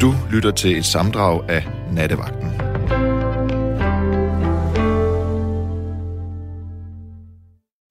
Du 0.00 0.10
lytter 0.32 0.50
til 0.50 0.78
et 0.78 0.84
samdrag 0.84 1.50
af 1.50 1.62
Nattevagten. 1.92 2.50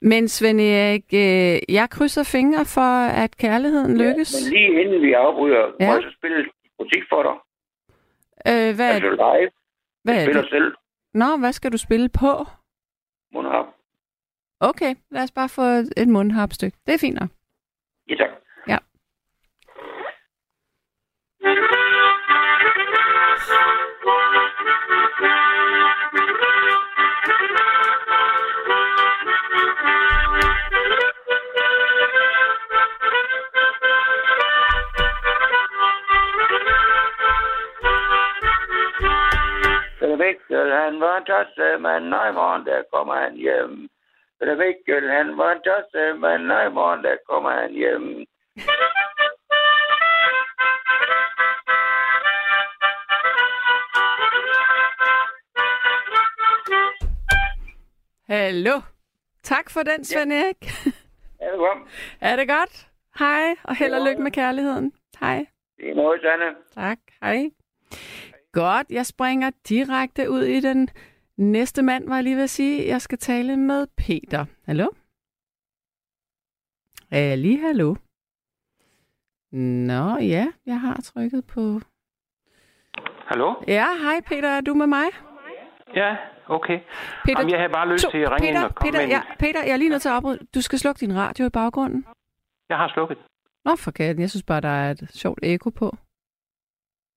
Men 0.02 0.28
Svend 0.28 0.62
Erik, 0.62 1.06
øh, 1.14 1.76
jeg 1.76 1.90
krydser 1.90 2.24
fingre 2.24 2.66
for, 2.66 3.06
at 3.24 3.38
kærligheden 3.38 3.98
lykkes. 3.98 4.34
Ja, 4.34 4.38
men 4.46 4.54
lige 4.54 4.82
inden 4.82 5.02
vi 5.02 5.14
afbryder, 5.14 5.66
Ja. 5.80 5.88
må 5.88 5.94
jeg 5.94 6.04
så 6.04 6.16
spille 6.18 6.46
musik 6.80 7.04
for 7.10 7.22
dig? 7.24 7.36
Øh, 8.52 8.76
hvad, 8.76 8.90
Altså 8.96 9.10
live. 9.10 9.52
hvad 10.04 10.14
Jeg 10.14 10.22
er 10.22 10.26
spiller 10.26 10.42
det? 10.42 10.50
selv. 10.50 10.76
Nå, 11.14 11.38
hvad 11.40 11.54
skal 11.54 11.72
du 11.72 11.78
spille 11.78 12.10
på? 12.10 12.46
Mundharp. 13.34 13.66
Okay, 14.60 14.96
lad 15.12 15.24
os 15.24 15.32
bare 15.32 15.50
få 15.50 15.62
et, 15.62 15.94
et 15.98 16.08
mundharpstykke. 16.08 16.78
Det 16.86 16.94
er 16.94 16.98
fint 16.98 17.20
nok. 17.20 17.30
Ja, 18.10 18.16
tak. 18.16 18.30
Ja. 18.68 18.78
Peter 24.06 24.18
Mikkel, 40.18 40.72
han 40.72 41.00
var 41.00 41.18
en 41.18 41.26
tosse, 41.26 41.78
men 41.80 42.10
nej 42.10 42.32
morgen 42.32 42.66
der 42.66 42.84
kommer 42.94 43.14
han 43.14 43.36
hjem. 43.36 43.90
Peter 44.40 44.56
Mikkel, 44.56 45.10
han 45.10 45.38
var 45.38 45.52
en 45.52 45.62
tosse, 45.62 46.14
men 46.14 46.48
nej 46.48 46.70
morgen 46.70 47.04
der 47.04 47.18
kommer 47.30 47.52
han 47.52 47.72
hjem. 47.72 48.26
Hallo. 58.28 58.82
Tak 59.44 59.70
for 59.70 59.84
den, 59.84 60.04
Svend 60.06 60.34
Erik. 60.34 60.58
Ja, 61.42 61.50
velkommen. 61.52 61.88
er 62.22 62.36
det 62.36 62.48
godt? 62.48 62.90
Hej, 63.20 63.56
og 63.64 63.76
held 63.76 63.94
og 63.94 64.08
lykke 64.08 64.22
med 64.24 64.32
kærligheden. 64.32 64.94
Hej. 65.20 65.46
Det 65.78 65.90
er 65.90 65.96
noget, 65.96 66.22
Sanne. 66.22 66.56
Tak, 66.74 66.98
hej. 67.22 67.50
Godt, 68.52 68.88
jeg 68.90 69.06
springer 69.06 69.52
direkte 69.70 70.30
ud 70.30 70.44
i 70.44 70.60
den 70.60 70.90
næste 71.38 71.82
mand, 71.82 72.08
var 72.08 72.16
jeg 72.16 72.24
lige 72.24 72.36
ved 72.36 72.44
at 72.44 72.50
sige. 72.50 72.88
Jeg 72.88 73.02
skal 73.02 73.18
tale 73.18 73.58
med 73.58 73.88
Peter. 73.98 74.46
Hallo? 74.66 74.88
Ali, 77.12 77.56
hallo. 77.56 77.96
Nå 79.52 80.18
ja, 80.18 80.48
jeg 80.66 80.80
har 80.80 81.02
trykket 81.04 81.48
på... 81.48 81.80
Hallo? 83.26 83.54
Ja, 83.68 83.86
hej 84.02 84.22
Peter, 84.26 84.50
er 84.50 84.62
du 84.62 84.74
med 84.74 84.88
mig? 84.88 85.06
Ja, 85.96 86.16
okay. 86.48 86.80
Peter, 87.26 87.40
Jamen, 87.40 87.52
jeg 87.52 87.60
havde 87.60 87.74
bare 87.74 87.90
lyst 87.94 88.04
to- 88.04 88.12
til 88.12 88.18
at 88.18 88.32
ringe 88.32 88.48
Peter, 88.48 88.60
ind 88.60 88.66
og 88.66 88.76
komme 88.76 88.92
Peter, 88.92 89.02
med. 89.06 89.10
ja, 89.16 89.22
Peter, 89.40 89.64
jeg 89.64 89.74
er 89.74 89.78
lige 89.78 89.90
nødt 89.90 90.02
til 90.02 90.10
at 90.10 90.16
afbryde. 90.16 90.40
Du 90.56 90.62
skal 90.62 90.80
slukke 90.80 91.00
din 91.00 91.16
radio 91.16 91.46
i 91.46 91.50
baggrunden. 91.50 92.06
Jeg 92.70 92.78
har 92.78 92.88
slukket. 92.90 93.18
Nå, 93.66 93.76
for 93.76 93.92
katten. 93.92 94.22
Jeg 94.22 94.30
synes 94.30 94.44
bare, 94.44 94.62
der 94.62 94.70
er 94.84 94.92
et 94.92 95.10
sjovt 95.14 95.40
eko 95.44 95.70
på. 95.70 95.88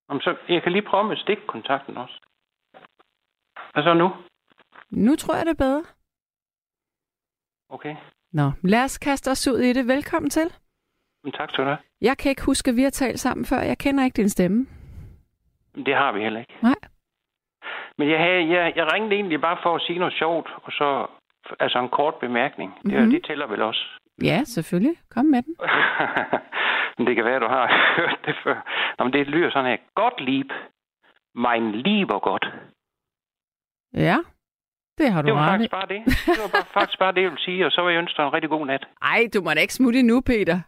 Jamen, 0.08 0.20
så, 0.20 0.36
jeg 0.48 0.62
kan 0.62 0.72
lige 0.72 0.86
prøve 0.90 1.04
med 1.08 1.16
stikkontakten 1.16 1.96
også. 1.96 2.16
Hvad 3.72 3.82
så 3.82 3.94
nu? 3.94 4.08
Nu 4.90 5.16
tror 5.16 5.34
jeg, 5.34 5.46
det 5.46 5.50
er 5.50 5.64
bedre. 5.66 5.84
Okay. 7.70 7.96
Nå, 8.32 8.52
lad 8.62 8.84
os 8.84 8.98
kaste 8.98 9.30
os 9.30 9.48
ud 9.48 9.58
i 9.58 9.72
det. 9.72 9.88
Velkommen 9.88 10.30
til. 10.30 10.52
Men 11.24 11.32
tak 11.32 11.50
skal 11.50 11.64
du 11.64 11.68
have. 11.68 11.78
Jeg 12.00 12.18
kan 12.18 12.30
ikke 12.30 12.44
huske, 12.44 12.70
at 12.70 12.76
vi 12.76 12.82
har 12.82 12.90
talt 12.90 13.20
sammen 13.20 13.46
før. 13.46 13.60
Jeg 13.60 13.78
kender 13.78 14.04
ikke 14.04 14.16
din 14.16 14.28
stemme. 14.28 14.66
Det 15.86 15.94
har 15.96 16.12
vi 16.12 16.20
heller 16.20 16.40
ikke. 16.40 16.54
Nej. 16.62 16.74
Men 17.98 18.10
jeg, 18.10 18.18
havde, 18.18 18.48
jeg, 18.48 18.72
jeg 18.76 18.92
ringede 18.92 19.14
egentlig 19.14 19.40
bare 19.40 19.58
for 19.62 19.74
at 19.74 19.82
sige 19.82 19.98
noget 19.98 20.14
sjovt, 20.14 20.48
og 20.62 20.72
så 20.72 21.06
altså 21.60 21.78
en 21.78 21.88
kort 21.88 22.14
bemærkning. 22.14 22.70
Mm-hmm. 22.70 23.00
Mhm. 23.00 23.10
Det, 23.10 23.12
det 23.12 23.24
tæller 23.28 23.46
vel 23.46 23.62
også. 23.62 23.84
Ja, 24.22 24.44
selvfølgelig. 24.44 24.96
Kom 25.10 25.24
med 25.24 25.42
den. 25.42 25.54
men 26.98 27.06
det 27.06 27.16
kan 27.16 27.24
være, 27.24 27.40
du 27.40 27.46
har 27.48 27.66
hørt 28.00 28.18
det 28.26 28.36
før. 28.44 28.56
Nå, 28.98 29.04
men 29.04 29.12
det 29.12 29.26
lyder 29.26 29.50
sådan 29.50 29.70
her. 29.70 29.76
Godt 29.94 30.20
lieb. 30.20 30.50
Mein 31.34 31.72
lieber 31.72 32.18
godt. 32.18 32.46
Ja, 33.94 34.16
det 34.98 35.12
har 35.12 35.22
du 35.22 35.26
Det 35.26 35.34
var 35.34 35.48
faktisk 35.48 35.70
bare 35.70 35.86
det. 35.88 36.00
Det 36.06 36.38
var 36.44 36.50
bare, 36.52 36.66
faktisk 36.72 36.98
bare 36.98 37.12
det, 37.14 37.22
jeg 37.22 37.30
ville 37.30 37.44
sige, 37.44 37.66
og 37.66 37.72
så 37.72 37.84
vil 37.84 37.92
jeg 37.92 38.00
ønske 38.00 38.16
dig 38.16 38.26
en 38.26 38.32
rigtig 38.32 38.50
god 38.50 38.66
nat. 38.66 38.86
Ej, 39.02 39.20
du 39.34 39.40
må 39.42 39.50
da 39.54 39.60
ikke 39.60 39.74
smutte 39.74 39.98
endnu, 39.98 40.20
Peter. 40.20 40.60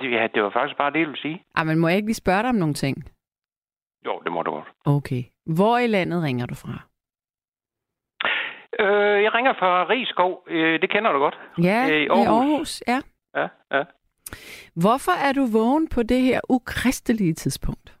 Det, 0.00 0.10
ja, 0.12 0.26
det 0.34 0.42
var 0.42 0.50
faktisk 0.50 0.76
bare 0.78 0.90
det, 0.92 0.98
jeg 0.98 1.06
ville 1.08 1.20
sige. 1.20 1.42
Ej, 1.56 1.64
men 1.64 1.78
må 1.78 1.88
jeg 1.88 1.96
ikke 1.96 2.08
lige 2.08 2.14
spørge 2.24 2.42
dig 2.42 2.48
om 2.48 2.54
nogle 2.54 2.74
ting? 2.74 2.96
Jo, 4.06 4.20
det 4.24 4.32
må 4.32 4.42
du 4.42 4.50
godt. 4.50 4.68
Okay. 4.86 5.22
Hvor 5.56 5.78
i 5.78 5.86
landet 5.86 6.22
ringer 6.22 6.46
du 6.46 6.54
fra? 6.54 6.72
Øh, 8.80 9.22
jeg 9.22 9.34
ringer 9.34 9.52
fra 9.52 9.88
Rigskov. 9.88 10.44
Øh, 10.46 10.80
det 10.82 10.90
kender 10.90 11.12
du 11.12 11.18
godt. 11.18 11.38
Ja, 11.62 11.86
Øh, 11.90 11.96
i 12.00 12.04
i 12.04 12.08
Aarhus. 12.08 12.26
Aarhus. 12.28 12.82
Ja. 12.86 13.00
Ja, 13.40 13.48
ja. 13.76 13.84
Hvorfor 14.82 15.12
er 15.28 15.32
du 15.32 15.44
vågen 15.52 15.88
på 15.88 16.02
det 16.02 16.20
her 16.22 16.40
ukristelige 16.48 17.34
tidspunkt? 17.34 17.96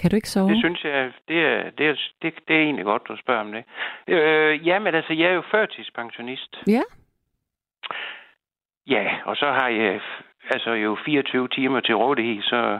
Kan 0.00 0.10
du 0.10 0.16
ikke 0.16 0.28
sove? 0.28 0.50
Det 0.50 0.58
synes 0.58 0.84
jeg, 0.84 1.12
det 1.28 1.38
er, 1.46 1.70
det, 1.78 1.86
er, 1.88 1.94
det, 2.22 2.34
det 2.48 2.56
er 2.56 2.60
egentlig 2.60 2.84
godt, 2.84 3.02
du 3.08 3.16
spørger 3.16 3.40
om 3.40 3.52
det. 3.52 3.64
Øh, 4.08 4.66
jamen 4.66 4.94
altså, 4.94 5.12
jeg 5.12 5.28
er 5.30 5.32
jo 5.34 5.42
førtidspensionist. 5.50 6.56
Ja. 6.66 6.82
Ja, 8.86 9.18
og 9.24 9.36
så 9.36 9.46
har 9.46 9.68
jeg 9.68 10.00
altså 10.50 10.70
jo 10.70 10.96
24 11.04 11.48
timer 11.48 11.80
til 11.80 11.94
rådighed, 11.96 12.42
så 12.42 12.78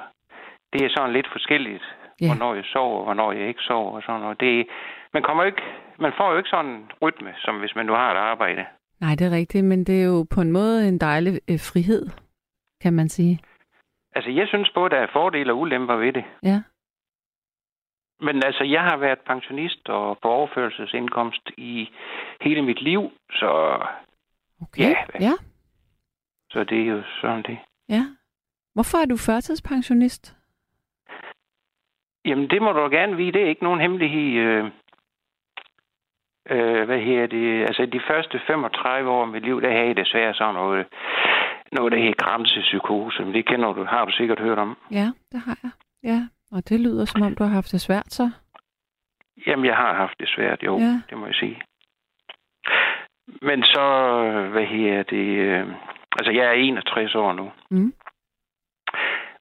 det 0.73 0.85
er 0.85 0.91
sådan 0.97 1.13
lidt 1.13 1.29
forskelligt, 1.33 1.85
Ja. 2.21 2.27
hvornår 2.27 2.55
jeg 2.55 2.65
sover, 2.65 2.99
og 2.99 3.05
hvornår 3.05 3.33
jeg 3.33 3.49
ikke 3.49 3.61
sover 3.61 3.93
og 3.97 4.03
sådan 4.03 4.21
noget. 4.21 4.41
Det, 4.41 4.67
man, 5.15 5.23
kommer 5.23 5.45
ikke, 5.45 5.63
man 5.99 6.13
får 6.17 6.31
jo 6.33 6.37
ikke 6.37 6.49
sådan 6.49 6.71
en 6.71 6.91
rytme, 7.03 7.35
som 7.39 7.59
hvis 7.59 7.75
man 7.77 7.87
nu 7.87 7.93
har 7.93 8.11
et 8.13 8.17
arbejde. 8.17 8.65
Nej, 9.01 9.15
det 9.15 9.27
er 9.27 9.37
rigtigt, 9.37 9.65
men 9.65 9.85
det 9.85 10.01
er 10.03 10.07
jo 10.07 10.27
på 10.35 10.41
en 10.41 10.53
måde 10.53 10.89
en 10.89 10.99
dejlig 10.99 11.41
øh, 11.51 11.59
frihed, 11.59 12.07
kan 12.81 12.93
man 12.93 13.09
sige. 13.09 13.41
Altså, 14.15 14.31
jeg 14.31 14.49
synes 14.49 14.71
både, 14.75 14.91
der 14.91 14.97
er 14.97 15.07
fordele 15.13 15.53
og 15.53 15.59
ulemper 15.59 15.95
ved 15.95 16.13
det. 16.13 16.25
Ja. 16.43 16.63
Men 18.21 18.43
altså, 18.45 18.65
jeg 18.65 18.83
har 18.83 18.97
været 18.97 19.19
pensionist 19.27 19.89
og 19.89 20.19
på 20.23 20.29
overførselsindkomst 20.29 21.51
i 21.57 21.89
hele 22.41 22.63
mit 22.63 22.83
liv, 22.83 23.11
så, 23.31 23.79
Okay. 24.63 24.83
Ja. 24.83 24.95
ja. 25.21 25.33
så 26.51 26.65
det 26.65 26.81
er 26.81 26.87
jo 26.87 27.03
sådan 27.21 27.43
det. 27.43 27.59
Ja. 27.89 28.05
Hvorfor 28.75 28.99
er 28.99 29.07
du 29.07 29.17
førtidspensionist? 29.17 30.38
Jamen, 32.29 32.51
det 32.51 32.63
må 32.63 32.73
du 32.73 32.89
gerne 32.91 33.17
vide. 33.17 33.33
Det 33.33 33.43
er 33.43 33.49
ikke 33.49 33.65
nogen 33.65 33.81
hemmelighed. 33.81 34.33
Øh, 34.45 34.65
øh, 36.51 36.85
hvad 36.87 36.99
her 36.99 37.27
det? 37.27 37.63
Altså, 37.63 37.87
de 37.87 38.01
første 38.09 38.41
35 38.47 39.11
år 39.11 39.23
af 39.23 39.29
mit 39.29 39.43
liv, 39.43 39.63
der 39.63 39.71
havde 39.71 39.87
jeg 39.87 39.97
desværre 39.97 40.35
sådan 40.35 40.55
noget, 40.55 40.87
noget 41.73 41.93
der 41.93 41.99
hedder 41.99 42.25
grænsepsykose. 42.25 43.25
Men 43.25 43.35
det 43.35 43.47
kender 43.47 43.73
du, 43.73 43.85
har 43.85 44.05
du 44.05 44.13
sikkert 44.13 44.41
hørt 44.41 44.59
om. 44.59 44.77
Ja, 44.91 45.07
det 45.33 45.41
har 45.41 45.59
jeg. 45.63 45.71
Ja, 46.03 46.21
og 46.53 46.69
det 46.69 46.81
lyder 46.81 47.05
som 47.05 47.23
om, 47.23 47.35
du 47.35 47.45
har 47.45 47.51
haft 47.51 47.73
det 47.73 47.81
svært 47.81 48.13
så. 48.13 48.31
Jamen, 49.47 49.67
jeg 49.67 49.77
har 49.77 49.95
haft 49.95 50.21
det 50.21 50.29
svært, 50.29 50.63
jo. 50.63 50.79
Ja. 50.79 51.01
Det 51.11 51.19
må 51.19 51.27
jeg 51.27 51.35
sige. 51.35 51.63
Men 53.43 53.63
så, 53.63 53.85
hvad 54.53 54.65
her 54.65 55.03
det? 55.03 55.27
Øh, 55.39 55.67
altså, 56.19 56.33
jeg 56.33 56.47
er 56.47 56.53
61 56.53 57.15
år 57.15 57.33
nu. 57.33 57.51
Mm. 57.71 57.93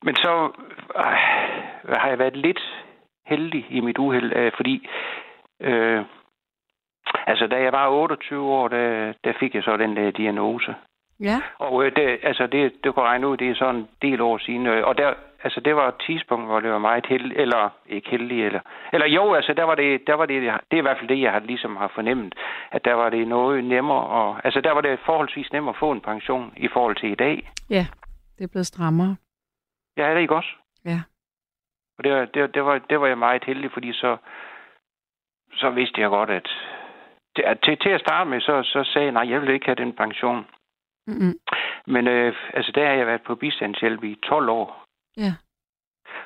Men 0.04 0.16
så 0.16 0.52
øh, 0.98 1.57
har 1.90 2.10
jeg 2.10 2.20
været 2.20 2.38
lidt 2.38 2.86
heldig 3.26 3.66
i 3.70 3.80
mit 3.80 3.98
uheld, 3.98 4.34
øh, 4.36 4.52
fordi 4.56 4.88
øh, 5.62 6.06
altså 7.28 7.48
da 7.48 7.62
jeg 7.62 7.72
var 7.72 7.90
28 7.90 8.52
år, 8.52 8.68
der, 8.68 9.14
der 9.24 9.34
fik 9.40 9.56
jeg 9.56 9.64
så 9.64 9.78
den 9.78 9.96
der 9.96 10.12
diagnose. 10.12 10.76
Ja. 11.20 11.42
Og 11.60 11.86
øh, 11.86 11.96
det, 11.96 12.20
altså 12.24 12.48
det, 12.48 12.74
det 12.84 12.94
kunne 12.94 13.06
regne 13.06 13.28
ud, 13.28 13.38
det 13.38 13.50
er 13.50 13.56
sådan 13.56 13.76
en 13.76 13.88
del 14.02 14.22
år 14.22 14.38
siden. 14.38 14.68
Øh, 14.68 14.88
og 14.88 14.98
der, 14.98 15.14
altså 15.44 15.60
det 15.60 15.76
var 15.76 15.88
et 15.88 16.02
tidspunkt, 16.06 16.46
hvor 16.46 16.60
det 16.60 16.72
var 16.72 16.78
meget 16.78 17.06
heldig, 17.06 17.38
eller 17.38 17.70
ikke 17.86 18.10
heldig, 18.10 18.46
eller, 18.46 18.60
eller 18.94 19.08
jo, 19.08 19.34
altså 19.34 19.54
der 19.54 19.64
var 19.64 19.76
det, 19.76 20.08
der 20.08 20.14
var 20.14 20.26
det, 20.26 20.42
det 20.42 20.78
er 20.78 20.78
i 20.78 20.82
hvert 20.82 20.98
fald 20.98 21.10
det, 21.10 21.22
jeg 21.22 21.32
har 21.32 21.40
ligesom 21.40 21.76
har 21.76 21.92
fornemmet, 21.96 22.36
at 22.72 22.86
der 22.86 22.94
var 22.94 23.10
det 23.10 23.28
noget 23.28 23.64
nemmere, 23.64 24.08
og, 24.08 24.42
altså 24.44 24.62
der 24.62 24.72
var 24.72 24.82
det 24.82 25.00
forholdsvis 25.06 25.52
nemmere 25.52 25.76
at 25.76 25.80
få 25.80 25.92
en 25.92 26.02
pension 26.02 26.54
i 26.58 26.68
forhold 26.68 26.96
til 26.96 27.12
i 27.12 27.16
dag. 27.16 27.52
Ja, 27.70 27.88
det 28.38 28.44
er 28.44 28.52
blevet 28.52 28.68
strammere. 28.68 29.16
Ja, 29.98 30.04
er 30.04 30.14
det 30.14 30.22
ikke 30.22 30.36
også? 30.36 30.50
Ja. 30.86 31.00
Og 31.98 32.04
det, 32.04 32.12
var- 32.14 32.26
det, 32.26 32.54
det, 32.54 32.66
var, 32.66 32.78
det 32.90 33.00
var 33.02 33.08
jeg 33.08 33.18
meget 33.18 33.44
heldig, 33.44 33.72
fordi 33.72 33.94
så, 33.94 34.18
så 35.54 35.70
vidste 35.70 36.02
jeg 36.02 36.10
godt, 36.10 36.30
at, 36.30 36.50
at 37.36 37.60
til, 37.64 37.78
til 37.78 37.90
at 37.90 38.00
starte 38.02 38.30
med, 38.30 38.42
så, 38.42 38.64
så 38.64 38.84
sagde 38.84 39.06
jeg, 39.06 39.12
nej, 39.14 39.30
jeg 39.30 39.42
vil 39.42 39.50
ikke 39.50 39.66
have 39.66 39.76
den 39.76 39.94
pension. 39.94 40.48
Mm-mm. 41.08 41.34
Men 41.88 42.08
øh, 42.08 42.36
altså, 42.54 42.72
der 42.72 42.86
har 42.88 42.94
jeg 42.94 43.08
været 43.08 43.22
på 43.22 43.36
bistandshjælp 43.36 44.04
i 44.04 44.16
12 44.24 44.50
år. 44.50 44.84
Ja. 45.18 45.34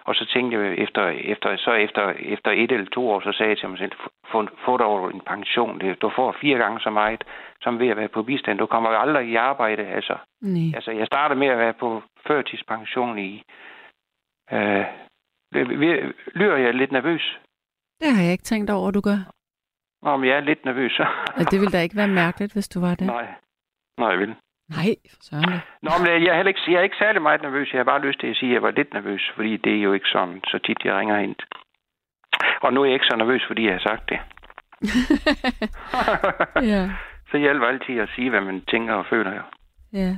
Og 0.03 0.15
så 0.15 0.25
tænkte 0.25 0.57
jeg, 0.57 0.73
efter, 0.77 1.07
efter, 1.07 1.57
så 1.57 1.71
efter, 1.73 2.09
efter 2.09 2.51
et 2.51 2.71
eller 2.71 2.85
to 2.89 3.09
år, 3.09 3.19
så 3.21 3.31
sagde 3.31 3.49
jeg 3.49 3.57
til 3.57 3.69
mig 3.69 3.77
selv, 3.77 3.91
få, 4.31 4.47
få 4.65 4.77
dog 4.77 5.11
en 5.13 5.21
pension. 5.21 5.79
Det, 5.79 6.01
du 6.01 6.11
får 6.15 6.31
fire 6.41 6.57
gange 6.57 6.79
så 6.79 6.89
meget, 6.89 7.23
som 7.61 7.79
ved 7.79 7.87
at 7.87 7.97
være 7.97 8.07
på 8.07 8.23
bistand. 8.23 8.59
Du 8.59 8.65
kommer 8.65 8.89
jo 8.91 8.97
aldrig 8.99 9.27
i 9.29 9.35
arbejde. 9.35 9.87
Altså, 9.87 10.17
Nej. 10.41 10.75
altså 10.75 10.91
jeg 10.91 11.07
startede 11.07 11.39
med 11.39 11.47
at 11.47 11.57
være 11.57 11.73
på 11.73 12.03
førtidspension 12.27 13.19
i, 13.19 13.43
øh, 14.51 14.85
Lyder 15.53 16.57
jeg 16.57 16.73
lidt 16.73 16.91
nervøs? 16.91 17.37
Det 18.01 18.15
har 18.15 18.23
jeg 18.23 18.31
ikke 18.31 18.43
tænkt 18.43 18.69
over, 18.69 18.91
du 18.91 19.01
gør. 19.01 19.19
Om 20.01 20.23
jeg 20.23 20.35
er 20.37 20.39
lidt 20.39 20.65
nervøs. 20.65 20.99
ja, 21.37 21.43
det 21.43 21.59
ville 21.59 21.71
da 21.71 21.81
ikke 21.81 21.95
være 21.95 22.07
mærkeligt, 22.07 22.53
hvis 22.53 22.67
du 22.67 22.79
var 22.79 22.95
det. 22.95 23.07
Nej. 23.07 23.27
Nej, 23.97 24.09
jeg 24.09 24.19
vil. 24.19 24.35
Nej, 24.69 24.95
for 25.11 25.19
søren 25.21 25.59
Nå, 25.81 25.91
men 25.99 26.23
jeg 26.23 26.31
er, 26.31 26.35
heller 26.35 26.53
ikke, 26.53 26.71
jeg 26.71 26.79
er 26.79 26.83
ikke 26.83 26.95
særlig 26.99 27.21
meget 27.21 27.41
nervøs. 27.41 27.73
Jeg 27.73 27.79
har 27.79 27.83
bare 27.83 28.01
lyst 28.01 28.19
til 28.19 28.27
at 28.27 28.35
sige, 28.35 28.49
at 28.49 28.53
jeg 28.53 28.61
var 28.61 28.71
lidt 28.71 28.93
nervøs, 28.93 29.31
fordi 29.35 29.57
det 29.57 29.73
er 29.77 29.81
jo 29.81 29.93
ikke 29.93 30.09
sådan, 30.13 30.41
så 30.47 30.59
tit 30.65 30.77
jeg 30.85 30.95
ringer 30.95 31.17
ind. 31.17 31.35
Og 32.61 32.73
nu 32.73 32.81
er 32.81 32.85
jeg 32.85 32.93
ikke 32.93 33.05
så 33.05 33.15
nervøs, 33.15 33.43
fordi 33.47 33.65
jeg 33.65 33.73
har 33.73 33.79
sagt 33.89 34.09
det. 34.09 34.19
ja. 36.73 36.83
Så 37.31 37.37
hjælper 37.37 37.67
altid 37.67 37.99
at 37.99 38.09
sige, 38.15 38.29
hvad 38.29 38.41
man 38.41 38.61
tænker 38.61 38.93
og 38.93 39.05
føler. 39.05 39.31
Jo. 39.35 39.41
Ja. 39.93 40.15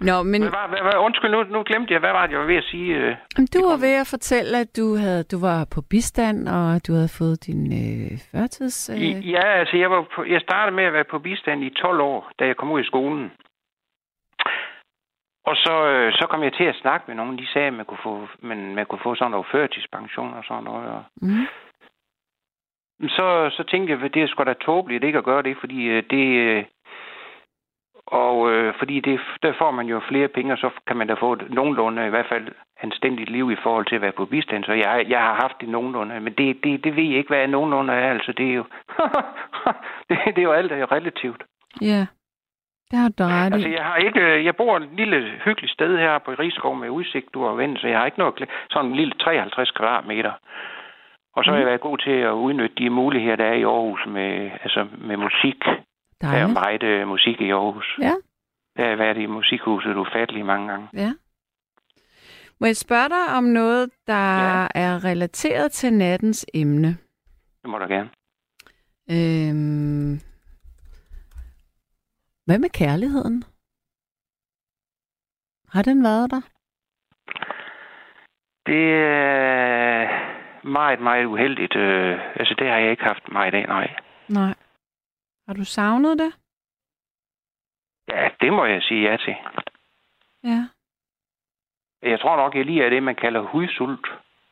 Nå, 0.00 0.22
men... 0.22 0.40
Hvad, 0.42 0.68
hvad, 0.68 0.82
hvad, 0.86 0.96
undskyld, 1.06 1.30
nu, 1.30 1.42
nu 1.42 1.62
glemte 1.66 1.92
jeg, 1.92 2.00
hvad 2.00 2.12
var 2.12 2.26
det, 2.26 2.32
jeg 2.32 2.40
var 2.40 2.46
ved 2.46 2.62
at 2.64 2.70
sige? 2.72 2.96
Øh, 2.96 3.16
du 3.54 3.60
var 3.70 3.78
ved 3.86 3.94
at 4.02 4.08
fortælle, 4.14 4.58
at 4.58 4.76
du, 4.76 4.96
havde, 4.96 5.22
du 5.32 5.38
var 5.40 5.68
på 5.74 5.80
bistand, 5.90 6.48
og 6.48 6.86
du 6.86 6.92
havde 6.92 7.16
fået 7.18 7.46
din 7.46 7.62
øh, 7.82 8.10
førtids... 8.32 8.90
Øh... 8.90 9.30
Ja, 9.30 9.46
altså 9.60 9.76
jeg, 9.76 9.90
var 9.90 10.02
på, 10.14 10.24
jeg 10.24 10.40
startede 10.40 10.76
med 10.76 10.84
at 10.84 10.92
være 10.92 11.10
på 11.10 11.18
bistand 11.18 11.64
i 11.64 11.70
12 11.70 12.00
år, 12.00 12.30
da 12.38 12.46
jeg 12.46 12.56
kom 12.56 12.70
ud 12.70 12.80
i 12.80 12.90
skolen. 12.92 13.30
Og 15.50 15.56
så, 15.56 15.74
øh, 15.92 16.12
så 16.12 16.26
kom 16.30 16.42
jeg 16.42 16.52
til 16.52 16.64
at 16.64 16.80
snakke 16.82 17.04
med 17.08 17.14
nogen. 17.16 17.38
De 17.38 17.46
sagde, 17.52 17.66
at 17.66 17.74
man 17.74 17.86
kunne 17.86 18.04
få, 18.08 18.28
man, 18.40 18.74
man 18.74 18.86
kunne 18.86 19.04
få 19.06 19.14
sådan 19.14 19.30
noget 19.30 19.46
førtidspension 19.52 20.34
og 20.34 20.44
sådan 20.44 20.64
noget. 20.64 20.88
Og... 20.88 21.02
Mm. 21.22 21.46
Så, 23.08 23.50
så 23.56 23.62
tænkte 23.70 23.92
jeg, 23.92 24.02
at 24.02 24.14
det 24.14 24.22
er 24.22 24.26
sgu 24.26 24.44
da 24.44 24.52
tåbeligt 24.52 25.04
ikke 25.04 25.18
at 25.18 25.24
gøre 25.24 25.42
det, 25.42 25.56
fordi 25.60 25.80
øh, 25.84 26.02
det... 26.10 26.26
Øh, 26.46 26.64
og 28.06 28.52
øh, 28.52 28.74
fordi 28.78 29.00
det, 29.00 29.20
der 29.42 29.52
får 29.58 29.70
man 29.70 29.86
jo 29.86 30.00
flere 30.08 30.28
penge, 30.28 30.52
og 30.52 30.58
så 30.58 30.70
kan 30.86 30.96
man 30.96 31.06
da 31.06 31.14
få 31.14 31.32
et 31.32 31.50
nogenlunde, 31.50 32.06
i 32.06 32.10
hvert 32.10 32.28
fald 32.28 32.48
anstændigt 32.82 33.30
liv 33.30 33.50
i 33.50 33.56
forhold 33.62 33.86
til 33.86 33.94
at 33.94 34.00
være 34.00 34.12
på 34.12 34.24
bistand. 34.24 34.64
Så 34.64 34.72
jeg, 34.72 35.06
jeg 35.08 35.18
har 35.18 35.34
haft 35.34 35.60
det 35.60 35.68
nogenlunde, 35.68 36.20
men 36.20 36.32
det, 36.32 36.64
det, 36.64 36.84
det 36.84 36.96
ved 36.96 37.04
jeg 37.04 37.18
ikke, 37.18 37.28
hvad 37.28 37.48
nogenlunde 37.48 37.92
er. 37.92 38.10
Altså, 38.10 38.32
det 38.32 38.50
er 38.50 38.54
jo, 38.54 38.64
det, 40.08 40.18
det 40.26 40.38
er 40.38 40.42
jo 40.42 40.52
alt 40.52 40.72
er 40.72 40.92
relativt. 40.92 41.42
Ja, 41.80 42.06
det 42.90 42.98
har 42.98 43.08
du 43.08 43.24
ret 43.24 43.52
Altså, 43.54 43.68
jeg 43.68 43.84
har 43.84 43.96
ikke, 43.96 44.44
jeg 44.44 44.56
bor 44.56 44.76
et 44.76 44.88
lille 44.92 45.32
hyggeligt 45.44 45.72
sted 45.72 45.98
her 45.98 46.18
på 46.18 46.30
Rigskov 46.30 46.76
med 46.76 46.88
udsigt, 46.88 47.34
du 47.34 47.44
har 47.44 47.52
vendt, 47.52 47.80
så 47.80 47.88
jeg 47.88 47.98
har 47.98 48.06
ikke 48.06 48.18
noget, 48.18 48.50
sådan 48.70 48.90
en 48.90 48.96
lille 48.96 49.14
53 49.20 49.70
kvadratmeter. 49.70 50.32
Og 51.36 51.44
så 51.44 51.50
har 51.50 51.58
jeg 51.58 51.66
været 51.66 51.80
god 51.80 51.98
til 51.98 52.10
at 52.10 52.32
udnytte 52.32 52.76
de 52.78 52.90
muligheder, 52.90 53.36
der 53.36 53.44
er 53.44 53.52
i 53.52 53.62
Aarhus 53.62 54.06
med, 54.06 54.50
altså 54.62 54.86
med 54.98 55.16
musik. 55.16 55.64
Der 56.20 56.28
er 56.28 56.46
meget 56.46 57.02
uh, 57.02 57.08
musik 57.08 57.40
i 57.40 57.50
Aarhus. 57.50 57.98
Ja. 58.00 58.14
Der 58.76 58.88
har 58.88 58.96
været 58.96 59.16
i 59.16 59.26
musikhuset 59.26 59.96
ufatteligt 59.96 60.46
mange 60.46 60.68
gange. 60.68 60.88
Ja. 60.92 61.12
Må 62.60 62.66
jeg 62.66 62.76
spørge 62.76 63.08
dig 63.08 63.36
om 63.36 63.44
noget, 63.44 63.90
der 64.06 64.12
ja. 64.14 64.66
er 64.74 65.04
relateret 65.04 65.72
til 65.72 65.92
nattens 65.92 66.46
emne? 66.54 66.88
Det 67.62 67.70
må 67.70 67.78
du 67.78 67.86
gerne. 67.86 68.10
Øhm, 69.10 70.20
hvad 72.46 72.58
med 72.58 72.70
kærligheden? 72.70 73.44
Har 75.68 75.82
den 75.82 76.02
været 76.02 76.30
der? 76.30 76.40
Det 78.66 78.94
er 78.94 80.08
meget, 80.68 81.00
meget 81.00 81.24
uheldigt. 81.24 81.76
Øh, 81.76 82.18
altså, 82.36 82.54
det 82.58 82.68
har 82.68 82.76
jeg 82.76 82.90
ikke 82.90 83.04
haft 83.04 83.32
meget 83.32 83.54
af, 83.54 83.66
nej. 83.68 83.96
Nej. 84.28 84.54
Har 85.46 85.54
du 85.54 85.64
savnet 85.64 86.18
det? 86.18 86.32
Ja, 88.08 88.28
det 88.40 88.52
må 88.52 88.64
jeg 88.64 88.82
sige 88.82 89.10
ja 89.10 89.16
til. 89.16 89.36
Ja. 90.44 90.68
Jeg 92.02 92.20
tror 92.20 92.36
nok, 92.36 92.54
jeg 92.54 92.64
lige 92.64 92.84
er 92.84 92.90
det, 92.90 93.02
man 93.02 93.14
kalder 93.14 93.40
hudsult. 93.40 94.06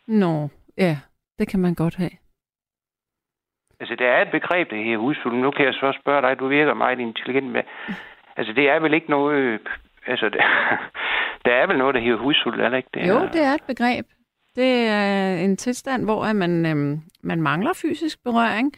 Nå, 0.07 0.49
ja, 0.79 0.97
det 1.39 1.49
kan 1.49 1.61
man 1.61 1.75
godt 1.75 1.97
have. 1.97 2.11
Altså, 3.81 3.95
der 3.95 4.09
er 4.09 4.23
et 4.23 4.31
begreb, 4.31 4.71
det 4.71 4.85
her 4.85 4.97
hudsult. 4.99 5.35
Nu 5.35 5.51
kan 5.51 5.65
jeg 5.67 5.75
så 5.75 5.99
spørge 6.01 6.23
dig, 6.23 6.39
du 6.39 6.49
virker 6.49 6.75
meget 6.75 6.99
intelligent 6.99 7.47
med. 7.47 7.63
Altså, 8.37 8.53
det 8.53 8.69
er 8.69 8.79
vel 8.81 8.95
ikke 8.95 9.11
noget... 9.11 9.61
Altså, 10.07 10.29
det, 10.29 10.41
der 11.45 11.55
er 11.55 11.67
vel 11.67 11.79
noget, 11.79 11.95
der 11.95 12.01
hedder 12.01 12.19
hudsult, 12.19 12.61
er 12.61 12.69
det 12.69 12.77
ikke 12.77 12.91
det? 12.95 13.09
Jo, 13.09 13.21
det 13.33 13.43
er 13.43 13.55
et 13.55 13.65
begreb. 13.67 14.07
Det 14.57 14.89
er 14.89 15.37
en 15.37 15.57
tilstand, 15.57 16.05
hvor 16.05 16.33
man, 16.33 16.67
øhm, 16.67 17.01
man 17.23 17.43
mangler 17.43 17.73
fysisk 17.73 18.25
berøring. 18.25 18.73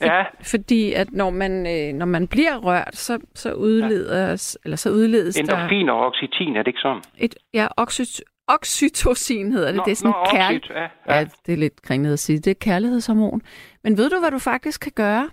Ja. 0.00 0.24
Fordi 0.42 0.92
at 0.92 1.12
når 1.12 1.30
man, 1.30 1.66
øh, 1.66 1.94
når 1.94 2.06
man 2.06 2.28
bliver 2.28 2.56
rørt, 2.56 2.96
så, 2.96 3.18
så, 3.34 3.52
udledes, 3.52 4.58
ja. 4.60 4.66
eller 4.66 4.76
så 4.76 4.90
udledes 4.90 5.36
Endorfin 5.36 5.86
der... 5.86 5.92
og 5.92 6.06
oxytin, 6.06 6.56
er 6.56 6.62
det 6.62 6.66
ikke 6.66 6.80
sådan? 6.80 7.02
Et, 7.18 7.34
ja, 7.54 7.66
oxy, 7.76 8.02
oxytocin 8.48 9.52
hedder 9.52 9.68
det. 9.68 9.76
Nå, 9.76 9.82
det 9.84 9.90
er 9.90 9.96
sådan 9.96 10.10
nå, 10.10 10.26
kærl... 10.30 10.54
oxyt, 10.56 10.70
ja, 10.70 10.82
ja. 10.82 11.18
ja, 11.18 11.24
det 11.46 11.52
er 11.52 11.56
lidt 11.56 11.82
kringlet 11.82 12.12
at 12.12 12.18
sige. 12.18 12.38
Det 12.38 12.50
er 12.50 12.54
kærlighedshormon. 12.54 13.42
Men 13.84 13.96
ved 13.96 14.10
du, 14.10 14.18
hvad 14.20 14.30
du 14.30 14.38
faktisk 14.38 14.80
kan 14.80 14.92
gøre? 14.96 15.30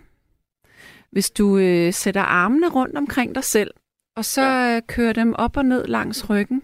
Hvis 1.11 1.31
du 1.31 1.57
øh, 1.57 1.93
sætter 1.93 2.21
armene 2.21 2.69
rundt 2.69 2.97
omkring 2.97 3.35
dig 3.35 3.43
selv, 3.43 3.71
og 4.17 4.25
så 4.25 4.41
ja. 4.41 4.75
øh, 4.75 4.81
kører 4.87 5.13
dem 5.13 5.33
op 5.33 5.57
og 5.57 5.65
ned 5.65 5.87
langs 5.87 6.29
ryggen, 6.29 6.63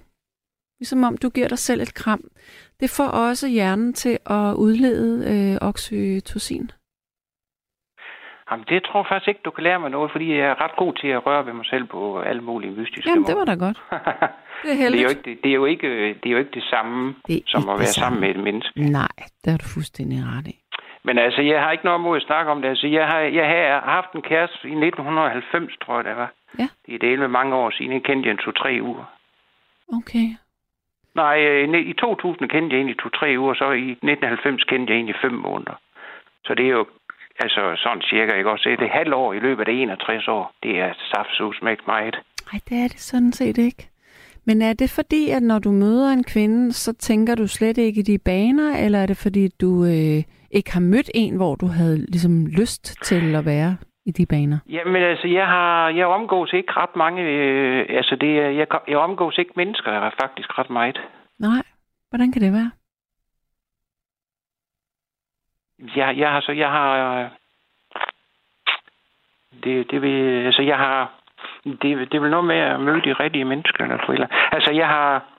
ligesom 0.80 1.04
om 1.04 1.18
du 1.18 1.30
giver 1.30 1.48
dig 1.48 1.60
selv 1.60 1.82
et 1.82 1.94
kram, 1.94 2.24
det 2.80 2.90
får 2.90 3.08
også 3.08 3.48
hjernen 3.48 3.94
til 3.94 4.18
at 4.26 4.54
udlede 4.54 5.12
øh, 5.32 5.68
oxytocin. 5.70 6.72
Jamen, 8.52 8.66
det 8.70 8.84
tror 8.84 9.00
jeg 9.00 9.06
faktisk 9.10 9.28
ikke, 9.28 9.42
du 9.46 9.52
kan 9.52 9.64
lære 9.64 9.80
mig 9.80 9.90
noget, 9.90 10.12
fordi 10.12 10.38
jeg 10.38 10.48
er 10.48 10.62
ret 10.64 10.76
god 10.76 10.94
til 10.94 11.08
at 11.08 11.26
røre 11.26 11.46
ved 11.46 11.54
mig 11.54 11.66
selv 11.66 11.86
på 11.86 12.20
alle 12.20 12.42
mulige 12.42 12.72
mystiske 12.72 13.10
Jamen, 13.10 13.26
det 13.26 13.36
var 13.36 13.46
da 13.46 13.56
godt. 13.56 13.78
Det 14.64 14.86
er, 14.86 14.90
det 14.90 15.00
er, 15.00 15.04
jo 15.04 15.10
ikke, 15.10 15.22
det, 15.26 15.44
det, 15.44 15.50
er 15.50 15.54
jo 15.54 15.66
ikke, 15.66 15.90
det 16.08 16.26
er 16.26 16.30
jo 16.30 16.38
ikke 16.38 16.52
det 16.54 16.64
samme, 16.64 17.16
det 17.28 17.44
som 17.48 17.70
at 17.70 17.80
være 17.80 17.86
sammen 17.86 18.22
med 18.22 18.30
et 18.30 18.44
menneske. 18.44 18.82
Nej, 18.82 19.16
det 19.44 19.52
har 19.52 19.58
du 19.58 19.66
fuldstændig 19.74 20.18
ret 20.34 20.48
i. 20.48 20.56
Men 21.04 21.18
altså, 21.18 21.42
jeg 21.42 21.62
har 21.62 21.72
ikke 21.72 21.86
noget 21.86 22.02
mod 22.02 22.18
at 22.18 22.24
snakke 22.24 22.52
om 22.52 22.62
det. 22.62 22.70
Altså, 22.70 22.88
jeg 22.88 23.08
har, 23.08 23.20
jeg 23.20 23.48
har 23.48 23.92
haft 23.92 24.12
en 24.14 24.22
kæreste 24.22 24.68
i 24.68 24.72
1990, 24.72 25.78
tror 25.86 25.96
jeg, 25.96 26.06
det 26.06 26.16
var. 26.16 26.32
Ja. 26.60 26.68
Det 26.86 26.96
er 26.96 27.00
det 27.00 27.20
med 27.20 27.28
mange 27.28 27.56
år 27.56 27.70
siden. 27.70 27.92
Jeg 27.92 28.04
kendte 28.04 28.32
en 28.32 28.38
to-tre 28.38 28.80
uger. 28.82 29.06
Okay. 29.98 30.28
Nej, 31.16 31.36
i 31.92 31.94
2000 31.94 32.50
kendte 32.50 32.76
jeg 32.76 32.82
en 32.82 32.90
i 32.90 32.94
to-tre 32.94 33.36
uger, 33.40 33.54
så 33.54 33.72
i 33.72 33.92
1990 33.92 34.64
kendte 34.64 34.94
jeg 34.94 35.00
en 35.00 35.10
i 35.10 35.14
fem 35.22 35.34
måneder. 35.34 35.76
Så 36.46 36.54
det 36.56 36.66
er 36.66 36.70
jo 36.70 36.86
altså 37.40 37.74
sådan 37.84 38.02
cirka, 38.02 38.34
ikke 38.38 38.52
også? 38.52 38.76
Det 38.80 38.88
er 38.88 38.98
halv 39.02 39.14
år 39.14 39.34
i 39.34 39.40
løbet 39.40 39.68
af 39.68 39.72
61 39.72 40.28
år. 40.28 40.52
Det 40.64 40.80
er 40.80 40.94
saftsus 41.14 41.62
med 41.62 41.78
meget. 41.88 42.16
Nej, 42.52 42.60
det 42.70 42.78
er 42.84 42.88
det 42.88 43.00
sådan 43.00 43.32
set 43.32 43.58
ikke. 43.58 43.90
Men 44.46 44.62
er 44.62 44.74
det 44.74 44.90
fordi, 44.96 45.30
at 45.30 45.44
når 45.44 45.60
du 45.60 45.72
møder 45.72 46.10
en 46.10 46.24
kvinde, 46.24 46.74
så 46.74 46.94
tænker 46.94 47.36
du 47.36 47.48
slet 47.48 47.78
ikke 47.78 48.00
i 48.00 48.04
de 48.04 48.18
baner, 48.18 48.78
eller 48.86 49.00
er 49.00 49.06
det 49.06 49.18
fordi, 49.18 49.48
du 49.62 49.86
øh, 49.86 50.24
ikke 50.52 50.74
har 50.74 50.80
mødt 50.80 51.10
en, 51.14 51.36
hvor 51.36 51.56
du 51.56 51.66
havde 51.66 51.98
ligesom 51.98 52.46
lyst 52.46 53.04
til 53.04 53.36
at 53.36 53.46
være 53.46 53.78
i 54.06 54.12
de 54.12 54.26
baner? 54.26 54.58
Jamen 54.70 55.04
altså, 55.04 55.28
jeg 55.28 55.48
har 55.48 55.90
jeg 55.90 56.08
omgås 56.08 56.54
ikke 56.54 56.72
ret 56.72 56.96
mange, 56.96 57.22
øh, 57.22 57.86
altså 57.90 58.16
det, 58.22 58.36
jeg, 58.36 58.68
jeg 58.88 58.98
omgås 58.98 59.38
ikke 59.38 59.54
mennesker, 59.56 59.92
er 59.92 60.12
faktisk 60.22 60.60
ret 60.60 60.70
meget. 60.70 61.00
Nej, 61.40 61.64
hvordan 62.10 62.32
kan 62.32 62.42
det 62.42 62.54
være? 62.54 62.72
Jeg, 65.96 66.18
jeg 66.18 66.32
har 66.32 66.42
så, 66.42 66.52
jeg 66.52 66.70
har, 66.70 67.30
det, 69.64 69.92
det 69.92 70.02
vil, 70.02 70.46
altså 70.46 70.62
jeg 70.62 70.78
har, 70.78 71.12
det, 71.64 72.12
det 72.12 72.22
vil 72.22 72.30
noget 72.30 72.46
med 72.46 72.58
at 72.58 72.80
møde 72.80 73.02
de 73.02 73.14
rigtige 73.14 73.46
mennesker, 73.46 73.84
eller 73.84 74.06
forældre. 74.06 74.28
Altså 74.52 74.72
jeg 74.72 74.88
har, 74.88 75.34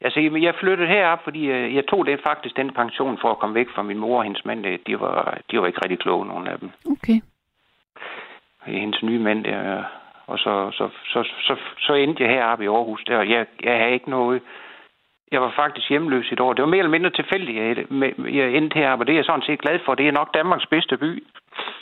Altså, 0.00 0.20
jeg 0.20 0.54
flyttede 0.54 0.88
herop, 0.88 1.24
fordi 1.24 1.46
øh, 1.46 1.74
jeg 1.74 1.86
tog 1.86 2.06
det 2.06 2.20
faktisk 2.20 2.56
den 2.56 2.72
pension 2.72 3.18
for 3.18 3.30
at 3.30 3.38
komme 3.38 3.54
væk 3.54 3.68
fra 3.74 3.82
min 3.82 3.98
mor 3.98 4.18
og 4.18 4.24
hendes 4.24 4.44
mand. 4.44 4.78
De 4.86 5.00
var, 5.00 5.38
de 5.50 5.60
var 5.60 5.66
ikke 5.66 5.80
rigtig 5.84 5.98
kloge, 5.98 6.26
nogle 6.26 6.50
af 6.50 6.58
dem. 6.58 6.70
Okay. 6.90 7.20
Hendes 8.66 9.02
nye 9.02 9.18
mand 9.18 9.44
der. 9.44 9.84
Og 10.26 10.38
så, 10.38 10.70
så, 10.70 10.88
så, 11.04 11.22
så, 11.22 11.56
så 11.78 11.94
endte 11.94 12.22
jeg 12.22 12.32
heroppe 12.32 12.64
i 12.64 12.68
Aarhus 12.68 13.04
der. 13.06 13.22
Jeg, 13.22 13.46
jeg 13.62 13.78
havde 13.78 13.92
ikke 13.92 14.10
noget... 14.10 14.42
Jeg 15.32 15.40
var 15.40 15.52
faktisk 15.56 15.88
hjemløs 15.88 16.32
et 16.32 16.40
år. 16.40 16.52
Det 16.52 16.62
var 16.62 16.68
mere 16.68 16.78
eller 16.78 16.96
mindre 16.96 17.10
tilfældigt, 17.10 17.58
jeg, 17.58 17.76
jeg 18.34 18.46
endte 18.56 18.74
heroppe, 18.74 19.02
og 19.02 19.06
det 19.06 19.12
er 19.12 19.16
jeg 19.16 19.24
sådan 19.24 19.42
set 19.42 19.60
glad 19.60 19.78
for. 19.84 19.94
Det 19.94 20.08
er 20.08 20.12
nok 20.12 20.34
Danmarks 20.34 20.66
bedste 20.66 20.96
by. 20.96 21.24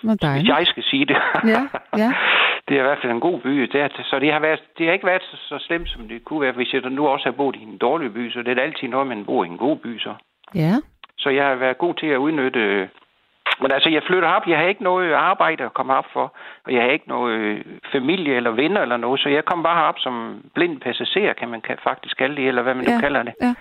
Hvor 0.02 0.14
dejligt. 0.14 0.42
Hvis 0.42 0.58
jeg 0.58 0.66
skal 0.66 0.82
sige 0.82 1.06
det. 1.06 1.16
Ja, 1.44 1.62
ja. 2.02 2.10
det 2.68 2.74
er 2.76 2.80
i 2.80 2.88
hvert 2.88 2.98
fald 3.02 3.12
en 3.12 3.20
god 3.20 3.40
by. 3.40 3.50
Det 3.72 3.80
er, 3.80 3.88
så 4.10 4.18
det 4.18 4.32
har, 4.32 4.40
været, 4.40 4.62
det 4.78 4.86
har 4.86 4.92
ikke 4.92 5.06
været 5.06 5.22
så, 5.22 5.36
så 5.36 5.64
slemt, 5.66 5.88
som 5.88 6.08
det 6.08 6.24
kunne 6.24 6.40
være. 6.40 6.52
Hvis 6.52 6.72
jeg 6.72 6.80
nu 6.82 7.06
også 7.06 7.24
har 7.24 7.32
boet 7.32 7.56
i 7.56 7.62
en 7.62 7.78
dårlig 7.78 8.14
by, 8.14 8.30
så 8.30 8.42
det 8.42 8.58
er 8.58 8.62
altid 8.62 8.88
noget, 8.88 9.06
man 9.06 9.24
bor 9.24 9.44
i 9.44 9.48
en 9.48 9.58
god 9.58 9.76
by. 9.76 9.98
Så, 9.98 10.14
ja. 10.54 10.72
så 11.18 11.30
jeg 11.30 11.46
har 11.46 11.54
været 11.54 11.78
god 11.78 11.94
til 11.94 12.06
at 12.06 12.16
udnytte... 12.16 12.88
Men 13.60 13.72
altså, 13.72 13.90
jeg 13.90 14.02
flytter 14.02 14.28
op. 14.28 14.46
Jeg 14.46 14.58
har 14.58 14.64
ikke 14.64 14.82
noget 14.82 15.12
arbejde 15.12 15.64
at 15.64 15.74
komme 15.74 15.94
op 15.94 16.06
for. 16.12 16.36
Og 16.64 16.72
jeg 16.74 16.82
har 16.82 16.90
ikke 16.90 17.08
noget 17.08 17.62
familie 17.92 18.36
eller 18.36 18.50
venner 18.50 18.82
eller 18.82 18.96
noget. 18.96 19.20
Så 19.20 19.28
jeg 19.28 19.44
kom 19.44 19.62
bare 19.62 19.88
op 19.88 19.98
som 19.98 20.42
blind 20.54 20.80
passager, 20.80 21.32
kan 21.32 21.48
man 21.48 21.62
faktisk 21.82 22.16
kalde 22.16 22.36
det, 22.36 22.48
eller 22.48 22.62
hvad 22.62 22.74
man 22.74 22.84
ja. 22.84 22.94
nu 22.94 23.00
kalder 23.00 23.22
det. 23.22 23.34
Ja. 23.40 23.54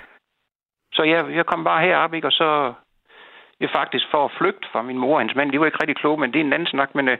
Så 0.93 1.03
jeg, 1.03 1.25
jeg 1.35 1.45
kom 1.45 1.63
bare 1.63 1.81
herop, 1.81 2.13
ikke? 2.13 2.27
Og 2.27 2.31
så 2.31 2.73
er 3.63 3.67
faktisk 3.67 4.05
for 4.11 4.25
at 4.25 4.31
flygte 4.39 4.67
fra 4.71 4.81
min 4.81 4.97
mor 4.97 5.13
og 5.13 5.19
hendes 5.19 5.35
mand. 5.35 5.51
De 5.51 5.59
var 5.59 5.65
ikke 5.65 5.81
rigtig 5.81 5.95
kloge, 5.95 6.19
men 6.19 6.33
det 6.33 6.39
er 6.39 6.45
en 6.45 6.53
anden 6.53 6.67
snak. 6.67 6.95
Men, 6.95 7.07
øh, 7.09 7.17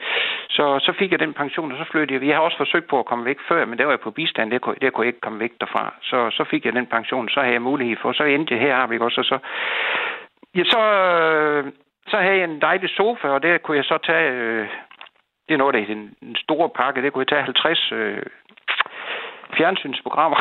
så, 0.50 0.80
så 0.80 0.94
fik 1.00 1.12
jeg 1.12 1.20
den 1.20 1.34
pension, 1.34 1.72
og 1.72 1.78
så 1.78 1.92
flyttede 1.92 2.20
jeg. 2.20 2.28
Jeg 2.28 2.36
har 2.36 2.44
også 2.44 2.58
forsøgt 2.58 2.88
på 2.88 3.00
at 3.00 3.06
komme 3.06 3.26
væk 3.26 3.38
før, 3.48 3.66
men 3.66 3.78
det 3.78 3.86
var 3.86 3.92
jeg 3.92 4.00
på 4.00 4.12
bistand. 4.12 4.52
Det 4.52 4.62
kunne, 4.62 4.76
det 4.82 4.94
kunne 4.94 5.06
jeg 5.06 5.14
ikke 5.14 5.26
komme 5.26 5.40
væk 5.40 5.52
derfra. 5.60 5.94
Så, 6.02 6.30
så 6.30 6.44
fik 6.52 6.66
jeg 6.66 6.74
den 6.74 6.86
pension, 6.86 7.30
så 7.30 7.40
havde 7.40 7.54
jeg 7.54 7.62
mulighed 7.62 7.98
for. 8.02 8.12
Så 8.12 8.24
endte 8.24 8.54
jeg 8.54 8.62
her, 8.62 8.76
har 8.76 8.88
vi 8.88 9.00
også. 9.00 9.22
Og 9.22 9.26
så, 9.26 9.38
ja, 10.56 10.64
så, 10.64 10.82
øh, 10.82 11.66
så 12.08 12.18
havde 12.18 12.38
jeg 12.38 12.44
en 12.44 12.62
dejlig 12.62 12.90
sofa, 12.90 13.28
og 13.28 13.44
der 13.44 13.58
kunne 13.58 13.78
jeg 13.78 13.86
så 13.86 13.98
tage... 14.08 14.30
Øh, 14.32 14.68
det 15.48 15.54
er 15.54 15.58
noget 15.58 15.76
af 15.76 15.86
den, 15.86 16.14
den 16.22 16.36
store 16.36 16.70
pakke. 16.70 17.02
Det 17.02 17.14
kunne 17.14 17.22
jeg 17.22 17.28
tage 17.28 17.44
50 17.44 17.92
øh, 17.92 18.24
fjernsynsprogrammer. 19.58 20.40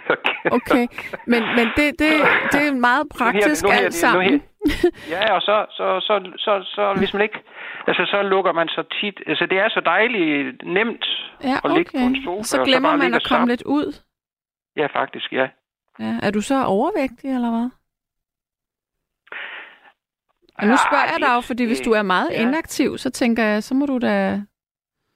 okay, 0.58 0.84
men, 1.26 1.42
men 1.56 1.66
det, 1.76 1.88
det, 2.02 2.12
det 2.52 2.62
er 2.68 2.74
meget 2.74 3.06
praktisk 3.18 3.64
nu 3.64 3.70
her, 3.70 3.76
nu 3.76 3.78
her, 3.78 3.84
alt 3.84 3.94
sammen. 3.94 4.32
Nu 4.32 4.40
her. 4.64 4.90
Ja, 5.10 5.34
og 5.34 5.42
så, 5.42 5.66
så, 5.70 5.86
så, 6.00 6.14
så, 6.36 6.52
så, 6.74 6.94
hvis 6.98 7.12
man 7.14 7.22
ikke... 7.22 7.38
Altså, 7.86 8.04
så 8.06 8.22
lukker 8.22 8.52
man 8.52 8.68
så 8.68 8.82
tit... 9.00 9.22
Altså, 9.26 9.46
det 9.46 9.58
er 9.58 9.68
så 9.68 9.80
dejligt 9.84 10.62
nemt 10.64 11.06
ja, 11.44 11.56
okay. 11.56 11.70
at 11.70 11.76
ligge 11.76 11.90
på 11.98 12.04
en 12.06 12.24
sofa. 12.24 12.42
Så 12.42 12.64
glemmer 12.64 12.90
så 12.92 12.96
man 12.96 13.14
at 13.14 13.24
komme 13.28 13.46
lidt 13.46 13.62
ud. 13.62 14.02
Ja, 14.76 14.86
faktisk, 14.86 15.32
ja. 15.32 15.48
ja. 15.98 16.14
Er 16.22 16.30
du 16.30 16.40
så 16.40 16.64
overvægtig, 16.64 17.34
eller 17.34 17.50
hvad? 17.50 17.70
Og 20.58 20.66
nu 20.66 20.76
spørger 20.76 21.04
jeg 21.12 21.20
dig 21.20 21.34
jo, 21.34 21.40
fordi 21.40 21.64
hvis 21.66 21.80
du 21.80 21.92
er 21.92 22.02
meget 22.02 22.30
ja. 22.30 22.42
inaktiv, 22.42 22.98
så 22.98 23.10
tænker 23.10 23.44
jeg, 23.44 23.62
så 23.62 23.74
må 23.74 23.86
du 23.86 23.98
da 23.98 24.40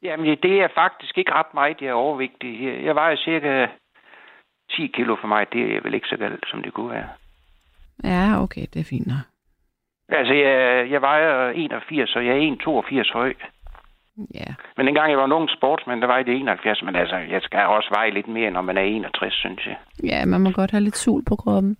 Jamen, 0.02 0.38
det 0.42 0.60
er 0.62 0.68
faktisk 0.74 1.18
ikke 1.18 1.32
ret 1.32 1.54
meget, 1.54 1.80
jeg 1.80 1.88
er 1.88 1.92
overvægtig. 1.92 2.84
Jeg 2.84 2.94
vejer 2.94 3.16
cirka 3.16 3.66
10 4.70 4.86
kilo 4.86 5.16
for 5.20 5.28
mig. 5.28 5.52
Det 5.52 5.76
er 5.76 5.80
vel 5.80 5.94
ikke 5.94 6.08
så 6.08 6.16
galt, 6.16 6.44
som 6.50 6.62
det 6.62 6.72
kunne 6.72 6.90
være. 6.90 7.08
Ja, 8.04 8.42
okay, 8.42 8.66
det 8.74 8.80
er 8.80 8.84
fint 8.84 9.06
nok. 9.06 9.26
Altså, 10.08 10.34
jeg, 10.34 10.90
jeg 10.90 11.00
vejer 11.02 11.50
81, 11.50 12.16
og 12.16 12.26
jeg 12.26 12.36
er 12.36 12.56
1,82 13.02 13.12
høj. 13.12 13.34
Ja. 14.34 14.50
Men 14.76 14.86
dengang 14.86 15.10
jeg 15.10 15.18
var 15.18 15.24
en 15.24 15.32
ung 15.32 15.48
sportsmand, 15.56 16.00
der 16.00 16.06
var 16.06 16.22
det 16.22 16.40
71, 16.40 16.82
men 16.82 16.96
altså, 16.96 17.16
jeg 17.16 17.40
skal 17.42 17.60
også 17.76 17.88
veje 17.96 18.10
lidt 18.10 18.28
mere, 18.28 18.50
når 18.50 18.62
man 18.62 18.76
er 18.76 18.82
61, 18.82 19.34
synes 19.34 19.66
jeg. 19.66 19.76
Ja, 20.04 20.24
man 20.24 20.40
må 20.40 20.50
godt 20.50 20.70
have 20.70 20.84
lidt 20.84 20.96
sul 20.96 21.24
på 21.24 21.36
kroppen. 21.36 21.76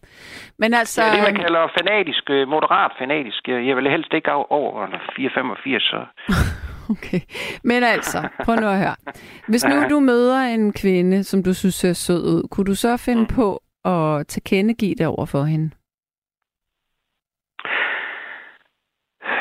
Men 0.59 0.75
altså... 0.75 1.03
Ja, 1.03 1.11
det 1.17 1.23
man 1.23 1.43
kalder 1.45 1.69
fanatisk, 1.79 2.31
øh, 2.31 2.49
moderat 2.49 2.93
fanatisk. 2.99 3.49
Jeg 3.49 3.77
vil 3.77 3.91
helst 3.91 4.13
ikke 4.15 4.33
over 4.33 4.87
4,85, 4.87 5.79
så... 5.91 6.05
Okay. 6.91 7.21
Men 7.65 7.83
altså, 7.83 8.29
prøv 8.45 8.57
nu 8.57 8.67
at 8.67 8.79
høre. 8.79 8.97
Hvis 9.49 9.65
nu 9.65 9.77
du 9.91 10.01
møder 10.01 10.41
en 10.41 10.73
kvinde, 10.73 11.25
som 11.25 11.43
du 11.43 11.55
synes 11.55 11.75
ser 11.75 11.93
sød 11.93 12.23
ud, 12.35 12.49
kunne 12.51 12.65
du 12.65 12.75
så 12.75 12.97
finde 12.97 13.21
mm. 13.21 13.27
på 13.27 13.63
at 13.85 14.27
tilkendegive 14.27 14.95
det 14.95 15.07
over 15.07 15.27
for 15.27 15.43
hende? 15.43 15.71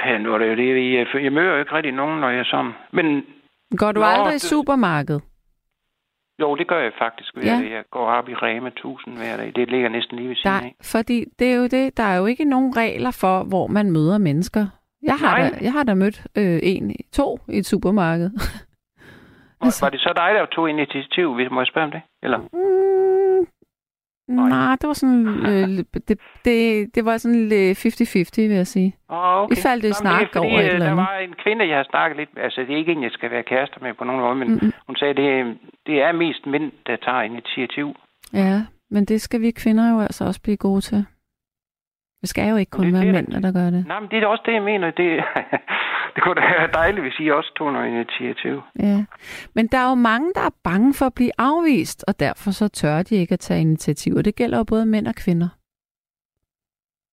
Ja, 0.06 0.18
nu 0.18 0.34
er 0.34 0.38
det 0.38 0.50
jo 0.50 0.56
det, 0.56 0.94
jeg, 0.94 1.24
jeg 1.24 1.34
møder 1.34 1.52
jo 1.52 1.60
ikke 1.60 1.74
rigtig 1.74 1.92
nogen, 1.92 2.20
når 2.22 2.30
jeg 2.30 2.40
er 2.40 2.44
sådan. 2.44 2.72
Men, 2.92 3.26
Går 3.78 3.92
du 3.92 4.02
aldrig 4.04 4.36
i 4.36 4.40
supermarkedet? 4.40 5.22
Jo, 6.40 6.56
det 6.56 6.68
gør 6.68 6.80
jeg 6.80 6.92
faktisk. 7.00 7.36
Ja. 7.36 7.58
Jeg 7.76 7.84
går 7.92 8.06
op 8.06 8.30
i 8.30 8.34
Rema 8.34 8.68
1000 8.68 9.18
hver 9.18 9.38
dag. 9.38 9.52
Det 9.56 9.70
ligger 9.70 9.90
næsten 9.90 10.18
lige 10.18 10.30
ved 10.30 10.36
siden 10.36 10.66
af. 10.66 10.76
Fordi 10.84 11.26
det 11.40 11.52
er 11.52 11.56
jo 11.56 11.68
det, 11.68 11.98
der 11.98 12.04
er 12.04 12.18
jo 12.18 12.26
ikke 12.26 12.46
nogen 12.46 12.78
regler 12.78 13.12
for, 13.22 13.44
hvor 13.44 13.68
man 13.68 13.92
møder 13.92 14.18
mennesker. 14.18 14.66
Jeg 15.04 15.16
har, 15.16 15.38
da, 15.38 15.58
jeg 15.62 15.74
har 15.74 15.84
da 15.84 15.94
mødt 15.94 16.24
øh, 16.38 16.60
en, 16.64 16.96
to 17.14 17.40
i 17.50 17.58
et 17.58 17.66
supermarked. 17.66 18.30
altså. 19.62 19.80
Var 19.86 19.90
det 19.90 20.00
så 20.00 20.14
dig, 20.16 20.32
der 20.36 20.46
tog 20.46 20.70
initiativ, 20.70 21.36
hvis 21.36 21.52
må 21.52 21.62
jeg 21.62 21.68
spørge 21.68 21.86
om 21.86 21.92
det? 21.92 22.02
Eller? 22.24 22.38
Mm, 22.38 22.95
nej, 24.28 24.76
det 24.82 24.88
var 24.88 24.94
sådan, 24.94 25.28
øh, 25.50 25.68
det, 26.08 26.20
det, 26.46 26.96
det 26.96 27.06
var 27.06 27.18
sådan 27.18 27.48
lidt 27.48 27.86
50-50, 27.86 28.42
vil 28.42 28.56
jeg 28.56 28.68
sige. 28.68 28.96
Oh, 29.10 29.44
okay. 29.44 29.56
Faldt 29.56 29.86
i 29.86 29.94
snak 29.94 30.22
det 30.22 30.30
fordi, 30.34 30.48
over 30.48 30.60
et 30.60 30.66
øh, 30.66 30.74
eller 30.74 30.86
andet. 30.86 30.98
Der 30.98 31.14
var 31.14 31.18
en 31.18 31.36
kvinde, 31.44 31.68
jeg 31.68 31.78
har 31.78 31.88
snakket 31.90 32.18
lidt 32.18 32.30
Altså, 32.38 32.62
det 32.62 32.74
er 32.74 32.78
ikke 32.78 32.92
en, 32.92 33.04
jeg 33.04 33.12
skal 33.12 33.32
være 33.32 33.44
kærester 33.44 33.80
med 33.82 33.94
på 33.94 34.04
nogen 34.04 34.22
måde, 34.22 34.36
men 34.36 34.48
mm-hmm. 34.48 34.72
hun 34.88 34.96
sagde, 34.96 35.14
det, 35.14 35.58
det 35.88 36.02
er 36.02 36.12
mest 36.12 36.46
mænd, 36.46 36.72
der 36.88 36.96
tager 36.96 37.22
initiativ. 37.22 37.96
Ja, 38.34 38.62
men 38.90 39.06
det 39.06 39.22
skal 39.22 39.42
vi 39.42 39.52
kvinder 39.52 39.92
jo 39.94 40.00
altså 40.00 40.26
også 40.26 40.42
blive 40.42 40.58
gode 40.58 40.82
til. 40.82 41.06
Det 42.26 42.30
skal 42.30 42.50
jo 42.50 42.56
ikke 42.56 42.70
kun 42.70 42.86
det, 42.86 42.94
være 42.94 43.12
mænd, 43.12 43.44
der 43.44 43.52
gør 43.52 43.70
det. 43.70 43.88
Nej, 43.88 44.00
men 44.00 44.10
det 44.10 44.24
er 44.24 44.28
også 44.28 44.44
det, 44.46 44.54
jeg 44.54 44.62
mener. 44.62 44.92
Det, 44.92 45.10
det 46.16 46.24
kunne 46.24 46.36
da 46.36 46.42
være 46.42 46.70
dejligt, 46.74 47.04
hvis 47.04 47.20
I 47.20 47.30
også 47.30 47.52
tog 47.58 47.74
noget 47.74 47.88
initiativ. 47.88 48.62
Ja, 48.80 49.06
men 49.56 49.68
der 49.68 49.78
er 49.78 49.90
jo 49.90 49.96
mange, 49.96 50.32
der 50.36 50.42
er 50.42 50.56
bange 50.64 50.94
for 50.94 51.06
at 51.06 51.14
blive 51.14 51.32
afvist, 51.38 52.06
og 52.08 52.20
derfor 52.20 52.52
så 52.52 52.68
tør 52.68 53.04
de 53.04 53.16
ikke 53.16 53.34
at 53.34 53.40
tage 53.40 53.62
initiativ. 53.62 54.16
Og 54.16 54.26
det 54.26 54.36
gælder 54.36 54.58
jo 54.58 54.64
både 54.64 54.86
mænd 54.86 55.08
og 55.08 55.16
kvinder. 55.16 55.50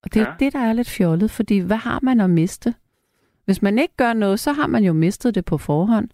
Og 0.02 0.14
det 0.14 0.22
er 0.22 0.26
ja. 0.26 0.34
det, 0.40 0.52
der 0.52 0.58
er 0.58 0.72
lidt 0.72 0.90
fjollet, 0.98 1.30
fordi 1.30 1.56
hvad 1.58 1.76
har 1.76 1.98
man 2.02 2.20
at 2.20 2.30
miste? 2.30 2.74
Hvis 3.44 3.62
man 3.62 3.78
ikke 3.78 3.96
gør 3.96 4.12
noget, 4.12 4.40
så 4.40 4.52
har 4.52 4.66
man 4.66 4.84
jo 4.84 4.92
mistet 4.92 5.34
det 5.34 5.44
på 5.44 5.58
forhånd. 5.58 6.08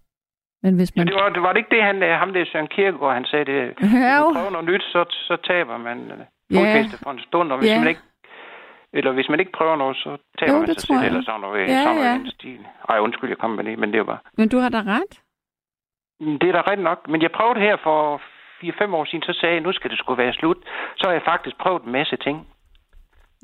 Men 0.63 0.75
hvis 0.75 0.97
man... 0.97 1.09
Ja, 1.09 1.15
det, 1.15 1.23
var, 1.23 1.29
det 1.29 1.43
var 1.43 1.53
det 1.53 1.59
ikke 1.59 1.75
det, 1.77 1.83
han, 1.83 2.03
ham 2.19 2.33
der 2.33 2.45
Søren 2.53 2.67
Kierkegaard, 2.67 3.15
han 3.15 3.25
sagde, 3.25 3.45
det, 3.45 3.59
ja, 3.65 3.65
hvis 3.71 3.93
man 3.93 4.35
prøver 4.35 4.51
noget 4.51 4.69
nyt, 4.73 4.83
så, 4.83 5.05
så 5.11 5.37
taber 5.45 5.77
man 5.77 5.99
ja. 6.51 6.85
for 7.03 7.11
en 7.11 7.21
stund, 7.21 7.53
og 7.53 7.59
hvis 7.59 7.71
ja. 7.71 7.79
man 7.79 7.89
ikke 7.89 8.01
eller 8.93 9.13
hvis 9.13 9.29
man 9.29 9.41
ikke 9.41 9.53
prøver 9.53 9.77
noget, 9.77 9.97
så 9.97 10.17
taber 10.39 10.53
jo, 10.53 10.59
man 10.59 10.75
sig 10.75 10.83
selv, 10.83 11.07
eller 11.07 11.23
sådan 11.23 11.41
noget, 11.41 11.61
ja, 11.61 11.83
sådan 11.83 11.97
noget 11.97 12.25
ja. 12.25 12.31
stil. 12.31 12.61
Ej, 12.89 12.99
undskyld, 12.99 13.31
jeg 13.31 13.39
kom 13.39 13.51
med 13.51 13.65
det, 13.65 13.79
men 13.79 13.93
det 13.93 14.07
var... 14.07 14.23
Men 14.37 14.49
du 14.49 14.59
har 14.59 14.69
da 14.69 14.79
ret. 14.79 15.15
Mm, 16.21 16.39
det 16.39 16.49
er 16.49 16.53
da 16.53 16.63
ret 16.71 16.79
nok. 16.79 17.09
Men 17.09 17.23
jeg 17.23 17.31
prøvede 17.33 17.61
her 17.61 17.77
for 17.83 18.21
4-5 18.65 18.95
år 18.95 19.05
siden, 19.05 19.23
så 19.23 19.33
sagde 19.41 19.55
jeg, 19.55 19.63
nu 19.63 19.73
skal 19.73 19.91
det 19.91 19.99
skulle 19.99 20.23
være 20.23 20.33
slut. 20.33 20.57
Så 20.97 21.07
har 21.07 21.13
jeg 21.13 21.23
faktisk 21.23 21.57
prøvet 21.59 21.83
en 21.83 21.93
masse 21.93 22.17
ting. 22.17 22.47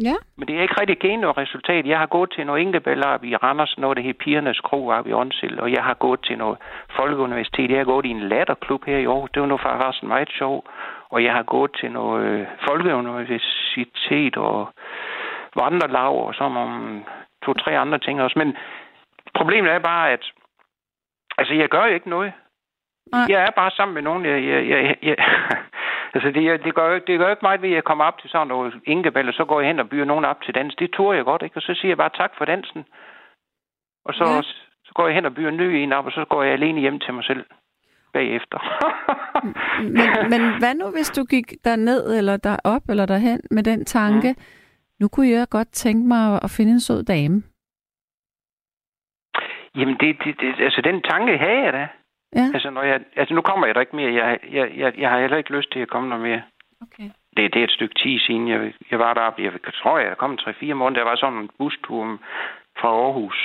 Ja. 0.03 0.15
Men 0.37 0.49
det 0.49 0.57
er 0.57 0.63
ikke 0.63 0.81
rigtig 0.81 0.99
givet 0.99 1.19
noget 1.19 1.37
resultat. 1.37 1.87
Jeg 1.87 1.99
har 1.99 2.07
gået 2.07 2.31
til 2.31 2.47
noget 2.47 2.61
Ingebeller 2.61 3.07
op 3.07 3.25
i 3.25 3.37
Randers, 3.37 3.79
noget 3.79 3.97
det 3.97 4.05
hedder 4.05 4.25
Pigernes 4.25 4.61
Kro 4.61 4.87
op 4.87 5.07
i 5.07 5.13
Åndsild, 5.13 5.59
og 5.59 5.73
jeg 5.73 5.85
har 5.85 5.95
gået 5.95 6.21
til 6.25 6.39
noget 6.39 6.59
Folkeuniversitet. 6.97 7.71
Jeg 7.71 7.79
har 7.79 7.85
gået 7.85 8.07
i 8.07 8.09
en 8.09 8.29
latterklub 8.29 8.85
her 8.85 8.99
i 8.99 9.07
år. 9.07 9.27
Det 9.27 9.43
var 9.43 9.49
nu 9.49 9.57
faktisk 9.57 10.03
meget 10.03 10.31
sjovt. 10.39 10.67
Og 11.11 11.25
jeg 11.25 11.33
har 11.33 11.43
gået 11.43 11.71
til 11.81 11.93
noget 11.93 12.27
øh, 12.27 12.47
Folkeuniversitet 12.69 14.37
og 14.37 14.69
vandrelav 15.57 16.27
og 16.27 16.35
så 16.35 16.49
nogle 16.49 17.05
to-tre 17.45 17.79
andre 17.79 17.99
ting 17.99 18.23
også. 18.23 18.39
Men 18.39 18.57
problemet 19.35 19.71
er 19.73 19.79
bare, 19.79 20.11
at 20.11 20.25
altså, 21.39 21.55
jeg 21.55 21.69
gør 21.69 21.87
jo 21.87 21.95
ikke 21.95 22.11
noget. 22.11 22.33
Nej. 23.13 23.27
Jeg 23.29 23.41
er 23.47 23.51
bare 23.51 23.71
sammen 23.71 23.95
med 23.95 24.03
nogen. 24.03 24.25
Jeg, 24.25 24.45
jeg, 24.45 24.69
jeg, 24.69 24.97
jeg, 25.03 25.17
altså, 26.15 26.29
det, 26.31 26.65
det, 26.65 26.75
gør 26.75 26.87
jo, 26.93 27.01
det 27.07 27.19
gør 27.19 27.27
jo 27.27 27.31
ikke 27.31 27.49
meget 27.49 27.63
ved, 27.63 27.69
at 27.69 27.75
jeg 27.75 27.85
kommer 27.85 28.05
op 28.05 28.19
til 28.19 28.31
sådan 28.31 28.47
noget 28.47 28.75
inkebal, 28.85 29.29
og 29.29 29.35
så 29.35 29.45
går 29.45 29.61
jeg 29.61 29.69
hen 29.69 29.79
og 29.79 29.89
byder 29.89 30.05
nogen 30.05 30.25
op 30.25 30.43
til 30.43 30.55
dans. 30.55 30.75
Det 30.75 30.95
tror 30.97 31.15
jeg 31.15 31.25
godt, 31.25 31.43
ikke? 31.43 31.57
Og 31.57 31.63
så 31.63 31.75
siger 31.75 31.91
jeg 31.91 31.97
bare 31.97 32.17
tak 32.21 32.33
for 32.39 32.45
dansen. 32.45 32.85
Og 34.05 34.15
så, 34.15 34.25
ja. 34.25 34.43
så 34.85 34.93
går 34.95 35.07
jeg 35.07 35.15
hen 35.15 35.25
og 35.25 35.35
byder 35.35 35.49
en 35.49 35.57
ny 35.57 35.63
en 35.63 35.93
op, 35.93 36.07
og 36.07 36.13
så 36.13 36.25
går 36.25 36.43
jeg 36.43 36.53
alene 36.53 36.81
hjem 36.81 36.99
til 37.01 37.15
mig 37.15 37.25
selv 37.25 37.45
bagefter. 38.13 38.59
men, 39.97 40.31
men 40.31 40.59
hvad 40.59 40.75
nu, 40.75 40.91
hvis 40.91 41.11
du 41.11 41.25
gik 41.25 41.53
der 41.65 41.77
ned 41.77 42.19
eller 42.19 42.37
der 42.37 42.57
op 42.65 42.83
eller 42.89 43.07
derhen 43.07 43.41
med 43.51 43.63
den 43.63 43.85
tanke, 43.85 44.33
mm 44.33 44.64
nu 45.01 45.09
kunne 45.09 45.29
jeg 45.29 45.47
godt 45.51 45.69
tænke 45.69 46.09
mig 46.09 46.43
at 46.43 46.51
finde 46.51 46.73
en 46.73 46.81
sød 46.81 47.03
dame. 47.05 47.43
Jamen, 49.77 49.97
det, 50.01 50.17
det, 50.25 50.41
det, 50.41 50.61
altså 50.61 50.81
den 50.81 51.03
tanke 51.03 51.39
havde 51.39 51.63
jeg 51.67 51.73
da. 51.73 51.89
Ja. 52.35 52.47
Altså, 52.55 52.71
når 52.71 52.83
jeg, 52.83 53.01
altså, 53.17 53.35
nu 53.35 53.41
kommer 53.41 53.67
jeg 53.67 53.75
da 53.75 53.81
ikke 53.81 53.97
mere. 53.97 54.13
Jeg, 54.15 54.39
jeg, 54.53 54.73
jeg, 54.77 54.99
jeg 54.99 55.11
har 55.11 55.21
heller 55.21 55.37
ikke 55.37 55.57
lyst 55.57 55.73
til 55.73 55.81
at 55.81 55.89
komme 55.89 56.09
noget 56.09 56.25
mere. 56.25 56.43
Okay. 56.83 57.11
Det, 57.37 57.55
det 57.55 57.61
er 57.61 57.65
et 57.65 57.71
stykke 57.71 57.95
tid 57.95 58.19
siden, 58.19 58.49
jeg, 58.49 58.75
jeg 58.91 58.99
var 58.99 59.15
deroppe. 59.15 59.43
Jeg, 59.43 59.53
jeg 59.53 59.75
tror, 59.75 59.99
jeg 59.99 60.17
kom 60.17 60.39
3-4 60.41 60.75
måneder. 60.75 61.01
Der 61.01 61.11
var 61.11 61.17
sådan 61.17 61.39
en 61.39 61.51
bustur 61.59 62.19
fra 62.81 62.89
Aarhus, 62.89 63.39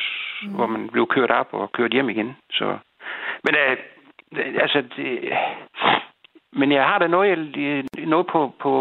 mm. 0.43 0.53
hvor 0.55 0.67
man 0.67 0.89
blev 0.89 1.07
kørt 1.07 1.31
op 1.31 1.53
og 1.53 1.71
kørt 1.71 1.91
hjem 1.91 2.09
igen. 2.09 2.35
Så, 2.51 2.77
men 3.43 3.55
uh, 3.55 3.77
altså, 4.63 4.83
det, 4.95 5.33
men 6.53 6.71
jeg 6.71 6.83
har 6.83 6.97
da 6.99 7.07
noget, 7.07 7.55
noget 8.07 8.27
på, 8.27 8.53
på, 8.59 8.73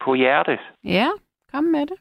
på 0.00 0.14
hjertet. 0.14 0.60
Ja, 0.84 1.06
kom 1.52 1.64
med 1.64 1.86
det. 1.86 1.96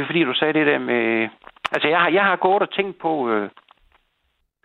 Det 0.00 0.04
er 0.04 0.12
fordi, 0.12 0.24
du 0.24 0.34
sagde 0.34 0.52
det 0.52 0.66
der 0.66 0.78
med... 0.78 1.28
Altså, 1.72 1.88
jeg 1.88 2.00
har, 2.00 2.08
jeg 2.08 2.24
har 2.24 2.36
gået 2.36 2.62
og 2.62 2.72
tænkt 2.72 2.98
på... 2.98 3.30
Øh, 3.30 3.50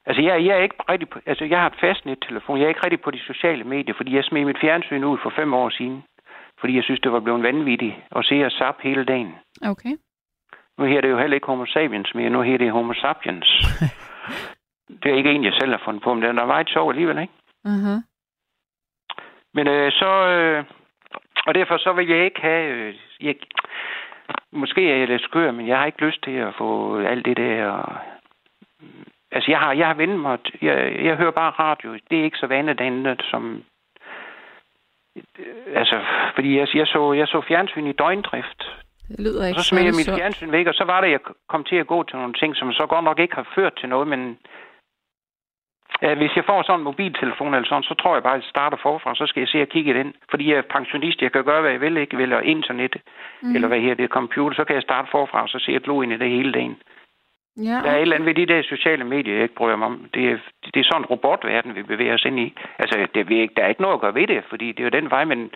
altså, 0.06 0.22
jeg, 0.22 0.46
jeg 0.46 0.58
er 0.58 0.63
ikke 0.63 0.75
rigtig 0.89 1.10
på, 1.10 1.20
Altså, 1.25 1.46
jeg 1.46 1.60
har 1.60 1.68
et 1.68 1.80
fastnet-telefon. 1.82 2.58
Jeg 2.58 2.65
er 2.65 2.70
ikke 2.70 2.86
rigtig 2.86 3.01
på 3.01 3.12
de 3.12 3.20
sociale 3.20 3.63
medier, 3.63 3.96
fordi 3.98 4.15
jeg 4.15 4.24
smed 4.24 4.46
mit 4.46 4.60
fjernsyn 4.62 5.04
ud 5.04 5.18
for 5.24 5.30
fem 5.30 5.54
år 5.54 5.70
siden. 5.70 6.04
Fordi 6.60 6.75
jeg 6.75 6.84
synes, 6.84 7.00
det 7.00 7.12
var 7.12 7.20
blevet 7.20 7.44
vanvittigt 7.44 7.96
at 8.15 8.25
se 8.25 8.46
og 8.46 8.51
sap 8.51 8.82
hele 8.82 9.06
dagen. 9.06 9.36
Okay. 9.62 9.98
Nu 10.77 10.86
her 10.86 11.01
det 11.01 11.10
jo 11.10 11.20
heller 11.20 11.36
ikke 11.36 11.48
homo 11.48 11.65
sapiens 11.65 12.15
mere. 12.15 12.30
Nu 12.30 12.42
her 12.42 12.58
det 12.58 12.72
homo 12.72 12.94
sapiens. 12.94 13.48
det 15.04 15.12
er 15.12 15.15
ikke 15.15 15.32
en, 15.32 15.44
jeg 15.44 15.54
selv 15.54 15.72
har 15.72 15.82
fundet 15.86 16.04
på, 16.04 16.13
men 16.13 16.24
den 16.24 16.38
er 16.38 16.46
meget 16.46 16.70
sjov 16.70 16.89
alligevel, 16.89 17.18
ikke? 17.18 17.34
Uh-huh. 17.68 18.00
Men 19.54 19.68
øh, 19.68 19.92
så... 19.92 20.10
Øh, 20.27 20.63
og 21.48 21.56
derfor 21.56 21.77
så 21.77 21.94
vil 21.94 22.08
jeg 22.08 22.25
ikke 22.25 22.42
have... 22.42 22.68
Øh, 22.68 22.96
jeg, 23.22 23.36
måske 24.51 24.91
er 24.91 24.98
jeg 24.98 25.08
lidt 25.08 25.22
skør, 25.22 25.51
men 25.51 25.67
jeg 25.67 25.77
har 25.77 25.86
ikke 25.86 26.05
lyst 26.05 26.24
til 26.24 26.32
at 26.32 26.53
få 26.58 27.00
alt 27.00 27.25
det 27.25 27.38
der... 27.38 28.01
Altså, 29.32 29.51
jeg 29.51 29.60
har, 29.60 29.74
jeg 29.74 29.88
har 29.88 29.94
vendt 29.94 30.20
mig... 30.20 30.39
Jeg, 30.62 31.05
jeg 31.05 31.15
hører 31.15 31.32
bare 31.32 31.51
radio. 31.51 31.94
Det 32.10 32.20
er 32.20 32.24
ikke 32.24 32.38
så 32.38 32.48
vanedannende, 32.48 33.15
som... 33.24 33.63
Altså, 35.75 36.00
fordi 36.36 36.58
jeg, 36.58 36.67
jeg, 36.75 36.88
så, 36.88 37.13
jeg 37.13 37.27
så 37.27 37.41
fjernsyn 37.48 37.88
i 37.88 37.91
døgndrift. 37.91 38.63
Det 39.08 39.20
lyder 39.20 39.48
ikke 39.48 39.58
Og 39.58 39.63
så 39.63 39.70
smed 39.70 39.84
jeg 39.84 39.94
mit 39.94 40.17
fjernsyn 40.17 40.51
væk, 40.51 40.67
og 40.67 40.74
så 40.74 40.84
var 40.84 41.01
det, 41.01 41.12
jeg 41.12 41.20
kom 41.50 41.63
til 41.63 41.75
at 41.75 41.88
gå 41.88 42.03
til 42.03 42.17
nogle 42.17 42.34
ting, 42.34 42.55
som 42.55 42.74
så 42.74 42.86
godt 42.86 43.03
nok 43.03 43.20
ikke 43.20 43.36
har 43.36 43.48
ført 43.55 43.74
til 43.79 43.89
noget, 43.89 44.08
men 44.08 44.38
hvis 46.02 46.36
jeg 46.36 46.46
får 46.46 46.62
sådan 46.62 46.80
en 46.80 46.84
mobiltelefon 46.84 47.54
eller 47.54 47.68
sådan, 47.68 47.84
så 47.84 47.94
tror 47.94 48.16
jeg 48.16 48.24
bare, 48.24 48.36
at 48.36 48.42
jeg 48.42 48.50
starter 48.50 48.78
forfra, 48.78 49.16
så 49.16 49.25
skal 49.28 49.42
jeg 49.42 49.48
se 49.48 49.62
og 49.62 49.68
kigge 49.68 49.94
den. 49.94 50.14
Fordi 50.30 50.50
jeg 50.50 50.58
er 50.58 50.62
pensionist, 50.62 51.22
jeg 51.22 51.32
kan 51.32 51.44
gøre, 51.44 51.62
hvad 51.62 51.72
jeg 51.72 51.82
vil, 51.82 51.98
ikke 51.98 52.36
og 52.36 52.46
internet, 52.46 52.96
mm. 53.42 53.56
eller 53.56 53.68
hvad 53.68 53.80
her 53.80 53.94
det 53.94 54.04
er, 54.04 54.08
computer, 54.08 54.56
så 54.56 54.64
kan 54.64 54.75
jeg 54.75 54.84
starte 54.84 55.08
forfra, 55.12 55.42
og 55.42 55.50
så 55.50 55.60
se 55.60 55.80
glo 55.80 56.02
ind 56.02 56.14
i 56.14 56.18
det 56.18 56.30
hele 56.30 56.52
dagen. 56.52 56.78
Ja, 57.58 57.82
Der 57.84 57.92
er 57.92 57.96
et 57.96 58.02
eller 58.02 58.16
andet 58.16 58.28
ved 58.28 58.36
de 58.36 58.54
der 58.54 58.62
sociale 58.62 59.04
medier, 59.04 59.34
jeg 59.34 59.44
ikke 59.44 59.56
bryder 59.56 59.75
mig 59.75 59.88
om. 59.88 60.10
Det 60.14 60.32
er, 60.32 60.38
det 60.74 60.80
er 60.80 60.84
sådan 60.84 61.02
en 61.02 61.06
robotverden, 61.06 61.75
vi 61.75 61.84
bevæger 61.84 62.14
os 62.14 62.25
ind 62.25 62.40
i. 62.40 62.54
Altså, 62.80 63.08
det 63.14 63.22
er, 63.22 63.42
ikke, 63.42 63.54
der 63.58 63.64
er 63.64 63.68
ikke 63.68 63.82
noget 63.82 63.94
at 63.94 64.02
gøre 64.02 64.16
ved 64.16 64.28
det, 64.28 64.44
fordi 64.50 64.72
det 64.72 64.80
er 64.80 64.84
jo 64.84 65.02
den 65.02 65.10
vej, 65.10 65.25
men, 65.25 65.52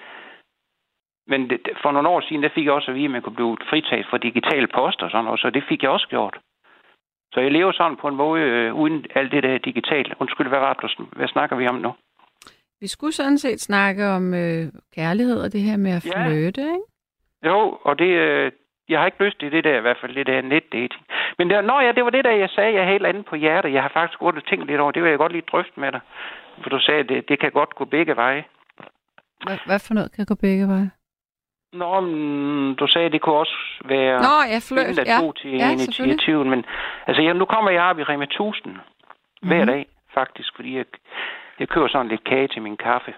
men 1.28 1.50
det, 1.50 1.60
for 1.82 1.92
nogle 1.92 2.10
år 2.10 2.22
siden, 2.22 2.44
der 2.44 2.50
fik 2.56 2.66
jeg 2.66 2.74
også 2.74 2.92
at 2.92 2.96
vide, 2.96 3.06
at 3.06 3.12
man 3.12 3.22
kunne 3.22 3.36
blive 3.36 3.58
fritaget 3.70 4.08
for 4.10 4.18
digital 4.18 4.68
post 4.68 5.02
og 5.04 5.12
sådan 5.12 5.26
noget, 5.26 5.40
så 5.40 5.50
det 5.50 5.64
fik 5.70 5.84
jeg 5.84 5.92
også 5.92 6.08
gjort. 6.08 6.38
Så 7.34 7.40
jeg 7.40 7.52
lever 7.52 7.72
sådan 7.72 7.98
på 8.02 8.08
en 8.08 8.16
måde 8.16 8.42
øh, 8.42 8.74
uden 8.76 9.06
alt 9.16 9.32
det 9.32 9.44
der 9.44 9.58
digitalt. 9.58 10.14
Undskyld, 10.20 10.48
hvad 10.48 10.60
var 10.60 10.74
det, 10.74 11.08
hvad 11.12 11.28
snakker 11.28 11.56
vi 11.56 11.68
om 11.68 11.76
nu? 11.76 11.94
vi 12.82 12.88
skulle 12.88 13.14
sådan 13.14 13.38
set 13.38 13.62
snakke 13.62 14.08
om 14.08 14.34
øh, 14.34 14.68
kærlighed 14.96 15.42
og 15.44 15.54
det 15.54 15.62
her 15.62 15.78
med 15.78 15.92
at 15.92 16.06
Ja. 16.06 16.28
flytte, 16.28 16.62
ikke? 16.62 16.88
Jo, 17.46 17.78
og 17.84 18.00
det, 18.00 18.06
øh, 18.26 18.52
jeg 18.90 19.00
har 19.00 19.06
ikke 19.06 19.24
lyst 19.26 19.40
til 19.40 19.52
det 19.52 19.64
der, 19.64 19.78
i 19.78 19.82
hvert 19.82 19.98
fald 20.02 20.16
det 20.16 20.28
der 20.28 20.42
netdating. 20.42 21.02
Men 21.38 21.50
der, 21.50 21.62
nå 21.62 21.80
ja, 21.80 21.92
det 21.92 22.04
var 22.04 22.10
det 22.10 22.26
der, 22.26 22.32
jeg 22.32 22.50
sagde, 22.50 22.74
jeg 22.74 22.82
havde 22.84 22.92
helt 22.94 23.06
andet 23.06 23.26
på 23.26 23.36
hjertet. 23.36 23.74
Jeg 23.74 23.82
har 23.82 23.90
faktisk 23.94 24.20
gået 24.20 24.36
og 24.36 24.46
tænkt 24.46 24.68
lidt 24.68 24.80
over, 24.80 24.92
det 24.92 25.04
vil 25.04 25.10
jeg 25.10 25.18
godt 25.18 25.32
lige 25.32 25.50
drøfte 25.52 25.80
med 25.80 25.92
dig. 25.92 26.00
For 26.64 26.70
du 26.70 26.80
sagde, 26.80 27.04
det, 27.04 27.30
det 27.30 27.40
kan 27.40 27.52
godt 27.52 27.76
gå 27.76 27.86
begge 27.86 28.16
veje. 28.16 28.44
Hvad, 29.46 29.58
hvad 29.66 29.80
for 29.88 29.94
noget 29.94 30.12
kan 30.12 30.26
gå 30.26 30.36
begge 30.36 30.68
veje? 30.68 30.92
Nå, 31.74 32.00
men 32.00 32.76
du 32.76 32.88
sagde, 32.88 33.06
at 33.06 33.12
det 33.12 33.22
kunne 33.22 33.36
også 33.36 33.58
være 33.86 34.18
Nå, 34.22 34.36
ja, 34.54 34.60
flyt. 34.70 34.98
der 34.98 35.04
Ja. 35.26 35.32
til 35.42 35.52
Ja, 35.52 35.72
initiativen. 35.72 36.50
Men 36.50 36.66
altså, 37.08 37.22
jeg, 37.22 37.34
nu 37.34 37.46
kommer 37.46 37.72
jeg 37.72 37.82
op 37.84 38.00
i 38.00 38.04
Rema 38.04 38.24
1000 38.26 38.78
hver 39.42 39.58
Mhm. 39.58 39.68
dag, 39.68 39.86
faktisk, 40.14 40.56
fordi 40.56 40.78
jeg, 40.78 40.86
jeg 41.60 41.70
køber 41.70 41.88
sådan 41.88 42.08
lidt 42.08 42.24
kage 42.24 42.48
til 42.48 42.62
min 42.62 42.78
kaffe. 42.78 43.14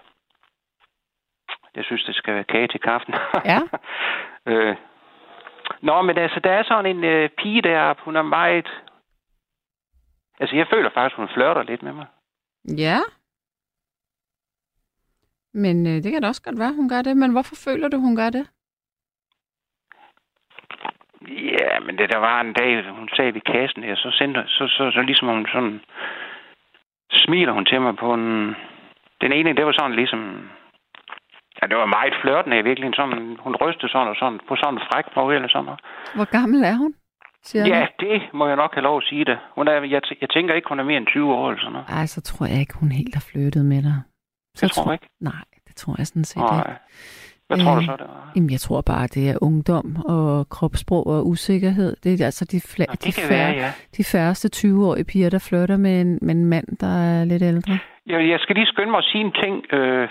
Jeg 1.76 1.84
synes, 1.84 2.04
det 2.04 2.16
skal 2.16 2.34
være 2.36 2.44
kage 2.44 2.68
til 2.68 2.80
kaffen. 2.80 3.14
Ja. 3.46 3.60
øh. 4.52 4.76
Nå, 5.82 6.02
men 6.02 6.18
altså, 6.18 6.40
der 6.40 6.52
er 6.52 6.64
sådan 6.64 6.86
en 6.98 7.04
øh, 7.04 7.30
pige 7.30 7.62
deroppe, 7.62 8.02
hun 8.06 8.16
er 8.16 8.22
meget... 8.22 8.68
Altså, 10.40 10.56
jeg 10.56 10.68
føler 10.74 10.90
faktisk, 10.90 11.16
hun 11.18 11.30
flørter 11.34 11.64
lidt 11.64 11.84
med 11.84 11.94
mig. 11.94 12.06
Ja. 12.78 12.98
Men 15.54 15.88
øh, 15.88 16.04
det 16.04 16.12
kan 16.12 16.22
da 16.22 16.28
også 16.28 16.42
godt 16.42 16.60
være, 16.60 16.74
hun 16.74 16.90
gør 16.90 17.02
det. 17.02 17.18
Men 17.18 17.32
hvorfor 17.32 17.56
føler 17.56 17.88
du, 17.88 17.98
hun 17.98 18.16
gør 18.16 18.30
det? 18.30 18.46
Ja, 21.30 21.80
men 21.86 21.98
det 21.98 22.12
der 22.14 22.18
var 22.18 22.42
en 22.42 22.54
dag, 22.54 22.90
hun 23.00 23.10
sagde 23.16 23.34
ved 23.34 23.42
kassen 23.42 23.84
her, 23.84 23.96
så 23.96 24.10
sendte 24.12 24.44
så, 24.48 24.68
så, 24.68 24.92
så 24.94 25.02
ligesom 25.02 25.28
hun 25.28 25.46
sådan 25.54 25.82
smiler 27.14 27.54
hun 27.54 27.66
til 27.66 27.82
mig 27.82 27.96
på 27.96 28.14
en... 28.14 28.56
Den 29.22 29.32
ene, 29.34 29.56
det 29.56 29.66
var 29.66 29.72
sådan 29.72 29.96
ligesom... 29.96 30.50
Ja, 31.62 31.68
det 31.68 31.78
var 31.78 31.86
meget 31.86 32.14
flørtende 32.22 32.60
i 32.60 32.68
virkeligheden. 32.70 32.94
Sådan, 32.94 33.38
hun 33.40 33.56
rystede 33.56 33.92
sådan 33.92 34.08
og 34.08 34.16
sådan 34.16 34.40
på 34.48 34.56
sådan 34.56 34.74
en 34.74 34.86
fræk 34.90 35.06
måde 35.16 35.36
eller 35.36 35.50
sådan 35.50 35.66
noget. 35.66 35.82
Hvor 36.16 36.30
gammel 36.38 36.64
er 36.64 36.76
hun? 36.84 36.94
Siger 37.44 37.66
Ja, 37.66 37.88
det 38.00 38.22
må 38.34 38.48
jeg 38.48 38.56
nok 38.56 38.74
have 38.74 38.84
lov 38.84 38.98
at 38.98 39.04
sige 39.04 39.26
det. 39.26 39.38
Hun 39.56 39.68
er, 39.68 39.74
jeg, 39.74 40.02
jeg 40.22 40.30
tænker 40.30 40.54
ikke, 40.54 40.70
hun 40.70 40.80
er 40.80 40.84
mere 40.84 40.98
end 40.98 41.08
20 41.08 41.34
år 41.34 41.50
eller 41.50 41.62
sådan 41.62 41.74
noget. 41.74 41.88
Ej, 41.90 42.06
så 42.06 42.22
tror 42.22 42.46
jeg 42.46 42.60
ikke, 42.60 42.78
hun 42.80 42.92
helt 42.92 43.16
har 43.16 43.26
flyttet 43.32 43.66
med 43.66 43.84
dig. 43.84 43.98
Så 44.56 44.66
Det 44.66 44.72
tror 44.76 44.84
jeg 44.86 44.94
ikke. 44.94 45.10
Nej, 45.20 45.44
det 45.68 45.76
tror 45.76 45.96
jeg 45.98 46.08
sådan 46.08 46.24
set 46.24 46.36
ikke. 46.38 46.46
Nej. 46.52 46.78
Hvad 47.48 47.58
tror 47.60 47.74
du 47.76 47.80
Øh, 47.82 47.86
så, 47.86 47.92
det 47.92 48.08
var? 48.08 48.32
Jamen, 48.36 48.52
jeg 48.52 48.60
tror 48.60 48.82
bare, 48.82 49.08
det 49.08 49.30
er 49.30 49.38
ungdom 49.42 49.96
og 50.06 50.50
kropssprog 50.50 51.08
og 51.08 51.28
usikkerhed. 51.28 51.96
Det 52.04 52.22
er 52.22 52.26
altså 52.26 52.46
de, 52.46 52.58
fla- 52.58 52.86
Nå, 52.88 52.94
de, 53.06 53.12
færre, 53.12 53.30
være, 53.30 53.52
ja. 53.52 53.72
de 53.98 54.04
færreste 54.04 54.48
20-årige 54.56 55.06
piger, 55.06 55.30
der 55.30 55.40
flytter 55.50 55.78
med 55.78 56.02
en, 56.02 56.20
med 56.22 56.36
en 56.36 56.46
mand, 56.46 56.68
der 56.78 56.94
er 57.12 57.26
lidt 57.26 57.44
ældre. 57.44 57.78
Jeg, 58.06 58.30
jeg 58.30 58.40
skal 58.40 58.56
lige 58.56 58.66
skynde 58.66 58.92
mig 58.92 58.98
at 58.98 59.04
sige 59.12 59.24
en 59.24 59.32
ting. 59.44 59.74
Øh, 59.74 60.10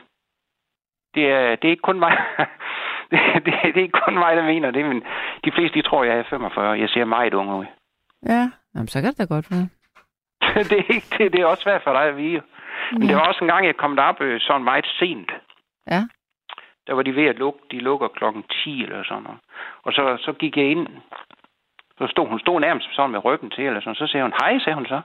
det, 1.14 1.24
er, 1.36 1.56
det 1.56 1.64
er 1.64 1.70
ikke 1.74 1.88
kun 1.90 1.98
mig. 1.98 2.12
det, 3.10 3.18
det, 3.34 3.52
det 3.74 3.76
er 3.80 3.82
ikke 3.88 4.00
kun 4.06 4.14
mig, 4.18 4.36
der 4.36 4.44
mener 4.44 4.70
det, 4.70 4.84
men 4.84 4.98
de 5.44 5.50
fleste, 5.56 5.78
de 5.78 5.82
tror, 5.88 6.04
jeg 6.04 6.18
er 6.18 6.24
45. 6.30 6.78
Jeg 6.80 6.88
ser 6.88 7.04
meget 7.04 7.34
ung 7.34 7.50
ud. 7.60 7.66
Ja, 8.26 8.50
Jamen, 8.74 8.88
så 8.88 9.00
kan 9.00 9.10
det 9.10 9.18
da 9.18 9.24
godt 9.24 9.50
være. 9.50 9.68
det, 10.70 10.72
er 10.78 10.94
ikke, 10.94 11.06
det, 11.18 11.32
det 11.32 11.40
er 11.40 11.46
også 11.46 11.62
svært 11.62 11.82
for 11.84 11.92
dig 11.92 12.02
at 12.02 12.16
vide. 12.16 12.40
Men 12.92 13.02
det 13.02 13.08
Ja. 13.08 13.14
var 13.14 13.28
også 13.28 13.38
en 13.44 13.48
gang, 13.48 13.66
jeg 13.66 13.76
kom 13.76 13.96
derop 13.96 14.20
øh, 14.20 14.40
sådan 14.40 14.64
meget 14.64 14.86
sent. 14.98 15.30
Ja. 15.90 16.02
Der 16.86 16.92
var 16.94 17.02
de 17.02 17.14
ved 17.16 17.24
at 17.26 17.38
lukke. 17.38 17.58
De 17.70 17.78
lukker 17.78 18.08
klokken 18.08 18.42
10 18.64 18.82
eller 18.82 19.04
sådan 19.04 19.22
noget. 19.22 19.38
Og 19.82 19.92
så, 19.92 20.16
så 20.24 20.32
gik 20.32 20.56
jeg 20.56 20.66
ind. 20.70 20.86
Så 21.98 22.06
stod 22.10 22.28
hun 22.28 22.40
stod 22.40 22.60
nærmest 22.60 22.86
sådan 22.94 23.10
med 23.10 23.24
ryggen 23.24 23.50
til, 23.50 23.64
eller 23.66 23.80
sådan. 23.80 23.94
Så 23.94 24.06
sagde 24.06 24.24
hun, 24.24 24.32
hej, 24.40 24.58
sagde 24.58 24.74
hun 24.74 24.86
så. 24.86 25.00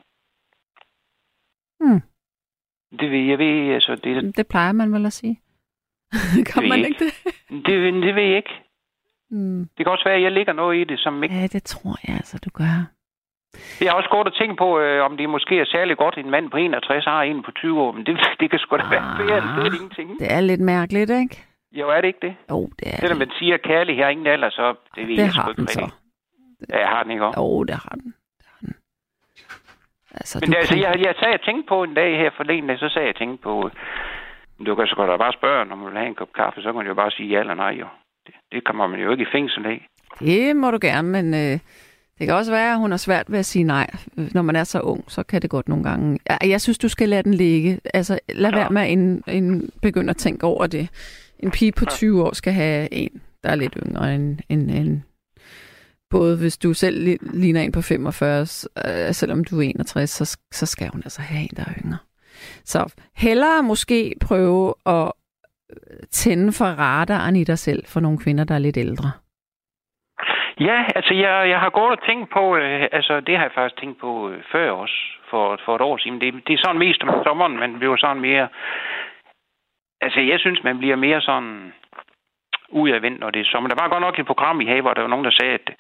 Hmm. 1.80 2.02
Det 3.00 3.12
ved 3.12 3.20
jeg 3.20 3.38
ved, 3.40 3.74
altså, 3.74 3.96
det, 3.96 4.38
Det 4.38 4.48
plejer 4.48 4.72
man 4.72 4.94
vel 4.94 5.06
at 5.06 5.14
sige. 5.14 5.40
kan 6.54 6.68
man 6.70 6.80
ikke 6.80 7.06
det? 7.06 7.14
det, 7.66 7.94
det 8.04 8.16
ved 8.16 8.24
jeg 8.24 8.38
ikke. 8.38 8.62
Hmm. 9.30 9.70
Det 9.78 9.86
kan 9.86 9.92
også 9.94 10.04
være, 10.06 10.16
at 10.16 10.22
jeg 10.24 10.32
ligger 10.32 10.54
noget 10.54 10.82
i 10.82 10.84
det, 10.84 11.00
som 11.00 11.24
ikke... 11.24 11.36
Ja, 11.36 11.48
det 11.48 11.64
tror 11.64 11.96
jeg 12.08 12.16
altså, 12.16 12.40
du 12.46 12.50
gør. 12.50 12.95
Jeg 13.82 13.90
har 13.92 13.98
også 13.98 14.10
gået 14.10 14.28
og 14.28 14.36
tænkt 14.36 14.58
på, 14.58 14.80
øh, 14.80 15.06
om 15.06 15.18
det 15.18 15.30
måske 15.30 15.60
er 15.60 15.66
særlig 15.66 15.98
godt, 15.98 16.18
en 16.18 16.30
mand 16.30 16.50
på 16.52 16.58
61 16.58 17.06
har 17.06 17.22
en 17.22 17.44
på 17.44 17.52
20 17.52 17.82
år, 17.82 17.92
men 17.92 18.06
det, 18.06 18.20
det 18.40 18.50
kan 18.52 18.60
sgu 18.60 18.78
da 18.78 18.84
være 18.90 19.06
Ah. 19.12 19.18
bedre, 19.18 19.36
det 19.36 19.68
er 19.68 19.76
ingenting. 19.76 20.20
Det 20.20 20.28
er 20.34 20.42
lidt 20.42 20.62
mærkeligt, 20.62 21.10
ikke? 21.10 21.44
Jo, 21.72 21.90
er 21.90 22.02
det 22.02 22.08
ikke 22.08 22.20
det? 22.28 22.36
Jo, 22.50 22.70
det 22.80 22.88
er 22.94 22.98
Selvom 23.00 23.20
det. 23.20 23.28
man 23.28 23.36
siger, 23.40 23.54
at 23.54 23.62
kærlighed 23.62 24.04
har 24.04 24.10
ingen 24.12 24.28
alder, 24.28 24.50
så 24.50 24.76
det 24.96 25.08
ved 25.08 25.16
Det 25.18 25.24
jeg 25.24 25.32
har 25.34 25.52
den 25.52 25.68
så. 25.68 25.80
rigtigt. 25.82 25.96
Ja, 26.70 26.80
jeg 26.80 26.88
har 26.88 27.04
den 27.04 27.12
ikke 27.12 27.26
også. 27.26 27.40
Jo, 27.42 27.64
det 27.64 27.76
har 27.76 27.96
den. 28.02 28.14
Det 28.40 28.46
har 28.52 28.58
den. 28.62 28.76
Altså, 30.20 30.38
Men 30.42 30.52
du 30.52 30.58
altså, 30.58 30.74
kan- 30.74 30.84
jeg, 30.84 30.94
jeg 31.06 31.14
sagde, 31.20 31.32
jeg 31.32 31.42
tænkte 31.42 31.68
på 31.68 31.84
en 31.84 31.94
dag 31.94 32.18
her 32.18 32.30
forleden, 32.38 32.78
så 32.78 32.90
sagde 32.90 33.00
jeg, 33.08 33.14
jeg 33.14 33.16
tænkte 33.16 33.44
på, 33.44 33.54
øh, 34.60 34.66
du 34.68 34.76
kan 34.76 34.88
så 34.88 34.96
godt 34.96 35.10
da 35.10 35.18
bare 35.18 35.34
spørge, 35.34 35.66
når 35.66 35.76
man 35.76 35.86
vil 35.90 35.98
have 35.98 36.08
en 36.08 36.16
kop 36.16 36.34
kaffe, 36.36 36.62
så 36.62 36.68
kan 36.68 36.76
man 36.76 36.88
jo 36.88 36.94
bare 36.94 37.12
sige 37.12 37.30
ja 37.30 37.40
eller 37.40 37.54
nej, 37.54 37.74
jo. 37.82 37.88
Det, 38.28 38.34
det 38.52 38.64
kommer 38.64 38.88
man 38.88 39.00
jo 39.00 39.12
ikke 39.12 39.24
i 39.24 39.32
fængsel 39.32 39.66
af. 39.66 39.88
Det 40.20 40.56
må 40.56 40.72
du 40.72 40.78
gerne, 40.82 41.08
men 41.10 41.34
øh, 41.34 41.60
det 42.20 42.28
kan 42.28 42.36
også 42.36 42.52
være, 42.52 42.72
at 42.72 42.78
hun 42.80 42.92
har 42.92 42.98
svært 42.98 43.32
ved 43.32 43.40
at 43.40 43.46
sige 43.46 43.64
nej. 43.64 43.90
Når 44.16 44.42
man 44.42 44.56
er 44.56 44.64
så 44.64 44.80
ung, 44.80 45.04
så 45.08 45.24
kan 45.24 45.42
det 45.42 45.50
godt 45.50 45.68
nogle 45.70 45.84
gange... 45.84 46.20
Jeg 46.44 46.62
synes, 46.62 46.78
du 46.78 46.88
skal 46.88 47.10
lade 47.10 47.24
den 47.24 47.34
ligge. 47.34 47.80
Altså, 47.94 48.20
lad 48.34 48.52
Ja. 48.52 48.58
være 48.58 48.70
med 48.70 48.82
at 48.82 48.88
ind, 48.90 49.22
ind, 49.28 49.70
begynde 49.82 50.10
at 50.10 50.18
tænke 50.18 50.44
over 50.46 50.68
det. 50.68 50.88
En 51.40 51.52
pige 51.52 51.72
på 51.72 51.86
20 51.86 52.24
år 52.24 52.34
skal 52.36 52.54
have 52.54 52.94
en, 52.94 53.10
der 53.44 53.50
er 53.50 53.56
lidt 53.56 53.78
yngre 53.86 54.16
end, 54.16 54.38
end, 54.50 54.72
end 54.72 55.02
både 56.10 56.38
hvis 56.38 56.58
du 56.58 56.74
selv 56.74 57.08
li- 57.14 57.38
ligner 57.38 57.62
en 57.62 57.72
på 57.72 57.82
45, 57.82 58.46
s- 58.46 58.68
øh, 58.88 59.14
selvom 59.14 59.44
du 59.44 59.58
er 59.60 59.64
61, 59.64 60.10
så, 60.10 60.38
så 60.54 60.66
skal 60.66 60.90
hun 60.90 61.02
altså 61.06 61.22
have 61.22 61.42
en, 61.42 61.50
der 61.56 61.64
er 61.64 61.74
yngre. 61.86 61.98
Så 62.66 62.86
hellere 63.16 63.64
måske 63.64 64.16
prøve 64.22 64.74
at 64.86 65.12
øh, 65.72 65.98
tænde 66.12 66.52
for 66.52 66.66
radaren 66.66 67.36
i 67.36 67.44
dig 67.44 67.60
selv 67.60 67.84
for 67.88 68.00
nogle 68.00 68.18
kvinder, 68.18 68.44
der 68.44 68.56
er 68.56 68.60
lidt 68.60 68.78
ældre. 68.78 69.12
Ja, 70.60 70.86
altså 70.96 71.14
jeg, 71.14 71.50
jeg 71.50 71.60
har 71.60 71.70
gået 71.70 71.92
og 71.92 72.06
tænkt 72.08 72.30
på, 72.30 72.56
øh, 72.58 72.88
altså 72.92 73.20
det 73.20 73.38
har 73.38 73.44
jeg 73.44 73.52
faktisk 73.52 73.80
tænkt 73.82 74.00
på 74.00 74.30
øh, 74.30 74.44
før 74.52 74.72
også, 74.72 74.98
for, 75.30 75.60
for 75.66 75.76
et 75.76 75.82
år 75.82 75.98
siden. 75.98 76.22
Det, 76.22 76.34
det 76.48 76.54
er 76.54 76.58
sådan 76.64 76.80
mest 76.80 77.04
om 77.04 77.24
sommeren, 77.24 77.58
man 77.58 77.80
bliver 77.80 77.96
sådan 77.98 78.22
mere... 78.22 78.48
Altså 80.02 80.20
jeg 80.20 80.40
synes, 80.40 80.64
man 80.64 80.78
bliver 80.78 80.96
mere 80.96 81.22
sådan 81.22 81.74
udadvendt, 82.70 83.20
når 83.20 83.30
det 83.30 83.42
er 83.42 83.46
sommer. 83.46 83.70
Der 83.70 83.82
var 83.82 83.90
godt 83.90 84.02
nok 84.02 84.20
et 84.20 84.26
program 84.26 84.62
i 84.62 84.66
have, 84.66 84.82
hvor 84.82 84.94
der 84.94 85.02
var 85.02 85.10
nogen, 85.10 85.26
der 85.26 85.32
sagde, 85.32 85.54
at, 85.54 85.72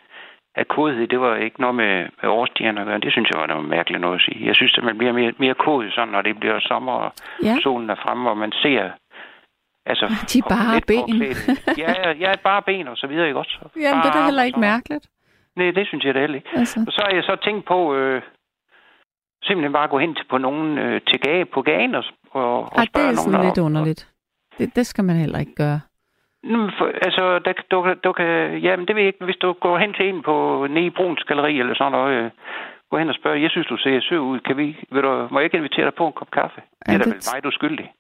at 0.55 0.67
kodhed, 0.67 1.07
det 1.07 1.19
var 1.19 1.35
ikke 1.35 1.61
noget 1.61 1.75
med, 1.75 2.07
med 2.21 2.29
årstiderne 2.29 2.81
at 2.81 2.87
gøre. 2.87 2.99
Det 2.99 3.11
synes 3.11 3.29
jeg 3.33 3.41
var 3.41 3.47
noget 3.47 3.65
mærkeligt 3.65 4.01
noget 4.01 4.15
at 4.15 4.21
sige. 4.21 4.47
Jeg 4.47 4.55
synes, 4.55 4.77
at 4.77 4.83
man 4.83 4.97
bliver 4.97 5.13
mere, 5.13 5.33
mere 5.37 5.53
kodet 5.53 5.93
sådan, 5.93 6.09
når 6.09 6.21
det 6.21 6.39
bliver 6.39 6.59
sommer, 6.59 6.93
og 6.93 7.11
Ja. 7.43 7.55
solen 7.63 7.89
er 7.89 7.95
fremme, 7.95 8.23
hvor 8.23 8.33
man 8.33 8.51
ser... 8.51 8.89
Altså, 9.85 10.05
De 10.33 10.41
bare 10.49 10.73
lidt 10.73 10.85
ben. 10.85 11.21
ja, 11.77 12.11
ja, 12.23 12.31
bare 12.43 12.61
ben 12.61 12.87
og 12.87 12.97
så 12.97 13.07
videre, 13.07 13.27
ikke 13.27 13.39
også? 13.39 13.57
Jamen, 13.75 14.01
det 14.01 14.07
er 14.07 14.11
da 14.11 14.17
Bare 14.17 14.25
heller 14.25 14.43
ikke 14.43 14.55
og 14.55 14.59
mærkeligt. 14.59 15.05
Nej, 15.55 15.71
det 15.71 15.87
synes 15.87 16.03
jeg 16.05 16.13
da 16.13 16.19
heller 16.19 16.35
ikke. 16.35 16.49
Altså. 16.55 16.79
Og 16.87 16.91
så 16.93 17.01
har 17.05 17.15
jeg 17.15 17.23
så 17.23 17.35
tænkt 17.43 17.65
på 17.65 17.95
øh, 17.95 18.21
simpelthen 19.43 19.73
bare 19.73 19.83
at 19.83 19.89
gå 19.89 19.99
hen 19.99 20.15
til 20.15 20.25
på 20.29 20.37
nogen 20.37 20.77
øh, 20.77 21.01
til 21.07 21.19
gage, 21.19 21.45
på 21.45 21.61
gagen 21.61 21.95
og, 21.95 22.03
og, 22.31 22.59
og 22.59 22.71
Ej, 22.77 22.81
det 22.83 22.89
spørge 22.89 23.07
er 23.07 23.15
nogen 23.15 23.31
sådan 23.31 23.45
lidt 23.45 23.55
deroppe. 23.55 23.61
underligt. 23.61 24.07
Det, 24.57 24.75
det 24.75 24.85
skal 24.87 25.03
man 25.03 25.15
heller 25.15 25.39
ikke 25.39 25.55
gøre. 25.55 25.79
For, 26.77 26.85
altså, 27.07 27.39
der, 27.39 27.53
du, 27.71 27.93
du 28.03 28.11
kan... 28.11 28.57
Jamen, 28.59 28.85
det 28.87 28.95
ved 28.95 29.01
jeg 29.03 29.07
ikke. 29.13 29.25
Hvis 29.25 29.35
du 29.41 29.53
går 29.53 29.77
hen 29.77 29.93
til 29.93 30.09
en 30.09 30.21
på 30.23 30.67
nede 30.69 30.85
i 30.85 30.89
Bruns 30.89 31.23
Galeri 31.23 31.59
eller 31.59 31.75
sådan 31.75 31.91
noget, 31.91 32.13
øh, 32.25 32.31
gå 32.91 32.97
hen 32.97 33.09
og 33.09 33.15
spørg, 33.15 33.41
jeg 33.41 33.49
synes, 33.49 33.67
du 33.67 33.77
ser 33.77 34.01
sød 34.01 34.19
ud. 34.19 34.39
Kan 34.39 34.57
vi, 34.57 34.77
vil 34.91 35.03
du, 35.03 35.27
må 35.31 35.39
jeg 35.39 35.43
ikke 35.45 35.57
invitere 35.57 35.85
dig 35.85 35.93
på 35.93 36.07
en 36.07 36.13
kop 36.13 36.31
kaffe? 36.31 36.61
Ja, 36.87 36.93
det 36.93 36.99
er 36.99 37.03
da 37.03 37.09
vel 37.09 37.21
mig, 37.33 37.43
du 37.43 37.47
er 37.47 37.51
skyldig. 37.51 37.91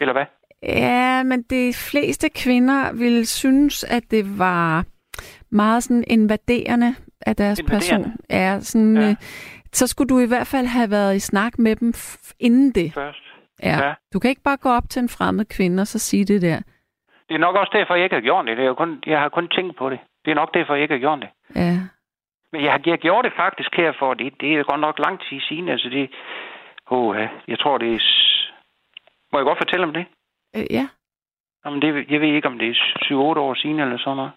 Eller 0.00 0.12
hvad? 0.12 0.24
Ja, 0.62 1.22
men 1.22 1.42
de 1.42 1.72
fleste 1.90 2.28
kvinder 2.28 2.92
ville 2.92 3.26
synes, 3.26 3.84
at 3.84 4.02
det 4.10 4.38
var 4.38 4.84
meget 5.50 5.82
sådan 5.82 6.04
invaderende 6.06 6.94
af 7.26 7.36
deres 7.36 7.58
Invaderende? 7.58 8.04
person. 8.04 8.16
Ja, 8.30 8.60
sådan, 8.60 8.96
Ja. 8.96 9.10
Øh, 9.10 9.16
så 9.72 9.86
skulle 9.86 10.08
du 10.08 10.18
i 10.18 10.26
hvert 10.28 10.46
fald 10.46 10.66
have 10.66 10.90
været 10.90 11.16
i 11.16 11.18
snak 11.18 11.58
med 11.58 11.76
dem 11.76 11.92
inden 12.40 12.72
det. 12.72 12.94
Først. 12.94 13.22
Ja. 13.62 13.86
Ja. 13.86 13.94
Du 14.12 14.18
kan 14.18 14.30
ikke 14.30 14.42
bare 14.42 14.56
gå 14.56 14.68
op 14.68 14.88
til 14.90 15.00
en 15.02 15.08
fremmed 15.08 15.44
kvinde 15.44 15.80
og 15.80 15.86
så 15.86 15.98
sige 15.98 16.24
det 16.24 16.42
der. 16.42 16.60
Det 17.28 17.34
er 17.34 17.38
nok 17.38 17.56
også 17.56 17.72
derfor, 17.78 17.94
jeg 17.94 18.04
ikke 18.04 18.16
har 18.16 18.20
gjort 18.20 18.46
det. 18.46 18.56
det 18.56 18.62
er 18.62 18.68
jo 18.68 18.74
kun, 18.74 19.02
jeg 19.06 19.20
har 19.20 19.28
kun 19.28 19.48
tænkt 19.48 19.76
på 19.76 19.90
det. 19.90 19.98
Det 20.24 20.30
er 20.30 20.34
nok 20.34 20.54
derfor, 20.54 20.74
jeg 20.74 20.82
ikke 20.82 20.94
har 20.94 21.00
gjort 21.06 21.18
det. 21.20 21.28
Ja. 21.56 21.74
Men 22.52 22.64
jeg 22.64 22.72
har 22.72 22.80
jeg 22.86 22.98
gjort 22.98 23.24
det 23.24 23.32
faktisk 23.36 23.70
her 23.76 23.92
for, 23.98 24.14
det, 24.14 24.32
det 24.40 24.54
er 24.54 24.62
godt 24.62 24.80
nok 24.80 24.98
lang 24.98 25.20
tid 25.20 25.40
siden. 25.48 25.68
Altså 25.68 25.88
det, 25.88 26.10
oh, 26.86 27.16
jeg 27.48 27.58
tror, 27.58 27.78
det 27.78 27.94
er... 27.94 28.00
Må 29.32 29.38
jeg 29.38 29.44
godt 29.44 29.58
fortælle 29.58 29.86
om 29.86 29.92
det? 29.92 30.06
Øh, 30.56 30.66
ja. 30.70 30.88
Jamen, 31.64 31.82
det, 31.82 32.10
jeg 32.10 32.20
ved 32.20 32.28
ikke, 32.28 32.48
om 32.48 32.58
det 32.58 32.68
er 32.68 32.74
7-8 33.04 33.14
år 33.14 33.54
siden 33.54 33.80
eller 33.80 33.98
sådan 33.98 34.16
noget. 34.16 34.32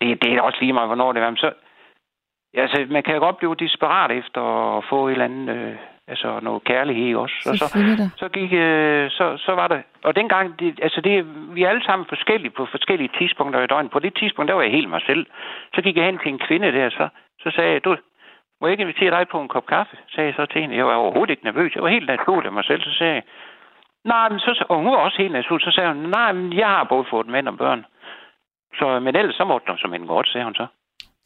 Det, 0.00 0.22
det 0.22 0.32
er 0.32 0.40
også 0.40 0.58
lige 0.60 0.72
meget, 0.72 0.88
hvornår 0.88 1.12
det 1.12 1.22
er. 1.22 1.30
Men 1.30 1.36
så, 1.36 1.52
altså, 2.54 2.86
man 2.90 3.02
kan 3.02 3.14
jo 3.14 3.20
godt 3.20 3.38
blive 3.38 3.54
desperat 3.54 4.10
efter 4.10 4.42
at 4.76 4.84
få 4.90 5.08
et 5.08 5.12
eller 5.12 5.24
andet, 5.24 5.56
øh, 5.56 5.76
altså 6.08 6.40
noget 6.42 6.64
kærlighed 6.64 7.16
også. 7.16 7.36
Og 7.50 7.56
så, 7.58 7.66
så 8.16 8.28
gik, 8.28 8.52
øh, 8.52 9.10
så, 9.10 9.36
så 9.36 9.52
var 9.52 9.68
det, 9.68 9.82
og 10.04 10.16
dengang, 10.16 10.60
det, 10.60 10.80
altså 10.82 11.00
det, 11.00 11.14
vi 11.54 11.62
er 11.62 11.68
alle 11.68 11.84
sammen 11.84 12.06
forskellige 12.08 12.50
på 12.50 12.66
forskellige 12.66 13.10
tidspunkter 13.18 13.62
i 13.62 13.66
døgnet. 13.66 13.92
På 13.92 13.98
det 13.98 14.14
tidspunkt, 14.16 14.48
der 14.48 14.54
var 14.54 14.62
jeg 14.62 14.72
helt 14.72 14.90
mig 14.90 15.02
selv. 15.06 15.26
Så 15.74 15.82
gik 15.82 15.96
jeg 15.96 16.04
hen 16.04 16.18
til 16.18 16.32
en 16.32 16.38
kvinde 16.38 16.72
der, 16.72 16.90
så, 16.90 17.08
så 17.40 17.50
sagde 17.56 17.72
jeg, 17.72 17.84
du, 17.84 17.96
må 18.60 18.66
jeg 18.66 18.72
ikke 18.72 18.82
invitere 18.82 19.10
dig 19.10 19.28
på 19.28 19.40
en 19.40 19.48
kop 19.48 19.66
kaffe? 19.66 19.96
Sagde 20.08 20.26
jeg 20.26 20.34
så 20.34 20.46
til 20.46 20.60
hende. 20.60 20.76
Jeg 20.76 20.86
var 20.86 20.94
overhovedet 20.94 21.30
ikke 21.30 21.44
nervøs. 21.44 21.74
Jeg 21.74 21.82
var 21.82 21.88
helt 21.88 22.06
naturlig 22.06 22.46
af 22.46 22.52
mig 22.52 22.64
selv. 22.64 22.82
Så 22.82 22.92
sagde 22.98 23.14
jeg, 23.14 23.22
nej, 24.04 24.28
men 24.28 24.38
så, 24.38 24.64
og 24.68 24.76
hun 24.76 24.86
var 24.86 24.96
også 24.96 25.16
helt 25.22 25.32
naturlig. 25.32 25.64
Så 25.64 25.70
sagde 25.74 25.92
hun, 25.92 26.02
nej, 26.02 26.32
men 26.32 26.52
jeg 26.52 26.66
har 26.68 26.84
både 26.84 27.04
fået 27.10 27.26
mænd 27.26 27.48
og 27.48 27.56
børn. 27.58 27.84
Så, 28.78 29.00
men 29.00 29.16
ellers 29.16 29.34
så 29.34 29.44
måtte 29.44 29.66
hun 29.68 29.78
som 29.78 29.94
en 29.94 30.06
godt, 30.06 30.28
sagde 30.28 30.44
hun 30.44 30.54
så. 30.54 30.66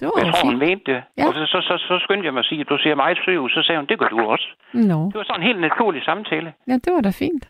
Det 0.00 0.06
var 0.08 0.12
Jeg 0.24 0.32
tror, 0.34 0.44
hun 0.50 0.52
fint. 0.60 0.68
mente 0.68 0.92
det. 0.92 1.02
Ja. 1.18 1.26
Og 1.28 1.34
så, 1.34 1.46
så, 1.46 1.58
så, 1.68 1.74
så 1.88 1.98
skyndte 2.04 2.24
jeg 2.26 2.32
mig 2.34 2.40
at 2.40 2.46
sige, 2.46 2.60
at 2.60 2.68
du 2.68 2.78
ser 2.78 2.94
meget 2.94 3.18
sød 3.24 3.38
ud. 3.38 3.50
Så 3.50 3.62
sagde 3.62 3.78
hun, 3.80 3.86
det 3.86 3.98
gør 3.98 4.08
du 4.08 4.20
også. 4.20 4.48
Nå. 4.74 4.98
Det 5.10 5.14
var 5.14 5.24
sådan 5.24 5.40
en 5.40 5.46
helt 5.46 5.60
naturlig 5.60 6.02
samtale. 6.04 6.52
Ja, 6.68 6.72
det 6.84 6.92
var 6.92 7.00
da 7.00 7.10
fint. 7.10 7.44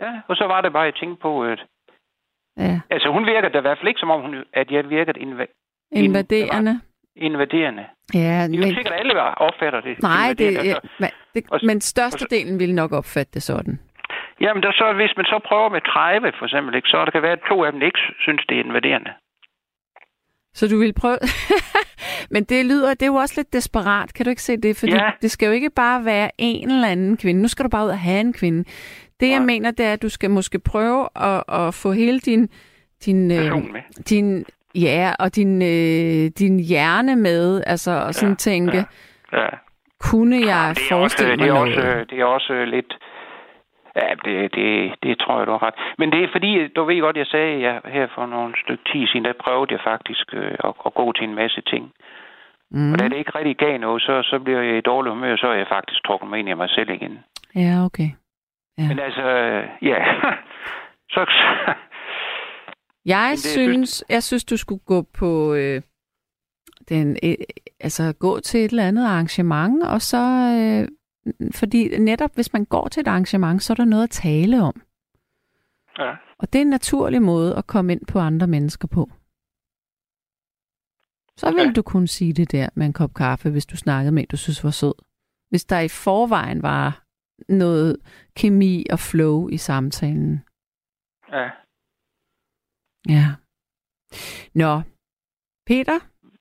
Ja, 0.00 0.12
og 0.28 0.36
så 0.36 0.44
var 0.46 0.60
det 0.60 0.72
bare, 0.72 0.86
at 0.86 0.92
jeg 0.94 1.00
tænkte 1.00 1.22
på, 1.22 1.44
at 1.44 1.60
Ja. 2.58 2.80
Altså, 2.90 3.08
hun 3.12 3.26
virker 3.26 3.48
da 3.48 3.58
i 3.58 3.60
hvert 3.60 3.78
fald 3.78 3.88
ikke, 3.88 4.00
som 4.00 4.10
om 4.10 4.20
hun, 4.20 4.44
at 4.52 4.70
jeg 4.70 4.90
virkede 4.90 5.18
inva- 5.20 5.88
Invaderende. 5.92 6.80
invaderende. 7.16 7.84
Ja, 8.14 8.18
Det 8.20 8.54
er 8.54 8.58
jo 8.58 8.60
men, 8.66 8.74
sikkert 8.74 8.94
alle, 8.94 9.14
der 9.14 9.22
opfatter 9.22 9.80
det. 9.80 10.02
nej, 10.02 10.34
det, 10.38 10.40
invaderende. 10.40 10.68
ja, 10.70 10.74
Altså, 10.74 10.90
men, 11.00 11.10
det, 11.34 11.44
og 11.50 11.60
men 11.66 11.80
størstedelen 11.80 12.58
ville 12.58 12.74
nok 12.74 12.92
opfatte 12.92 13.32
det 13.34 13.42
sådan. 13.42 13.80
Jamen, 14.40 14.62
der, 14.62 14.72
så, 14.72 14.92
hvis 14.96 15.12
man 15.16 15.24
så 15.26 15.38
prøver 15.48 15.68
med 15.68 15.80
30, 15.80 16.32
for 16.38 16.44
eksempel, 16.44 16.74
ikke, 16.74 16.88
så 16.88 17.04
der 17.04 17.10
kan 17.10 17.22
være, 17.22 17.32
at 17.32 17.44
to 17.48 17.64
af 17.64 17.72
dem 17.72 17.82
ikke 17.82 17.98
synes, 18.20 18.42
det 18.48 18.56
er 18.60 18.64
invaderende. 18.64 19.10
Så 20.54 20.68
du 20.68 20.78
vil 20.78 20.92
prøve... 21.00 21.18
Men 22.34 22.44
det 22.44 22.66
lyder, 22.66 22.90
det 22.94 23.02
er 23.02 23.06
jo 23.06 23.14
også 23.14 23.34
lidt 23.36 23.52
desperat, 23.52 24.14
kan 24.14 24.24
du 24.24 24.30
ikke 24.30 24.42
se 24.42 24.56
det? 24.56 24.76
Fordi 24.76 24.92
Ja. 24.92 25.10
det 25.22 25.30
skal 25.30 25.46
jo 25.46 25.52
ikke 25.52 25.70
bare 25.70 26.04
være 26.04 26.30
en 26.38 26.70
eller 26.70 26.88
anden 26.88 27.16
kvinde. 27.16 27.42
Nu 27.42 27.48
skal 27.48 27.64
du 27.64 27.68
bare 27.68 27.84
ud 27.84 27.90
og 27.90 27.98
have 27.98 28.20
en 28.20 28.32
kvinde. 28.32 28.64
Det 29.20 29.30
jeg 29.30 29.42
mener, 29.42 29.70
det 29.70 29.86
er, 29.86 29.92
at 29.92 30.02
du 30.02 30.08
skal 30.08 30.30
måske 30.30 30.58
prøve 30.58 31.08
at, 31.16 31.42
at 31.48 31.74
få 31.74 31.92
hele 31.92 32.20
din, 32.20 32.48
din, 33.06 33.30
øh, 33.30 33.52
din 34.10 34.44
ja, 34.74 35.12
og 35.18 35.36
din, 35.36 35.62
øh, 35.62 36.30
din 36.38 36.60
hjerne 36.60 37.16
med, 37.16 37.62
altså 37.66 37.90
og 37.90 38.14
sådan 38.14 38.28
Ja, 38.28 38.32
ja, 38.32 38.36
tænke, 38.36 38.76
ja. 39.32 39.42
Ja. 39.42 39.48
kunne 40.00 40.46
jeg 40.46 40.70
er 40.70 40.74
forestille 40.90 41.02
også, 41.02 41.24
mig 41.24 41.38
det 41.38 41.48
er 41.48 41.54
noget? 41.54 41.76
også, 41.78 42.04
det 42.10 42.20
er 42.20 42.24
også 42.24 42.64
lidt... 42.64 42.98
Ja, 44.00 44.08
det, 44.24 44.54
det, 44.54 44.94
det 45.02 45.18
tror 45.18 45.38
jeg, 45.38 45.46
du 45.46 45.52
har 45.52 45.62
ret. 45.66 45.78
Men 45.98 46.12
det 46.12 46.20
er 46.24 46.28
fordi, 46.32 46.68
du 46.68 46.84
ved 46.84 47.00
godt, 47.00 47.16
jeg 47.16 47.26
sagde 47.26 47.58
ja, 47.66 47.74
her 47.84 48.06
for 48.14 48.26
nogle 48.26 48.54
stykke 48.64 48.84
tid 48.92 49.06
siden, 49.06 49.24
der 49.24 49.42
prøvede 49.44 49.72
jeg 49.72 49.80
faktisk 49.84 50.26
øh, 50.32 50.56
at, 50.68 50.74
at 50.86 50.94
gå 50.94 51.12
til 51.12 51.24
en 51.24 51.34
masse 51.34 51.60
ting. 51.60 51.84
mm. 52.70 52.92
Og 52.92 52.98
da 52.98 53.04
det 53.08 53.16
ikke 53.16 53.38
rigtig 53.38 53.56
gav 53.56 53.78
noget, 53.78 54.02
så, 54.02 54.22
så 54.22 54.38
bliver 54.44 54.60
jeg 54.60 54.78
i 54.78 54.88
dårlig 54.90 55.12
humør, 55.12 55.36
så 55.36 55.46
er 55.46 55.54
jeg 55.54 55.68
faktisk 55.68 56.04
trukket 56.04 56.28
mig 56.30 56.38
ind 56.38 56.48
i 56.48 56.54
mig 56.54 56.70
selv 56.70 56.90
igen. 56.90 57.18
Ja, 57.54 57.84
okay. 57.84 58.10
Ja. 58.78 58.88
Men 58.88 58.98
altså, 58.98 59.26
ja. 59.82 59.98
så, 61.14 61.22
Jeg 63.06 63.30
det 63.30 63.38
synes, 63.38 64.04
jeg 64.08 64.22
synes, 64.22 64.44
du 64.44 64.56
skulle 64.56 64.82
gå 64.86 65.02
på 65.18 65.54
øh, 65.54 65.82
den, 66.88 67.16
øh, 67.22 67.34
altså 67.80 68.14
gå 68.20 68.40
til 68.40 68.64
et 68.64 68.70
eller 68.70 68.88
andet 68.88 69.06
arrangement, 69.06 69.82
og 69.82 70.00
så, 70.00 70.22
øh, 70.60 70.88
fordi 71.54 71.98
netop 71.98 72.34
hvis 72.34 72.52
man 72.52 72.64
går 72.64 72.88
til 72.88 73.00
et 73.00 73.08
arrangement, 73.08 73.62
så 73.62 73.72
er 73.72 73.74
der 73.74 73.84
noget 73.84 74.02
at 74.04 74.10
tale 74.10 74.62
om. 74.62 74.82
ja. 75.98 76.14
Og 76.38 76.52
det 76.52 76.58
er 76.58 76.62
en 76.62 76.70
naturlig 76.70 77.22
måde 77.22 77.56
at 77.56 77.66
komme 77.66 77.92
ind 77.92 78.06
på 78.06 78.18
andre 78.18 78.46
mennesker 78.46 78.88
på. 78.88 79.10
Så 81.38 81.50
vil 81.56 81.66
Ja. 81.66 81.72
du 81.72 81.82
kunne 81.82 82.08
sige 82.08 82.32
det 82.32 82.52
der 82.52 82.68
med 82.74 82.86
en 82.86 82.92
kop 82.92 83.14
kaffe, 83.14 83.50
hvis 83.50 83.66
du 83.66 83.76
snakkede 83.76 84.12
med 84.12 84.22
en, 84.22 84.26
du 84.30 84.36
synes 84.36 84.64
var 84.64 84.70
sød. 84.70 84.94
Hvis 85.50 85.64
der 85.64 85.80
i 85.80 85.88
forvejen 85.88 86.62
var 86.62 87.04
noget 87.48 87.96
kemi 88.36 88.86
og 88.90 88.98
flow 88.98 89.48
i 89.48 89.56
samtalen. 89.56 90.44
ja. 91.32 91.50
Ja. 93.08 93.34
Nå, 94.54 94.82
Peter, 95.66 95.98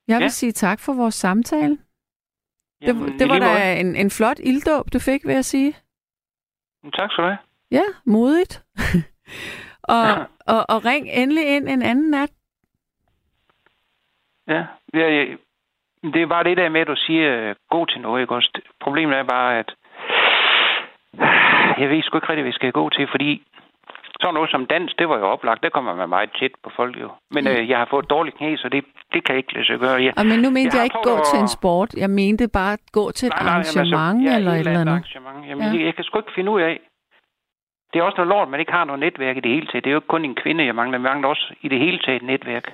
jeg 0.08 0.18
vil 0.18 0.24
Ja? 0.24 0.30
sige 0.30 0.52
tak 0.52 0.80
for 0.80 0.94
vores 0.94 1.16
samtale. 1.16 1.78
Det, 2.86 2.96
Jamen, 2.96 3.20
det 3.20 3.30
var 3.30 3.40
da 3.40 3.80
en, 3.80 3.96
en 3.96 4.10
flot 4.12 4.40
ilddåb, 4.40 4.86
du 4.94 5.00
fik, 5.00 5.26
vil 5.26 5.34
jeg 5.34 5.46
sige. 5.46 5.74
Tak 6.94 7.12
skal 7.12 7.24
du 7.24 7.28
have. 7.30 7.38
Ja, 7.72 7.84
modigt. 8.06 8.64
og, 9.96 10.08
og, 10.48 10.66
og 10.70 10.86
ring 10.86 11.08
endelig 11.10 11.56
ind 11.56 11.70
en 11.70 11.82
anden 11.82 12.10
nat. 12.10 12.32
Ja, 14.48 14.66
ja, 14.94 15.08
ja. 15.10 15.26
Det 16.04 16.22
er 16.22 16.28
bare 16.28 16.44
det 16.44 16.58
der 16.58 16.70
med, 16.70 16.82
at 16.82 16.88
du 16.88 16.96
siger, 16.96 17.50
øh, 17.50 17.56
god 17.70 17.88
til 17.88 18.02
noget, 18.02 18.22
ikke 18.22 18.36
også? 18.36 18.62
Problemet 18.82 19.18
er 19.18 19.24
bare, 19.24 19.60
at 19.60 19.76
jeg 21.80 21.90
ved 21.90 22.04
sgu 22.04 22.18
ikke 22.18 22.30
rigtig, 22.30 22.44
hvad 22.44 22.52
jeg 22.52 22.54
skal 22.54 22.72
gå 22.72 22.90
til, 22.90 23.08
fordi 23.12 23.44
sådan 24.22 24.34
noget 24.34 24.50
som 24.52 24.66
dans, 24.66 24.94
det 25.00 25.10
var 25.10 25.18
jo 25.18 25.26
oplagt. 25.36 25.64
Der 25.64 25.70
kommer 25.70 25.96
man 25.96 26.10
meget 26.10 26.30
tæt 26.40 26.52
på 26.64 26.70
folk 26.76 26.94
jo. 27.04 27.10
Men 27.32 27.44
Mm. 27.44 27.50
øh, 27.52 27.70
jeg 27.70 27.78
har 27.78 27.88
fået 27.94 28.10
dårligt 28.10 28.38
knæ, 28.38 28.56
så 28.56 28.70
det, 28.70 28.86
det 29.14 29.22
kan 29.26 29.36
ikke 29.36 29.54
lade 29.54 29.66
sig 29.66 29.80
gøre. 29.80 30.04
Jeg, 30.04 30.14
Og 30.18 30.26
men 30.26 30.40
nu 30.40 30.50
mente 30.50 30.62
Jeg 30.74 30.76
jeg, 30.76 30.84
ikke 30.84 31.02
gå 31.04 31.16
til 31.32 31.38
en 31.38 31.44
at- 31.44 31.50
sport. 31.60 31.90
Jeg 32.04 32.10
mente 32.10 32.48
bare 32.60 32.78
gå 32.92 33.12
til 33.12 33.26
et 33.28 33.34
jamen, 33.40 33.50
arrangement 33.52 34.24
ja, 34.26 34.36
eller 34.38 34.52
et 34.52 34.60
eller 34.60 34.80
andet. 34.82 34.94
Arrangement. 34.94 35.48
Jamen, 35.50 35.64
Ja. 35.64 35.72
jeg, 35.72 35.86
jeg 35.86 35.96
kan 35.96 36.04
sgu 36.04 36.18
ikke 36.20 36.36
finde 36.36 36.52
ud 36.52 36.62
af. 36.62 36.76
Det 37.94 38.00
er 38.00 38.04
også 38.04 38.18
noget 38.18 38.30
lort, 38.34 38.50
man 38.50 38.60
ikke 38.60 38.72
har 38.72 38.86
noget 38.86 39.00
netværk 39.00 39.38
i 39.38 39.40
det 39.40 39.52
hele 39.56 39.68
taget. 39.68 39.84
Det 39.84 39.90
er 39.90 39.94
jo 39.96 39.98
ikke 40.02 40.08
kun 40.16 40.26
en 40.26 40.36
kvinde, 40.44 40.66
jeg 40.66 40.76
mangler. 40.76 40.98
Jeg 40.98 41.02
mangler 41.12 41.28
også 41.30 41.54
i 41.62 41.68
det 41.68 41.80
hele 41.80 42.00
taget 42.06 42.22
et 42.22 42.28
netværk. 42.28 42.66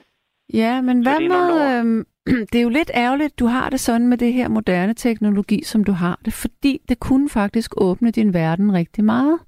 Ja, 0.54 0.82
men 0.82 1.04
Så 1.04 1.10
hvad 1.10 1.20
det 1.20 1.30
med... 1.30 1.80
Øhm, 1.80 2.06
det 2.52 2.56
er 2.60 2.64
jo 2.64 2.70
lidt 2.70 2.92
ærgerligt, 2.96 3.40
du 3.40 3.46
har 3.46 3.70
det 3.70 3.80
sådan 3.80 4.08
med 4.08 4.18
det 4.18 4.34
her 4.34 4.48
moderne 4.50 4.94
teknologi, 4.94 5.64
som 5.64 5.84
du 5.84 5.92
har 5.92 6.20
det, 6.26 6.34
fordi 6.34 6.82
det 6.90 7.00
kunne 7.00 7.30
faktisk 7.30 7.72
åbne 7.78 8.12
din 8.12 8.34
verden 8.34 8.74
rigtig 8.74 9.04
meget. 9.04 9.40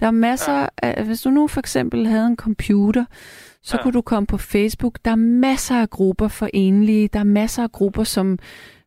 Der 0.00 0.06
er 0.06 0.10
masser 0.10 0.58
Ja. 0.60 0.66
af... 0.82 1.04
Hvis 1.04 1.22
du 1.22 1.30
nu 1.30 1.46
for 1.46 1.60
eksempel 1.60 2.06
havde 2.06 2.26
en 2.26 2.36
computer, 2.36 3.04
så 3.62 3.76
Ja. 3.76 3.82
kunne 3.82 3.92
du 3.92 4.00
komme 4.00 4.26
på 4.26 4.36
Facebook. 4.38 4.98
Der 5.04 5.10
er 5.10 5.16
masser 5.16 5.80
af 5.80 5.90
grupper 5.90 6.28
for 6.28 6.48
enlige. 6.54 7.08
Der 7.08 7.18
er 7.20 7.24
masser 7.24 7.62
af 7.62 7.72
grupper, 7.72 8.04
som 8.04 8.38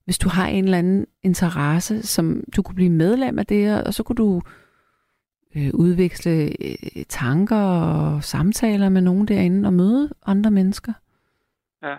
hvis 0.06 0.18
du 0.18 0.30
har 0.30 0.48
en 0.48 0.64
eller 0.64 0.78
anden 0.78 1.06
interesse, 1.24 2.04
som 2.08 2.44
du 2.56 2.62
kunne 2.62 2.76
blive 2.76 2.90
medlem 2.90 3.40
af 3.40 3.46
det 3.46 3.84
og 3.84 3.94
så 3.94 4.04
kunne 4.04 4.16
du 4.16 4.42
øh, 5.56 5.70
udveksle 5.74 6.32
øh, 6.66 7.04
tanker 7.10 7.58
og 7.58 8.24
samtaler 8.24 8.90
med 8.90 9.02
nogen 9.02 9.28
derinde 9.28 9.68
og 9.68 9.74
møde 9.74 10.10
andre 10.26 10.52
mennesker. 10.52 10.94
Ja. 11.84 11.96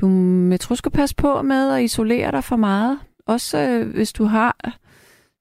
Du, 0.00 0.08
jeg 0.50 0.60
tror, 0.60 0.74
du 0.74 0.78
skal 0.78 0.92
passe 0.92 1.16
på 1.16 1.42
med 1.42 1.70
at 1.70 1.82
isolere 1.84 2.30
dig 2.32 2.44
for 2.44 2.56
meget. 2.56 2.98
Også 3.26 3.58
øh, 3.58 3.94
hvis 3.94 4.12
du 4.12 4.24
har 4.24 4.56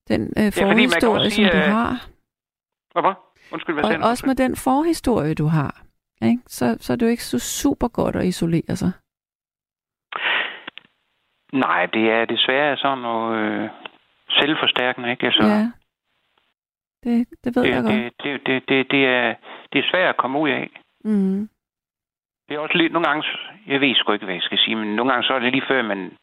den 0.08 0.22
øh, 0.38 0.52
forhistorie, 0.52 1.22
også 1.22 1.36
som 1.36 1.44
du 1.46 1.50
at- 1.58 1.72
har. 1.72 2.08
Hvad? 3.02 3.14
Undskyld, 3.52 3.76
hvad 3.76 3.84
Og 3.84 3.90
sagde 3.92 4.10
også 4.10 4.24
med 4.28 4.36
den 4.36 4.56
forhistorie, 4.56 5.34
du 5.34 5.46
har. 5.46 5.82
Ikke? 6.22 6.42
Så, 6.48 6.78
så 6.80 6.94
er 6.94 6.98
det 6.98 7.06
jo 7.06 7.12
ikke 7.12 7.24
så 7.24 7.40
super 7.40 7.88
godt 7.88 8.16
at 8.16 8.26
isolere 8.26 8.76
sig. 8.76 8.92
Nej, 11.54 11.86
det 11.86 12.12
er 12.12 12.26
desværre 12.26 12.78
sådan 12.78 12.98
noget 12.98 13.38
øh, 13.40 13.70
selvforstærkende, 14.30 15.12
ikke? 15.12 15.26
Altså, 15.26 15.44
Ja. 15.44 15.72
Det, 17.04 17.28
det 17.44 17.56
ved 17.56 17.64
jeg 17.64 17.84
det, 17.84 17.84
godt. 17.84 17.96
det, 17.96 18.14
det, 18.24 18.42
det, 18.48 18.70
det, 18.70 18.92
det, 18.92 19.06
er, 19.06 19.36
det 19.74 19.80
er 19.80 19.90
svært 19.92 20.10
at 20.10 20.18
komme 20.18 20.40
ud 20.40 20.50
af. 20.50 20.70
Mm. 21.04 21.50
Det 22.48 22.56
er 22.56 22.60
også 22.60 22.78
lidt, 22.78 22.94
nogle 22.94 23.08
gange, 23.08 23.24
jeg 23.68 23.82
ved 23.82 23.96
sgu 23.96 24.12
ikke, 24.12 24.26
hvad 24.26 24.36
jeg 24.36 24.44
skal 24.44 24.58
sige, 24.58 24.76
men 24.76 24.96
nogle 24.96 25.12
gange 25.12 25.24
så 25.28 25.34
er 25.34 25.40
det 25.40 25.52
lige 25.52 25.68
før, 25.68 25.82
man, 25.82 26.18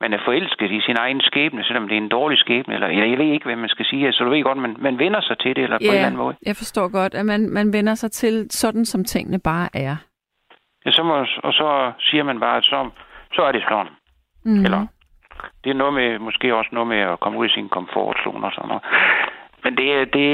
man 0.00 0.12
er 0.12 0.18
forelsket 0.24 0.70
i 0.70 0.80
sin 0.80 0.96
egen 0.98 1.20
skæbne, 1.20 1.64
selvom 1.64 1.88
det 1.88 1.96
er 1.96 2.02
en 2.02 2.08
dårlig 2.08 2.38
skæbne, 2.38 2.74
eller, 2.74 2.86
eller 2.86 3.06
jeg 3.06 3.18
ved 3.18 3.32
ikke, 3.32 3.46
hvad 3.46 3.56
man 3.56 3.68
skal 3.68 3.86
sige. 3.86 4.06
Altså, 4.06 4.24
du 4.24 4.30
ved 4.30 4.42
godt, 4.42 4.58
man, 4.58 4.76
man 4.78 4.98
vender 4.98 5.20
sig 5.20 5.38
til 5.38 5.56
det, 5.56 5.62
eller 5.64 5.78
på 5.78 5.84
en 5.84 5.90
eller 5.90 6.06
anden 6.06 6.18
måde. 6.24 6.36
jeg 6.46 6.56
forstår 6.56 6.88
godt, 6.88 7.14
at 7.14 7.26
man, 7.26 7.50
man 7.50 7.72
vender 7.72 7.94
sig 7.94 8.10
til 8.12 8.46
sådan, 8.50 8.84
som 8.84 9.04
tingene 9.04 9.38
bare 9.38 9.68
er. 9.74 9.96
Ja, 10.86 10.90
så 10.90 11.02
må, 11.02 11.26
og 11.42 11.52
så 11.52 11.92
siger 11.98 12.22
man 12.22 12.40
bare, 12.40 12.56
at 12.56 12.64
så, 12.64 12.90
så 13.34 13.42
er 13.42 13.52
det 13.52 13.62
sådan. 13.68 13.92
Mm. 14.44 14.64
Eller, 14.64 14.86
det 15.64 15.70
er 15.70 15.74
noget 15.74 15.94
med, 15.94 16.18
måske 16.18 16.54
også 16.54 16.70
noget 16.72 16.88
med 16.88 16.98
at 16.98 17.20
komme 17.20 17.38
ud 17.38 17.46
i 17.46 17.54
sin 17.56 17.68
komfortzone 17.68 18.46
og 18.46 18.52
sådan 18.52 18.68
noget. 18.68 18.84
Men 19.64 19.76
det 19.76 19.92
er, 19.94 20.04
det, 20.04 20.28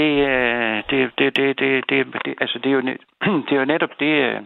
det, 0.90 1.18
det, 1.18 1.36
det, 1.36 1.58
det, 1.58 1.88
det, 1.88 2.06
det, 2.24 2.34
altså 2.40 2.58
det 2.58 2.66
er 2.70 2.74
jo, 2.74 2.80
net, 2.80 3.00
det 3.46 3.52
er 3.52 3.58
jo 3.58 3.64
netop 3.64 4.00
det, 4.00 4.14
øh, 4.24 4.40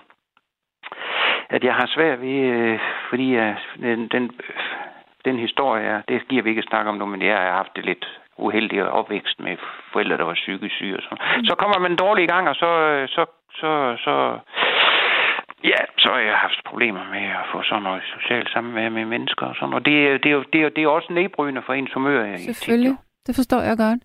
at 1.50 1.64
jeg 1.64 1.74
har 1.74 1.86
svært 1.86 2.20
ved, 2.20 2.40
øh, 2.56 2.78
fordi 3.10 3.34
øh, 3.34 3.54
den, 3.80 4.08
den, 4.08 4.30
den 5.24 5.38
historie 5.38 5.84
er, 5.84 6.02
det 6.08 6.28
giver 6.28 6.42
vi 6.42 6.50
ikke 6.50 6.62
snakke 6.70 6.90
om 6.90 6.96
nu, 6.96 7.06
men 7.06 7.22
jeg 7.22 7.36
har 7.36 7.52
haft 7.52 7.76
det 7.76 7.84
lidt 7.84 8.06
uheldig 8.38 8.84
opvækst 8.84 9.40
med 9.40 9.56
forældre, 9.92 10.16
der 10.16 10.24
var 10.24 10.34
psykisk 10.34 10.74
syge 10.74 10.96
og 10.96 11.02
sådan. 11.02 11.44
Så 11.44 11.54
kommer 11.54 11.78
man 11.78 11.96
dårligt 11.96 12.30
i 12.30 12.32
gang, 12.32 12.48
og 12.48 12.54
så, 12.54 12.68
så, 13.08 13.24
så, 13.60 13.96
så, 14.04 14.38
Ja, 15.64 15.80
så 15.98 16.08
har 16.12 16.18
jeg 16.20 16.34
haft 16.36 16.60
problemer 16.66 17.04
med 17.10 17.24
at 17.40 17.44
få 17.52 17.62
sådan 17.62 17.82
noget 17.82 18.02
socialt 18.20 18.50
samvær 18.52 18.88
med 18.88 19.04
mennesker 19.04 19.46
og 19.46 19.54
sådan 19.56 19.70
noget. 19.70 19.84
Det, 19.86 20.08
er- 20.08 20.18
det, 20.18 20.52
det, 20.52 20.60
er, 20.62 20.68
det 20.68 20.82
er 20.84 20.88
også 20.88 21.12
nedbrydende 21.12 21.62
for 21.66 21.72
ens 21.72 21.92
humør. 21.92 22.36
tit, 22.36 22.44
Selvfølgelig. 22.56 22.88
jo. 22.90 22.96
Det 23.26 23.34
forstår 23.34 23.60
jeg 23.60 23.76
godt. 23.76 24.00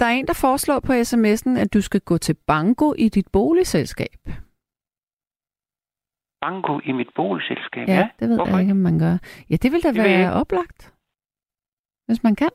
Der 0.00 0.06
er 0.06 0.10
en, 0.10 0.26
der 0.26 0.38
foreslår 0.40 0.80
på 0.86 0.92
sms'en, 0.92 1.60
at 1.60 1.74
du 1.74 1.80
skal 1.82 2.00
gå 2.00 2.18
til 2.18 2.36
banko 2.46 2.94
i 2.98 3.08
dit 3.08 3.26
boligselskab. 3.32 4.18
Banko 6.44 6.80
i 6.84 6.92
mit 6.92 7.08
boligselskab, 7.14 7.88
Ja, 7.88 7.94
ja. 7.94 8.08
det 8.20 8.28
ved 8.28 8.36
Hvorfor 8.36 8.52
jeg 8.52 8.60
ikke, 8.60 8.72
om 8.78 8.82
man 8.88 8.98
gør. 8.98 9.14
Ja, 9.50 9.56
det 9.62 9.72
vil 9.72 9.82
da 9.82 9.88
Det 9.88 9.98
være 10.04 10.18
ikke. 10.18 10.32
oplagt. 10.32 10.92
Hvis 12.06 12.22
man 12.22 12.34
kan. 12.36 12.50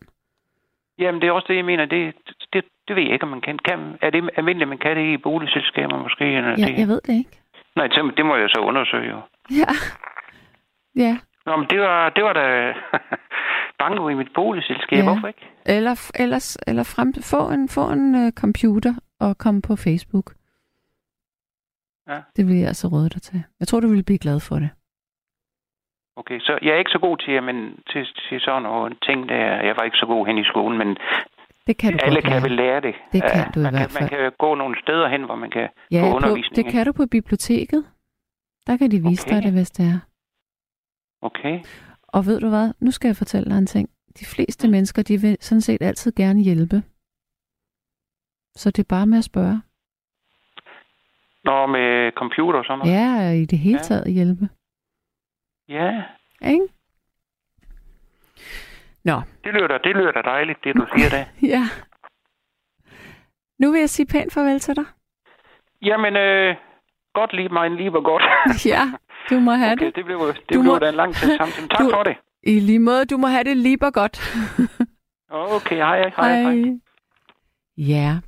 Jamen, 1.00 1.22
det 1.22 1.28
er 1.28 1.32
også 1.32 1.46
det, 1.50 1.56
jeg 1.56 1.66
mener. 1.66 1.86
Det, 1.86 2.14
det, 2.54 2.64
det 2.88 2.96
ved 2.96 3.04
jeg 3.04 3.14
ikke, 3.14 3.24
om 3.24 3.30
man 3.30 3.42
kan. 3.42 3.60
kan. 3.70 3.80
Er 4.02 4.10
det 4.10 4.30
almindeligt, 4.38 4.70
man 4.70 4.78
kan 4.78 4.98
det 4.98 5.06
i 5.14 5.18
boligselskaber 5.18 5.98
måske? 6.04 6.24
Eller 6.38 6.50
Ja, 6.50 6.66
det? 6.66 6.80
jeg 6.80 6.88
ved 6.88 7.02
det 7.08 7.14
ikke. 7.14 7.36
Nej, 7.76 7.88
det, 7.88 8.18
det 8.18 8.26
må 8.26 8.36
jeg 8.36 8.50
så 8.50 8.60
undersøge 8.62 9.10
jo. 9.10 9.20
Ja. 9.62 9.72
Ja. 11.06 11.18
Nå, 11.46 11.56
men 11.58 11.68
det 11.70 11.80
var, 11.80 12.10
det 12.10 12.24
var 12.24 12.34
da 12.34 12.74
banko 13.80 14.10
i 14.10 14.14
mit 14.14 14.28
boligselskab. 14.36 14.98
Ja. 15.00 15.04
Hvorfor 15.04 15.28
ikke? 15.28 15.46
Eller, 15.66 16.12
ellers, 16.16 16.58
eller 16.68 16.84
frem, 16.84 17.14
få 17.14 17.50
en, 17.50 17.70
få 17.70 17.90
en 17.92 18.16
uh, 18.26 18.32
computer 18.32 18.94
og 19.20 19.38
komme 19.38 19.62
på 19.62 19.76
Facebook. 19.76 20.34
Ja. 22.10 22.20
Det 22.36 22.48
vil 22.48 22.56
jeg 22.58 22.68
altså 22.68 22.88
råde 22.88 23.10
dig 23.10 23.22
til. 23.22 23.44
Jeg 23.60 23.68
tror, 23.68 23.80
du 23.80 23.88
vil 23.88 24.04
blive 24.04 24.18
glad 24.26 24.40
for 24.40 24.56
det. 24.64 24.70
Okay, 26.16 26.40
så 26.40 26.60
jeg 26.62 26.72
er 26.76 26.80
ikke 26.84 26.92
så 26.98 27.00
god 27.08 27.18
til, 27.18 27.44
men 27.44 27.58
til, 27.92 28.02
til 28.30 28.40
sådan 28.42 28.62
nogle 28.64 28.96
ting, 29.08 29.30
der 29.30 29.36
jeg 29.68 29.76
var 29.78 29.84
ikke 29.84 29.98
så 29.98 30.06
god 30.06 30.28
hen 30.28 30.38
i 30.38 30.44
skolen, 30.52 30.78
men 30.78 30.90
Det 31.68 31.78
kan 31.78 31.94
du 31.94 32.00
alle 32.06 32.22
kan 32.22 32.32
lære. 32.32 32.44
vel 32.44 32.52
lære 32.52 32.82
det. 32.82 32.96
Det 33.14 33.22
kan 33.34 33.52
du 33.54 33.60
i 33.60 33.64
man 33.64 33.74
hvert 33.74 33.82
kan, 33.82 33.90
fald. 33.90 34.02
Man 34.02 34.10
kan 34.10 34.32
gå 34.46 34.56
nogle 34.56 34.76
steder 34.84 35.08
hen, 35.14 35.24
hvor 35.24 35.36
man 35.36 35.52
kan 35.52 35.68
Ja, 35.92 36.02
få 36.04 36.10
på, 36.10 36.16
undervisning. 36.16 36.56
det 36.56 36.58
ikke? 36.58 36.72
kan 36.72 36.86
du 36.86 36.92
på 36.94 37.06
biblioteket. 37.18 37.82
Der 38.68 38.78
kan 38.78 38.92
de 38.92 39.00
vise 39.10 39.24
Okay. 39.28 39.36
dig 39.36 39.44
det, 39.44 39.52
hvis 39.54 39.72
det 39.72 39.86
er. 39.94 40.00
Okay. 41.22 41.56
Og 42.08 42.26
ved 42.26 42.40
du 42.40 42.50
hvad? 42.50 42.74
Nu 42.80 42.92
skal 42.92 43.08
jeg 43.08 43.16
fortælle 43.16 43.50
dig 43.50 43.58
en 43.58 43.68
ting. 43.68 43.90
De 44.20 44.26
fleste 44.26 44.68
Mm. 44.68 44.72
mennesker, 44.72 45.02
de 45.04 45.18
vil 45.22 45.38
sådan 45.40 45.62
set 45.62 45.82
altid 45.82 46.12
gerne 46.12 46.42
hjælpe. 46.42 46.78
Så 48.56 48.72
det 48.72 48.80
er 48.80 48.88
bare 48.96 49.08
med 49.08 49.18
at 49.18 49.24
spørge. 49.24 49.62
Nå, 51.50 51.66
med 51.66 52.12
computer 52.12 52.60
og 52.60 52.66
sådan 52.66 52.80
noget. 52.80 52.94
Ja, 52.94 53.32
i 53.42 53.46
det 53.46 53.60
hele 53.60 53.78
Ja. 53.78 53.84
taget 53.84 54.14
hjælpe. 54.14 54.50
Ja. 55.70 56.04
Ikke? 56.54 56.68
Nå, 59.04 59.22
Det 59.44 59.54
lyder, 59.54 59.68
da, 59.68 59.78
det 59.84 59.96
lyder 59.96 60.12
da 60.12 60.22
dejligt, 60.22 60.60
det 60.64 60.76
du 60.76 60.86
siger 60.96 61.10
der. 61.10 61.26
ja. 61.48 61.64
Nu 63.60 63.72
vil 63.72 63.80
jeg 63.80 63.90
sige 63.90 64.06
pænt 64.06 64.34
farvel 64.34 64.60
til 64.60 64.76
dig. 64.76 64.86
Jamen, 65.82 66.16
øh, 66.18 66.56
godt 67.14 67.34
lige 67.34 67.50
mig 67.50 67.72
lige 67.72 67.94
var 67.94 68.02
godt. 68.02 68.24
Ja, 68.74 68.82
du 69.30 69.40
må 69.40 69.52
have 69.52 69.72
okay, 69.74 69.86
det. 69.86 69.96
det 69.96 70.06
blev, 70.06 70.20
det 70.20 70.36
Du 70.54 70.62
blev 70.62 70.74
må- 70.74 70.80
da 70.80 70.90
en 70.90 70.96
lang 70.96 71.14
tid 71.16 71.38
sammen. 71.38 71.70
Tak 71.70 71.80
Du- 71.80 71.90
for 71.94 72.04
det. 72.04 72.18
I 72.44 72.60
lige 72.60 72.80
måde, 72.80 73.06
du 73.06 73.18
må 73.18 73.28
have 73.28 73.44
det 73.44 73.58
lige 73.58 73.78
godt. 73.78 74.16
Okay, 75.32 75.76
hej, 75.76 76.10
hej, 76.16 76.42
hej. 76.42 76.80
Ja. 77.78 78.20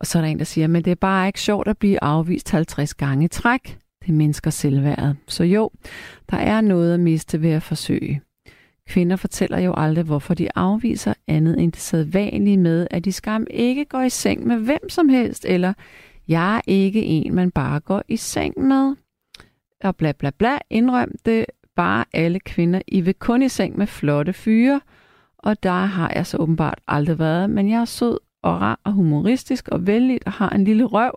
Og 0.00 0.06
så 0.06 0.18
er 0.18 0.22
der 0.22 0.28
en, 0.28 0.38
der 0.38 0.44
siger, 0.44 0.66
men 0.66 0.84
det 0.84 0.90
er 0.90 0.94
bare 0.94 1.26
ikke 1.26 1.40
sjovt 1.40 1.68
at 1.68 1.78
blive 1.78 2.04
afvist 2.04 2.50
50 2.50 2.94
gange 2.94 3.24
i 3.24 3.28
træk. 3.28 3.78
Det 4.06 4.14
mindsker 4.14 4.50
selvværdet. 4.50 5.16
Så 5.28 5.44
jo, 5.44 5.70
der 6.30 6.36
er 6.36 6.60
noget 6.60 6.94
at 6.94 7.00
miste 7.00 7.42
ved 7.42 7.50
at 7.50 7.62
forsøge. 7.62 8.22
Kvinder 8.88 9.16
fortæller 9.16 9.58
jo 9.58 9.74
aldrig, 9.76 10.04
hvorfor 10.04 10.34
de 10.34 10.48
afviser 10.54 11.14
andet 11.28 11.60
end 11.60 11.72
det 11.72 11.80
sædvanlige 11.80 12.56
med, 12.56 12.86
at 12.90 13.04
de 13.04 13.12
skam 13.12 13.46
ikke 13.50 13.84
går 13.84 14.02
i 14.02 14.10
seng 14.10 14.46
med 14.46 14.56
hvem 14.56 14.88
som 14.88 15.08
helst, 15.08 15.44
eller 15.44 15.72
jeg 16.28 16.56
er 16.56 16.60
ikke 16.66 17.04
en, 17.04 17.34
man 17.34 17.50
bare 17.50 17.80
går 17.80 18.02
i 18.08 18.16
seng 18.16 18.60
med. 18.60 18.96
Og 19.84 19.96
bla 19.96 20.12
bla 20.12 20.30
bla, 20.38 20.58
indrøm 20.70 21.10
det 21.24 21.46
bare 21.76 22.04
alle 22.12 22.40
kvinder. 22.40 22.80
I 22.88 23.00
vil 23.00 23.14
kun 23.14 23.42
i 23.42 23.48
seng 23.48 23.78
med 23.78 23.86
flotte 23.86 24.32
fyre, 24.32 24.80
og 25.38 25.62
der 25.62 25.84
har 25.84 26.12
jeg 26.14 26.26
så 26.26 26.36
åbenbart 26.36 26.80
aldrig 26.88 27.18
været, 27.18 27.50
men 27.50 27.70
jeg 27.70 27.80
er 27.80 27.84
sød 27.84 28.18
og 28.42 28.60
rar 28.60 28.80
og 28.84 28.92
humoristisk 28.92 29.68
og 29.68 29.86
vældig 29.86 30.18
og 30.26 30.32
har 30.32 30.50
en 30.50 30.64
lille 30.64 30.84
røv, 30.84 31.12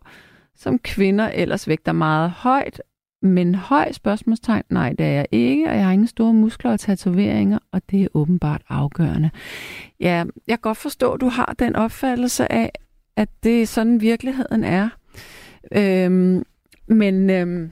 som 0.55 0.79
kvinder 0.79 1.29
ellers 1.29 1.67
vægter 1.67 1.91
meget 1.91 2.31
højt. 2.31 2.81
Men 3.21 3.55
høj 3.55 3.91
spørgsmålstegn, 3.91 4.63
nej, 4.69 4.89
det 4.89 5.05
er 5.05 5.11
jeg 5.11 5.25
ikke, 5.31 5.69
og 5.69 5.75
jeg 5.75 5.85
har 5.85 5.91
ingen 5.91 6.07
store 6.07 6.33
muskler 6.33 6.71
og 6.71 6.79
tatoveringer, 6.79 7.59
og 7.71 7.81
det 7.91 8.03
er 8.03 8.07
åbenbart 8.13 8.61
afgørende. 8.69 9.29
Ja, 9.99 10.15
jeg 10.47 10.57
kan 10.57 10.59
godt 10.61 10.77
forstå, 10.77 11.11
at 11.11 11.21
du 11.21 11.27
har 11.27 11.55
den 11.59 11.75
opfattelse 11.75 12.51
af, 12.51 12.71
at 13.15 13.29
det 13.43 13.61
er 13.61 13.65
sådan 13.65 14.01
virkeligheden 14.01 14.63
er. 14.63 14.89
Øhm, 15.71 16.43
men 16.87 17.29
øhm, 17.29 17.71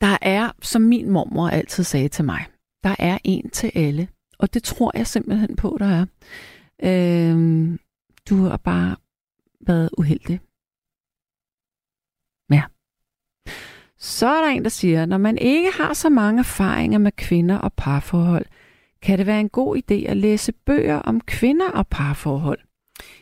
der 0.00 0.18
er, 0.22 0.50
som 0.62 0.82
min 0.82 1.10
mormor 1.10 1.48
altid 1.48 1.84
sagde 1.84 2.08
til 2.08 2.24
mig, 2.24 2.44
der 2.84 2.94
er 2.98 3.18
en 3.24 3.50
til 3.50 3.72
alle. 3.74 4.08
Og 4.38 4.54
det 4.54 4.62
tror 4.62 4.92
jeg 4.94 5.06
simpelthen 5.06 5.56
på, 5.56 5.76
der 5.80 5.86
er. 5.86 6.06
Øh, 6.82 7.78
du 8.28 8.36
har 8.36 8.56
bare 8.56 8.96
været 9.60 9.90
uheldig. 9.98 10.40
Ja. 12.50 12.62
Så 13.98 14.26
er 14.26 14.44
der 14.44 14.48
en, 14.48 14.62
der 14.62 14.70
siger, 14.70 15.06
når 15.06 15.18
man 15.18 15.38
ikke 15.38 15.70
har 15.74 15.94
så 15.94 16.08
mange 16.08 16.38
erfaringer 16.38 16.98
med 16.98 17.12
kvinder 17.12 17.58
og 17.58 17.72
parforhold, 17.72 18.46
kan 19.02 19.18
det 19.18 19.26
være 19.26 19.40
en 19.40 19.48
god 19.48 19.76
idé 19.76 19.94
at 19.94 20.16
læse 20.16 20.52
bøger 20.52 20.96
om 20.96 21.20
kvinder 21.20 21.70
og 21.70 21.88
parforhold. 21.88 22.58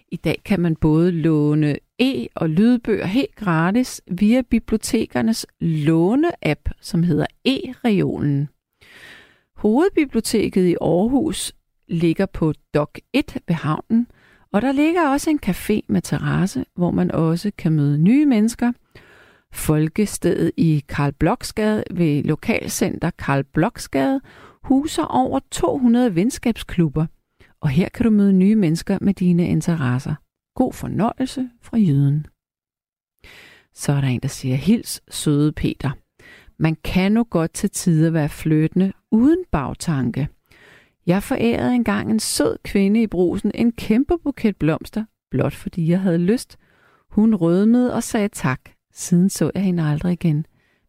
I 0.09 0.17
dag 0.17 0.43
kan 0.45 0.61
man 0.61 0.77
både 0.77 1.13
låne 1.13 1.79
e- 2.03 2.27
og 2.35 2.51
lydbøger 2.51 3.07
helt 3.07 3.35
gratis 3.35 4.01
via 4.07 4.43
bibliotekernes 4.43 5.47
låne-app, 5.61 6.71
som 6.81 7.03
hedder 7.03 7.27
e-reolen. 7.45 8.49
Hovedbiblioteket 9.57 10.65
i 10.67 10.77
Aarhus 10.81 11.53
ligger 11.89 12.27
på 12.27 12.53
Dok 12.75 12.99
1 13.13 13.39
ved 13.49 13.55
havnen, 13.55 14.07
og 14.53 14.63
der 14.63 14.73
ligger 14.73 15.09
også 15.09 15.31
en 15.31 15.41
café 15.47 15.81
med 15.89 16.03
terrasse, 16.03 16.65
hvor 16.75 16.91
man 16.91 17.11
også 17.11 17.51
kan 17.59 17.73
møde 17.73 17.99
nye 17.99 18.27
mennesker. 18.27 18.73
Folkestedet 19.53 20.53
i 20.57 20.85
Karl 20.89 21.13
Bloksgade 21.13 21.85
ved 21.91 22.23
Lokalcenter 22.23 23.11
Karl 23.11 23.45
Bloksgade 23.45 24.21
huser 24.63 25.05
over 25.05 25.41
200 25.51 26.15
venskabsklubber, 26.15 27.07
og 27.61 27.69
her 27.69 27.89
kan 27.89 28.05
du 28.05 28.11
møde 28.11 28.33
nye 28.33 28.57
mennesker 28.57 28.99
med 29.01 29.15
dine 29.15 29.49
interesser. 29.49 30.15
God 30.55 30.73
fornøjelse 30.73 31.51
fra 31.63 31.77
jyden. 31.77 32.27
Så 33.75 33.93
er 33.93 34.01
der 34.01 34.09
en, 34.09 34.21
der 34.21 34.29
siger, 34.29 34.57
hils 34.57 35.03
søde 35.11 35.53
Peter. 35.53 35.91
Man 36.59 36.77
kan 36.85 37.13
nu 37.13 37.25
godt 37.25 37.53
til 37.53 37.71
tider 37.71 38.11
være 38.11 38.29
flyttende 38.29 38.93
uden 39.11 39.45
bagtanke. 39.53 40.29
Jeg 41.09 41.23
forærede 41.23 41.75
engang 41.75 42.11
en 42.11 42.21
sød 42.21 42.59
kvinde 42.65 43.03
i 43.03 43.07
brusen 43.07 43.51
en 43.55 43.73
kæmpe 43.73 44.19
buket 44.19 44.57
blomster, 44.57 45.05
blot 45.31 45.55
fordi 45.55 45.91
jeg 45.91 46.01
havde 46.01 46.19
lyst. 46.19 46.59
Hun 47.11 47.35
rødmede 47.35 47.95
og 47.95 48.03
sagde 48.03 48.29
tak. 48.29 48.61
Siden 48.93 49.31
så 49.31 49.51
jeg 49.55 49.63
hende 49.63 49.83
aldrig 49.83 50.13
igen. 50.13 50.47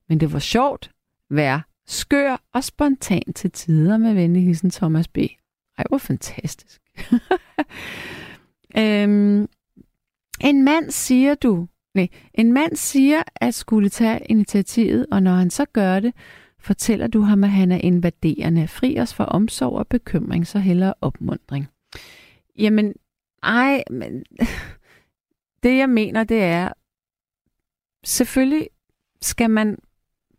Men 0.09 0.19
det 0.19 0.33
var 0.33 0.39
sjovt, 0.39 0.91
vær 1.29 1.69
skør 1.87 2.41
og 2.53 2.63
spontan 2.63 3.33
til 3.35 3.51
tider 3.51 3.97
med 3.97 4.13
venlig 4.13 4.43
hilsen 4.43 4.69
Thomas 4.69 5.07
B. 5.07 5.17
Ej, 5.17 5.83
hvor 5.89 5.97
fantastisk. 5.97 6.81
øhm, 8.77 9.47
en 10.41 10.63
mand 10.63 10.91
siger 10.91 11.35
du, 11.35 11.67
nej, 11.95 12.07
en 12.33 12.53
mand 12.53 12.75
siger 12.75 13.23
at 13.35 13.53
skulle 13.53 13.89
tage 13.89 14.19
initiativet, 14.25 15.05
og 15.11 15.23
når 15.23 15.35
han 15.35 15.49
så 15.49 15.65
gør 15.65 15.99
det, 15.99 16.13
fortæller 16.59 17.07
du 17.07 17.21
ham, 17.21 17.43
at 17.43 17.49
han 17.49 17.71
er 17.71 17.77
invaderende. 17.77 18.67
Fri 18.67 18.99
os 18.99 19.13
for 19.13 19.23
omsorg 19.23 19.73
og 19.73 19.87
bekymring, 19.87 20.47
så 20.47 20.59
hellere 20.59 20.93
opmundring. 21.01 21.67
Jamen, 22.57 22.93
ej, 23.43 23.83
men 23.91 24.23
det 25.63 25.77
jeg 25.77 25.89
mener, 25.89 26.23
det 26.23 26.43
er, 26.43 26.69
selvfølgelig 28.03 28.67
skal 29.21 29.49
man 29.49 29.77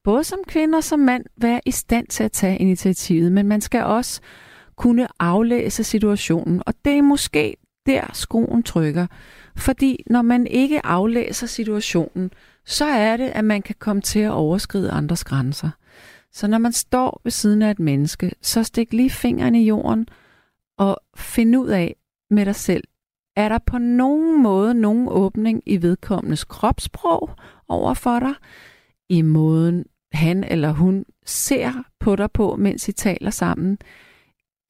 både 0.05 0.25
som 0.25 0.39
kvinde 0.47 0.79
og 0.79 0.85
som 0.85 1.01
mand 1.01 1.25
være 1.37 1.61
i 1.67 1.71
stand 1.71 2.07
til 2.07 2.25
at 2.25 2.33
tage 2.33 2.59
initiativet, 2.59 3.33
men 3.33 3.49
man 3.49 3.61
skal 3.61 3.85
også 3.85 4.21
kunne 4.77 5.09
aflæse 5.19 5.85
situationen, 5.85 6.63
og 6.67 6.75
det 6.85 6.99
er 6.99 7.03
måske 7.03 7.57
der 7.87 8.11
skoen 8.13 8.63
trykker. 8.63 9.07
Fordi 9.57 10.05
når 10.07 10.23
man 10.23 10.47
ikke 10.47 10.87
aflæser 10.87 11.47
situationen, 11.47 12.31
så 12.65 12.85
er 12.85 13.17
det, 13.17 13.29
at 13.29 13.45
man 13.45 13.63
kan 13.63 13.75
komme 13.79 14.03
til 14.03 14.19
at 14.19 14.31
overskride 14.31 14.91
andres 14.91 15.25
grænser. 15.25 15.71
Så 16.33 16.47
når 16.47 16.59
man 16.59 16.73
står 16.73 17.21
ved 17.25 17.31
siden 17.31 17.63
af 17.63 17.71
et 17.71 17.79
menneske, 17.79 18.33
så 18.43 18.63
stik 18.63 18.93
lige 18.93 19.11
fingeren 19.11 19.55
i 19.55 19.67
jorden 19.67 20.09
og 20.79 20.97
find 21.17 21.57
ud 21.57 21.69
af 21.69 21.97
med 22.31 22.47
dig 22.47 22.55
selv, 22.55 22.85
er 23.37 23.49
der 23.49 23.59
på 23.59 23.79
nogen 23.79 24.43
måde 24.43 24.75
nogen 24.75 25.09
åbning 25.11 25.63
i 25.67 25.83
vedkommendes 25.83 26.45
kropssprog 26.45 27.31
over 27.69 27.95
for 27.95 28.19
dig, 28.19 28.35
i 29.09 29.23
måden 29.23 29.85
han 30.13 30.45
eller 30.45 30.71
hun 30.73 31.05
ser 31.27 31.73
på 32.01 32.17
dig 32.17 32.31
på, 32.31 32.57
mens 32.57 32.89
I 32.89 32.93
taler 32.93 33.31
sammen? 33.31 33.79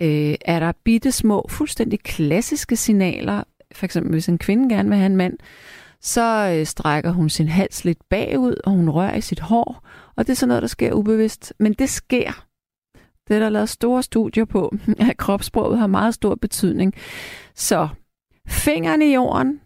Øh, 0.02 0.34
er 0.40 0.60
der 0.60 0.72
bitte 0.84 1.12
små, 1.12 1.46
fuldstændig 1.48 2.00
klassiske 2.00 2.76
signaler, 2.76 3.44
for 3.72 3.84
eksempel 3.84 4.12
hvis 4.12 4.28
en 4.28 4.38
kvinde 4.38 4.74
gerne 4.74 4.88
vil 4.88 4.98
have 4.98 5.06
en 5.06 5.16
mand, 5.16 5.38
så 6.00 6.56
øh, 6.56 6.66
strækker 6.66 7.10
hun 7.10 7.28
sin 7.28 7.48
hals 7.48 7.84
lidt 7.84 8.08
bagud, 8.10 8.54
og 8.64 8.72
hun 8.72 8.90
rører 8.90 9.14
i 9.16 9.20
sit 9.20 9.40
hår, 9.40 9.86
og 10.16 10.26
det 10.26 10.32
er 10.32 10.36
sådan 10.36 10.48
noget, 10.48 10.62
der 10.62 10.68
sker 10.68 10.92
ubevidst. 10.92 11.54
Men 11.58 11.72
det 11.72 11.90
sker. 11.90 12.46
Det 13.28 13.36
er 13.36 13.40
der 13.40 13.48
lavet 13.48 13.68
store 13.68 14.02
studier 14.02 14.44
på, 14.44 14.74
at 15.10 15.16
kropssproget 15.16 15.78
har 15.78 15.86
meget 15.86 16.14
stor 16.14 16.34
betydning. 16.34 16.94
Så 17.54 17.88
fingrene 18.48 19.06
i 19.06 19.14
jorden, 19.14 19.60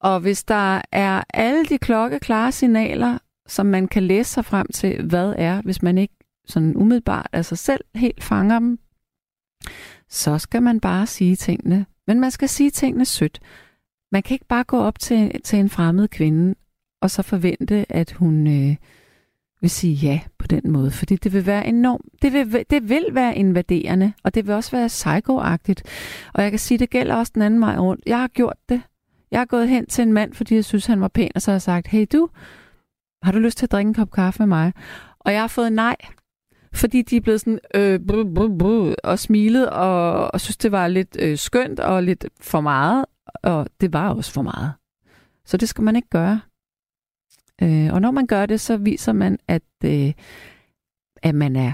og 0.00 0.20
hvis 0.20 0.44
der 0.44 0.82
er 0.92 1.22
alle 1.34 1.64
de 1.64 1.78
klokkeklare 1.78 2.52
signaler, 2.52 3.18
som 3.48 3.66
man 3.66 3.88
kan 3.88 4.02
læse 4.02 4.30
sig 4.30 4.44
frem 4.44 4.66
til, 4.74 5.06
hvad 5.06 5.34
er, 5.38 5.62
hvis 5.62 5.82
man 5.82 5.98
ikke 5.98 6.14
sådan 6.46 6.76
umiddelbart 6.76 7.28
af 7.32 7.44
sig 7.44 7.58
selv 7.58 7.84
helt 7.94 8.24
fanger 8.24 8.58
dem, 8.58 8.78
så 10.08 10.38
skal 10.38 10.62
man 10.62 10.80
bare 10.80 11.06
sige 11.06 11.36
tingene. 11.36 11.86
Men 12.06 12.20
man 12.20 12.30
skal 12.30 12.48
sige 12.48 12.70
tingene 12.70 13.04
sødt. 13.04 13.40
Man 14.12 14.22
kan 14.22 14.34
ikke 14.34 14.46
bare 14.48 14.64
gå 14.64 14.80
op 14.80 14.98
til, 14.98 15.40
til 15.44 15.58
en 15.58 15.68
fremmed 15.68 16.08
kvinde, 16.08 16.54
og 17.00 17.10
så 17.10 17.22
forvente, 17.22 17.86
at 17.88 18.12
hun 18.12 18.46
øh, 18.46 18.76
vil 19.60 19.70
sige 19.70 19.94
ja 19.94 20.20
på 20.38 20.46
den 20.46 20.72
måde. 20.72 20.90
Fordi 20.90 21.16
det 21.16 21.32
vil 21.32 21.46
være 21.46 21.66
enormt, 21.66 22.04
det 22.22 22.32
vil, 22.32 22.64
det 22.70 22.88
vil 22.88 23.06
være 23.12 23.36
invaderende, 23.36 24.12
og 24.24 24.34
det 24.34 24.46
vil 24.46 24.54
også 24.54 24.70
være 24.70 24.86
psykoagtigt. 24.86 25.82
Og 26.34 26.42
jeg 26.42 26.50
kan 26.50 26.58
sige, 26.58 26.78
det 26.78 26.90
gælder 26.90 27.14
også 27.14 27.32
den 27.34 27.42
anden 27.42 27.60
vej 27.60 27.76
rundt. 27.76 28.02
Jeg 28.06 28.18
har 28.18 28.28
gjort 28.28 28.56
det. 28.68 28.82
Jeg 29.30 29.40
har 29.40 29.44
gået 29.44 29.68
hen 29.68 29.86
til 29.86 30.02
en 30.02 30.12
mand, 30.12 30.34
fordi 30.34 30.54
jeg 30.54 30.64
synes, 30.64 30.86
han 30.86 31.00
var 31.00 31.08
pæn, 31.08 31.30
og 31.34 31.42
så 31.42 31.50
har 31.50 31.54
jeg 31.54 31.62
sagt, 31.62 31.86
hey 31.86 32.06
du, 32.12 32.28
har 33.22 33.32
du 33.32 33.38
lyst 33.38 33.58
til 33.58 33.66
at 33.66 33.72
drikke 33.72 33.88
en 33.88 33.94
kop 33.94 34.10
kaffe 34.10 34.42
med 34.42 34.46
mig? 34.46 34.72
Og 35.20 35.32
jeg 35.32 35.40
har 35.40 35.48
fået 35.48 35.72
nej, 35.72 35.96
fordi 36.74 37.02
de 37.02 37.16
er 37.16 37.20
blevet 37.20 37.40
sådan 37.40 37.58
øh, 37.74 38.00
brr, 38.08 38.24
brr, 38.34 38.58
brr, 38.58 38.94
og 39.04 39.18
smilet 39.18 39.70
og, 39.70 40.34
og 40.34 40.40
synes, 40.40 40.56
det 40.56 40.72
var 40.72 40.88
lidt 40.88 41.16
øh, 41.20 41.38
skønt 41.38 41.80
og 41.80 42.02
lidt 42.02 42.26
for 42.40 42.60
meget, 42.60 43.04
og 43.42 43.68
det 43.80 43.92
var 43.92 44.14
også 44.14 44.32
for 44.32 44.42
meget. 44.42 44.72
Så 45.44 45.56
det 45.56 45.68
skal 45.68 45.84
man 45.84 45.96
ikke 45.96 46.08
gøre. 46.08 46.40
Øh, 47.62 47.92
og 47.92 48.00
når 48.00 48.10
man 48.10 48.26
gør 48.26 48.46
det, 48.46 48.60
så 48.60 48.76
viser 48.76 49.12
man, 49.12 49.38
at, 49.48 49.62
øh, 49.84 50.12
at 51.22 51.34
man 51.34 51.56
er 51.56 51.72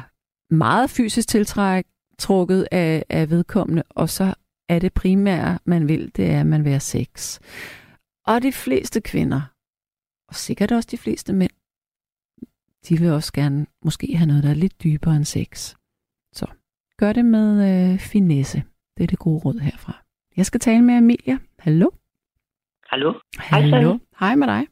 meget 0.55 0.91
fysisk 0.91 1.29
tiltrukket 1.29 2.69
af, 2.73 3.05
af 3.09 3.31
vedkommende, 3.31 3.83
og 3.91 4.09
så 4.09 4.35
er 4.69 4.79
det 4.79 4.95
primære, 4.95 5.59
man 5.65 5.89
vil, 5.89 6.13
det 6.17 6.31
er, 6.31 6.41
at 6.41 6.47
man 6.47 6.65
vil 6.65 6.73
have 6.73 6.81
sex. 6.81 7.41
Og 8.27 8.43
de 8.43 8.53
fleste 8.53 9.01
kvinder, 9.01 9.41
og 10.29 10.35
sikkert 10.35 10.73
også 10.73 10.89
de 10.91 10.99
fleste 10.99 11.33
mænd, 11.33 11.53
de 12.89 12.99
vil 12.99 13.13
også 13.13 13.33
gerne 13.33 13.67
måske 13.85 14.17
have 14.17 14.27
noget, 14.27 14.43
der 14.43 14.51
er 14.51 14.55
lidt 14.55 14.83
dybere 14.83 15.17
end 15.17 15.25
sex. 15.25 15.75
Så 16.33 16.47
gør 16.97 17.13
det 17.13 17.25
med 17.25 17.49
øh, 17.93 17.99
finesse. 17.99 18.65
Det 18.97 19.03
er 19.03 19.07
det 19.07 19.19
gode 19.19 19.39
råd 19.39 19.59
herfra. 19.59 20.06
Jeg 20.37 20.47
skal 20.47 20.61
tale 20.61 20.83
med 20.83 20.95
Amelia. 20.95 21.37
Hallo? 21.59 21.91
Hallo? 22.91 23.13
Hallo? 23.39 23.99
Hej 24.21 24.35
med 24.35 24.47
dig. 24.47 24.63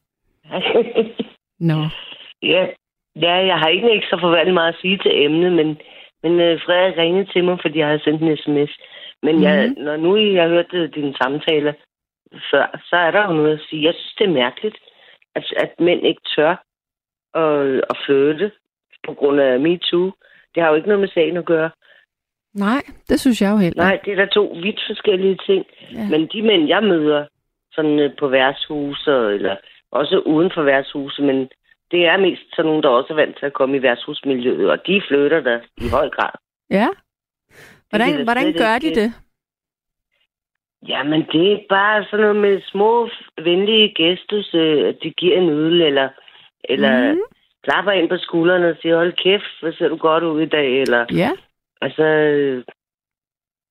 Nå. 1.71 1.79
ja, 2.43 2.67
ja, 3.17 3.35
jeg 3.51 3.59
har 3.59 3.69
ikke, 3.69 3.95
ikke 3.95 4.07
så 4.07 4.19
forværligt 4.21 4.55
meget 4.55 4.73
at 4.75 4.81
sige 4.81 4.99
til 4.99 5.25
emnet, 5.25 5.53
men, 5.53 5.69
men 6.23 6.33
uh, 6.33 6.61
Frederik 6.65 6.97
ringede 6.97 7.33
til 7.33 7.45
mig, 7.45 7.59
fordi 7.63 7.79
jeg 7.79 7.87
havde 7.87 8.03
sendt 8.05 8.23
en 8.23 8.37
sms. 8.37 8.73
Men 9.23 9.35
mm-hmm. 9.35 9.43
jeg, 9.43 9.69
Mhm. 9.69 9.85
når 9.85 9.97
nu 9.97 10.17
jeg 10.17 10.43
har 10.43 10.49
hørt 10.49 10.73
øh, 10.75 10.95
din 10.95 11.15
samtale 11.23 11.75
før, 12.51 12.81
så 12.89 12.97
er 12.97 13.11
der 13.11 13.23
jo 13.27 13.33
noget 13.33 13.55
at 13.59 13.65
sige. 13.69 13.85
Jeg 13.85 13.95
synes, 13.95 14.15
det 14.19 14.25
er 14.27 14.41
mærkeligt, 14.43 14.77
at, 15.35 15.45
at 15.57 15.73
mænd 15.81 16.07
ikke 16.07 16.23
tør 16.37 16.55
at, 17.35 17.85
at 17.91 17.97
flytte 18.07 18.53
på 19.07 19.15
grund 19.15 19.41
af 19.41 19.61
MeToo. 19.61 20.13
Det 20.55 20.63
har 20.63 20.69
jo 20.71 20.75
ikke 20.77 20.89
noget 20.89 21.01
med 21.01 21.09
sagen 21.09 21.37
at 21.37 21.45
gøre. 21.45 21.71
Nej, 22.55 22.83
det 23.09 23.21
synes 23.21 23.43
jeg 23.43 23.51
jo 23.53 23.57
heller. 23.57 23.83
Nej, 23.83 24.01
det 24.05 24.13
er 24.13 24.17
da 24.17 24.27
to 24.27 24.57
vidt 24.63 24.81
forskellige 24.87 25.39
ting. 25.47 25.65
Ja. 25.93 26.09
Men 26.11 26.29
de 26.33 26.43
mænd, 26.43 26.69
jeg 26.69 26.83
møder, 26.83 27.27
sådan 27.73 27.99
øh, 27.99 28.11
på 28.19 28.29
værtshuse, 28.29 29.11
eller 29.11 29.57
også 29.91 30.19
uden 30.19 30.51
for 30.55 30.63
værtshuse, 30.63 31.23
men 31.23 31.49
det 31.91 32.07
er 32.07 32.17
mest 32.17 32.43
sådan 32.51 32.67
nogen, 32.67 32.83
der 32.83 32.89
også 32.89 33.13
er 33.13 33.17
vant 33.17 33.37
til 33.39 33.47
at 33.47 33.53
komme 33.53 33.77
i 33.77 33.83
værtshusmiljøet, 33.83 34.71
og 34.71 34.87
de 34.87 35.03
flytter 35.09 35.41
der 35.41 35.61
i 35.77 35.89
høj 35.89 36.09
grad. 36.09 36.35
Ja? 36.71 36.89
Det 37.49 37.57
Hvordan, 37.91 38.17
da 38.17 38.25
hvordan 38.25 38.53
gør 38.53 38.79
de 38.79 38.95
det? 38.95 39.13
Jamen, 40.89 41.27
det 41.33 41.53
er 41.53 41.59
bare 41.69 42.05
sådan 42.05 42.21
noget 42.21 42.37
med 42.37 42.61
små, 42.73 43.09
venlige 43.45 43.95
gestus, 43.95 44.55
øh, 44.55 44.89
at 44.89 44.97
de 45.03 45.11
giver 45.11 45.37
en 45.39 45.49
øl, 45.49 45.83
eller, 45.83 46.09
eller 46.65 47.13
mm. 47.13 47.21
klapper 47.63 47.93
ind 47.93 48.09
på 48.09 48.17
skuldrene 48.17 48.69
og 48.69 48.77
siger, 48.83 48.97
hold 48.97 49.13
kæft, 49.13 49.61
hvor 49.61 49.73
ser 49.73 49.89
du 49.89 49.97
godt 49.97 50.25
ud 50.25 50.41
i 50.41 50.47
dag, 50.47 50.81
eller 50.81 51.07
Ja, 51.13 51.31
altså, 51.85 52.05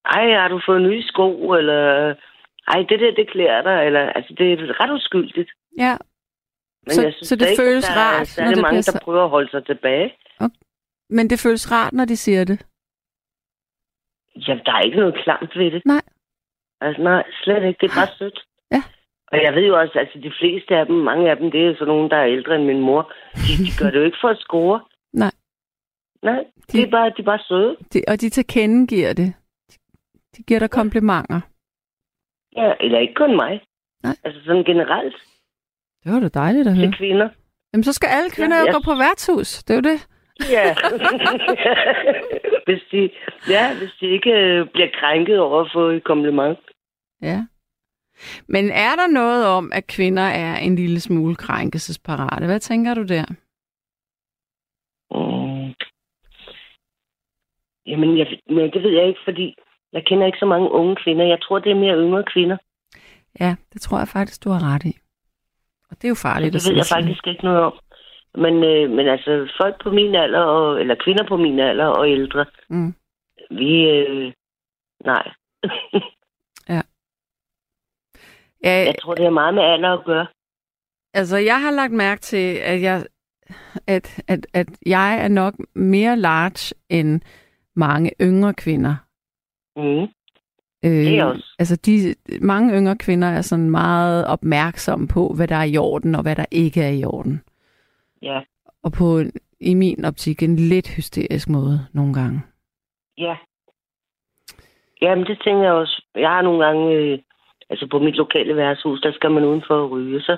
ej, 0.06 0.26
har 0.42 0.48
du 0.48 0.62
fået 0.68 0.82
nye 0.82 1.04
sko, 1.12 1.52
eller 1.60 1.82
ej, 2.68 2.80
det 2.90 3.00
der, 3.00 3.12
det 3.20 3.30
klæder 3.32 3.62
dig, 3.62 3.86
eller, 3.88 4.00
altså, 4.18 4.34
det 4.38 4.46
er 4.54 4.84
ret 4.84 4.92
uskyldigt. 4.98 5.52
ja. 5.78 5.98
Men 6.86 6.92
Så- 6.92 7.02
jeg 7.04 7.14
synes 7.14 7.28
så 7.28 7.36
det 7.36 7.50
ikke, 7.50 7.62
føles 7.64 7.86
der 7.86 7.92
er 7.94 8.18
rart, 8.18 8.28
særlig 8.28 8.50
når 8.50 8.56
det 8.56 8.62
mange, 8.62 8.74
bliver 8.84 8.92
der 9.00 9.06
prøver 9.06 9.24
at 9.24 9.30
holde 9.30 9.50
sig 9.52 9.66
tilbage. 9.66 10.16
Men 11.10 11.30
det 11.30 11.40
føles 11.40 11.72
rart, 11.72 11.94
når 11.94 12.06
de 12.06 12.18
siger 12.18 12.44
det. 12.44 12.58
Jamen, 14.48 14.64
der 14.66 14.74
er 14.74 14.82
ikke 14.82 14.98
noget 14.98 15.16
klamt 15.24 15.58
ved 15.58 15.72
det. 15.72 15.82
Nej. 15.86 16.02
Altså, 16.82 17.02
nej, 17.04 17.24
slet 17.44 17.64
ikke. 17.68 17.78
Det 17.82 17.92
er 17.92 17.96
bare 18.02 18.16
sødt. 18.18 18.40
Ja. 18.72 18.82
Og 19.32 19.38
jeg 19.44 19.54
ved 19.56 19.66
jo 19.68 19.80
også, 19.80 20.00
altså 20.00 20.20
de 20.20 20.32
fleste 20.40 20.76
af 20.76 20.86
dem, 20.86 20.96
mange 20.96 21.30
af 21.32 21.38
dem, 21.38 21.52
det 21.52 21.62
er 21.68 21.74
sådan 21.74 21.88
nogen, 21.88 22.12
der 22.12 22.18
er 22.18 22.28
ældre 22.28 22.56
end 22.56 22.66
min 22.66 22.80
mor. 22.80 23.02
De, 23.46 23.52
de 23.66 23.72
gør 23.80 23.90
det 23.92 24.00
jo 24.00 24.04
ikke 24.06 24.18
for 24.22 24.30
at 24.30 24.38
score. 24.38 24.82
Nej. 25.14 25.32
Nej, 26.24 26.44
De- 26.72 26.78
de, 26.78 26.82
er 26.82 26.92
bare, 26.92 27.10
de 27.10 27.22
er 27.22 27.24
bare 27.26 27.40
søde. 27.48 27.78
De, 27.94 28.02
og 28.08 28.22
de 28.22 28.30
tilkendegiver 28.30 29.14
det. 29.14 29.34
De 30.38 30.44
giver 30.44 30.60
dig 30.60 30.70
komplimenter. 30.70 31.42
Ja, 32.56 32.74
eller 32.80 33.00
ikke 33.00 33.14
kun 33.14 33.36
mig. 33.36 33.62
Nej. 34.04 34.16
Altså 34.24 34.42
sådan 34.46 34.64
generelt 34.64 35.16
Det 36.04 36.12
var 36.14 36.20
da 36.20 36.28
dejligt 36.28 36.68
at 36.68 36.76
høre. 36.76 36.86
til 36.88 36.98
kvinder. 36.98 37.30
Jamen, 37.74 37.84
så 37.84 37.94
skal 37.94 38.08
alle 38.08 38.30
kvinder 38.30 38.58
Ja, 38.58 38.64
jeg- 38.64 38.74
gå 38.74 38.80
på 38.86 38.96
værtshus. 38.96 39.64
Det 39.64 39.74
er 39.74 39.78
jo 39.78 39.82
det. 39.92 40.08
Ja. 40.52 40.76
hvis, 42.68 42.82
de, 42.92 43.10
ja, 43.50 43.78
hvis 43.78 43.92
de 44.00 44.06
ikke 44.08 44.32
øh, 44.32 44.68
bliver 44.74 44.90
krænket 45.00 45.40
over 45.40 45.62
at 45.62 45.70
få 45.74 45.90
et 45.90 46.04
kompliment. 46.04 46.60
Ja. 47.22 47.46
Men 48.48 48.66
er 48.72 48.96
der 48.96 49.08
noget 49.08 49.46
om, 49.48 49.72
at 49.74 49.88
kvinder 49.88 50.24
er 50.24 50.58
en 50.58 50.76
lille 50.76 51.00
smule 51.00 51.36
krænkelsesparate? 51.36 52.46
Hvad 52.46 52.60
tænker 52.60 52.94
du 52.94 53.04
der? 53.04 53.26
Mm. 55.12 55.74
Jamen, 57.88 58.18
jeg, 58.18 58.28
men 58.50 58.72
det 58.74 58.84
ved 58.84 58.92
jeg 58.92 59.08
ikke, 59.08 59.20
fordi 59.24 59.56
jeg 59.94 60.04
kender 60.06 60.26
ikke 60.26 60.38
så 60.40 60.46
mange 60.46 60.72
unge 60.72 60.96
kvinder. 61.04 61.26
Jeg 61.26 61.42
tror, 61.42 61.60
det 61.60 61.72
er 61.72 61.76
mere 61.76 61.98
yngre 61.98 62.24
kvinder. 62.34 62.58
Ja, 63.40 63.56
det 63.74 63.82
tror 63.82 63.98
jeg 63.98 64.08
faktisk, 64.08 64.44
du 64.44 64.50
har 64.50 64.74
ret 64.74 64.84
i. 64.86 64.98
Og 65.90 65.96
det 65.98 66.04
er 66.04 66.10
jo 66.10 66.16
farligt 66.16 66.56
at 66.56 66.62
det 66.62 66.70
ved 66.70 66.76
jeg 66.78 66.86
faktisk 66.98 67.28
ikke 67.28 67.44
noget 67.44 67.60
om. 67.62 67.74
Men, 68.36 68.64
øh, 68.64 68.90
men 68.90 69.08
altså, 69.08 69.52
folk 69.62 69.84
på 69.84 69.92
min 69.92 70.16
alder, 70.16 70.40
og, 70.40 70.80
eller 70.82 70.96
kvinder 71.04 71.28
på 71.28 71.38
min 71.38 71.60
alder 71.60 71.86
og 71.86 72.10
ældre, 72.10 72.46
Mm. 72.70 72.94
vi... 73.52 73.90
Øh, 73.90 74.34
nej. 75.06 75.32
Ja, 78.64 78.70
jeg 78.70 78.96
tror, 79.02 79.14
det 79.14 79.24
har 79.24 79.32
meget 79.32 79.54
med 79.54 79.64
alder 79.64 79.90
at 79.98 80.06
gøre. 80.06 80.28
altså 81.14 81.38
jeg 81.38 81.62
har 81.62 81.72
lagt 81.72 81.94
mærke 81.94 82.22
til, 82.22 82.56
at 82.56 82.82
jeg, 82.82 83.06
at, 83.88 84.24
at, 84.28 84.48
at 84.54 84.68
jeg 84.86 85.20
er 85.24 85.28
nok 85.28 85.54
mere 85.76 86.18
large 86.18 86.74
end 86.90 87.22
mange 87.76 88.12
yngre 88.22 88.54
kvinder. 88.54 88.96
Mm. 89.76 90.08
Øh, 90.86 90.92
Det 90.92 91.24
også. 91.24 91.56
Altså 91.60 91.76
de, 91.76 92.16
mange 92.42 92.74
yngre 92.78 92.98
kvinder 92.98 93.28
er 93.28 93.42
sådan 93.42 93.70
meget 93.70 94.28
opmærksomme 94.28 95.08
på, 95.08 95.34
hvad 95.36 95.48
der 95.48 95.56
er 95.56 95.64
i 95.64 95.78
orden 95.78 96.16
og 96.16 96.22
hvad 96.22 96.36
der 96.36 96.46
ikke 96.52 96.82
er 96.84 96.90
i 96.90 97.04
orden. 97.04 97.42
Ja, 98.22 98.42
Og 98.84 98.92
på, 98.92 99.20
i 99.60 99.74
min 99.74 100.06
optik, 100.06 100.44
en 100.44 100.56
lidt 100.56 100.88
hysterisk 100.96 101.50
måde 101.50 101.80
nogle 101.94 102.14
gange. 102.14 102.42
ja. 103.18 103.36
Jamen, 105.02 105.26
det 105.26 105.42
tænker 105.44 105.64
jeg 105.64 105.74
også. 105.74 106.06
Jeg 106.16 106.30
har 106.30 106.42
nogle 106.42 106.66
gange... 106.66 106.94
Øh, 106.96 107.20
altså, 107.70 107.88
på 107.92 108.00
mit 108.00 108.16
lokale 108.16 108.56
værtshus, 108.56 109.02
der 109.02 109.12
skal 109.14 109.32
man 109.32 109.46
udenfor 109.46 109.84
at 109.86 109.92
ryge. 109.92 110.22
Så 110.22 110.38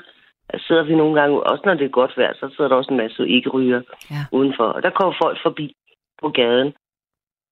sidder 0.58 0.84
vi 0.84 0.96
nogle 0.96 1.22
gange, 1.22 1.44
også 1.44 1.62
når 1.66 1.74
det 1.74 1.86
er 1.86 1.90
godt 1.90 2.14
vejr, 2.18 2.34
så 2.34 2.54
sidder 2.56 2.68
der 2.70 2.76
også 2.76 2.92
en 2.92 2.98
masse 2.98 3.28
ikke-ryger 3.30 3.82
Ja. 4.12 4.16
udenfor. 4.32 4.64
Og 4.64 4.84
der 4.84 4.90
kommer 4.90 5.14
folk 5.24 5.38
forbi 5.44 5.76
på 6.22 6.30
gaden. 6.30 6.74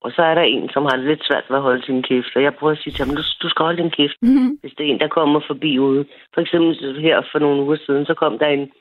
Og 0.03 0.11
så 0.15 0.21
er 0.21 0.35
der 0.35 0.41
en, 0.41 0.69
som 0.73 0.83
har 0.83 0.95
det 0.97 1.05
lidt 1.05 1.23
svært 1.27 1.45
ved 1.49 1.57
at 1.57 1.67
holde 1.67 1.85
sin 1.85 2.03
kæft. 2.03 2.35
Og 2.35 2.43
jeg 2.43 2.55
prøver 2.55 2.73
at 2.73 2.79
sige 2.79 2.93
til 2.93 3.05
ham, 3.05 3.15
du, 3.15 3.23
du 3.43 3.49
skal 3.49 3.63
holde 3.63 3.81
din 3.83 3.95
kæft. 3.97 4.17
hvis 4.61 4.73
det 4.77 4.83
er 4.85 4.91
en, 4.91 4.99
der 4.99 5.07
kommer 5.17 5.39
forbi 5.47 5.79
ude. 5.79 6.05
For 6.33 6.41
eksempel 6.41 7.01
her 7.01 7.21
for 7.31 7.39
nogle 7.39 7.61
uger 7.63 7.77
siden, 7.85 8.05
så 8.05 8.13
kom 8.13 8.39
der 8.39 8.47
en, 8.47 8.71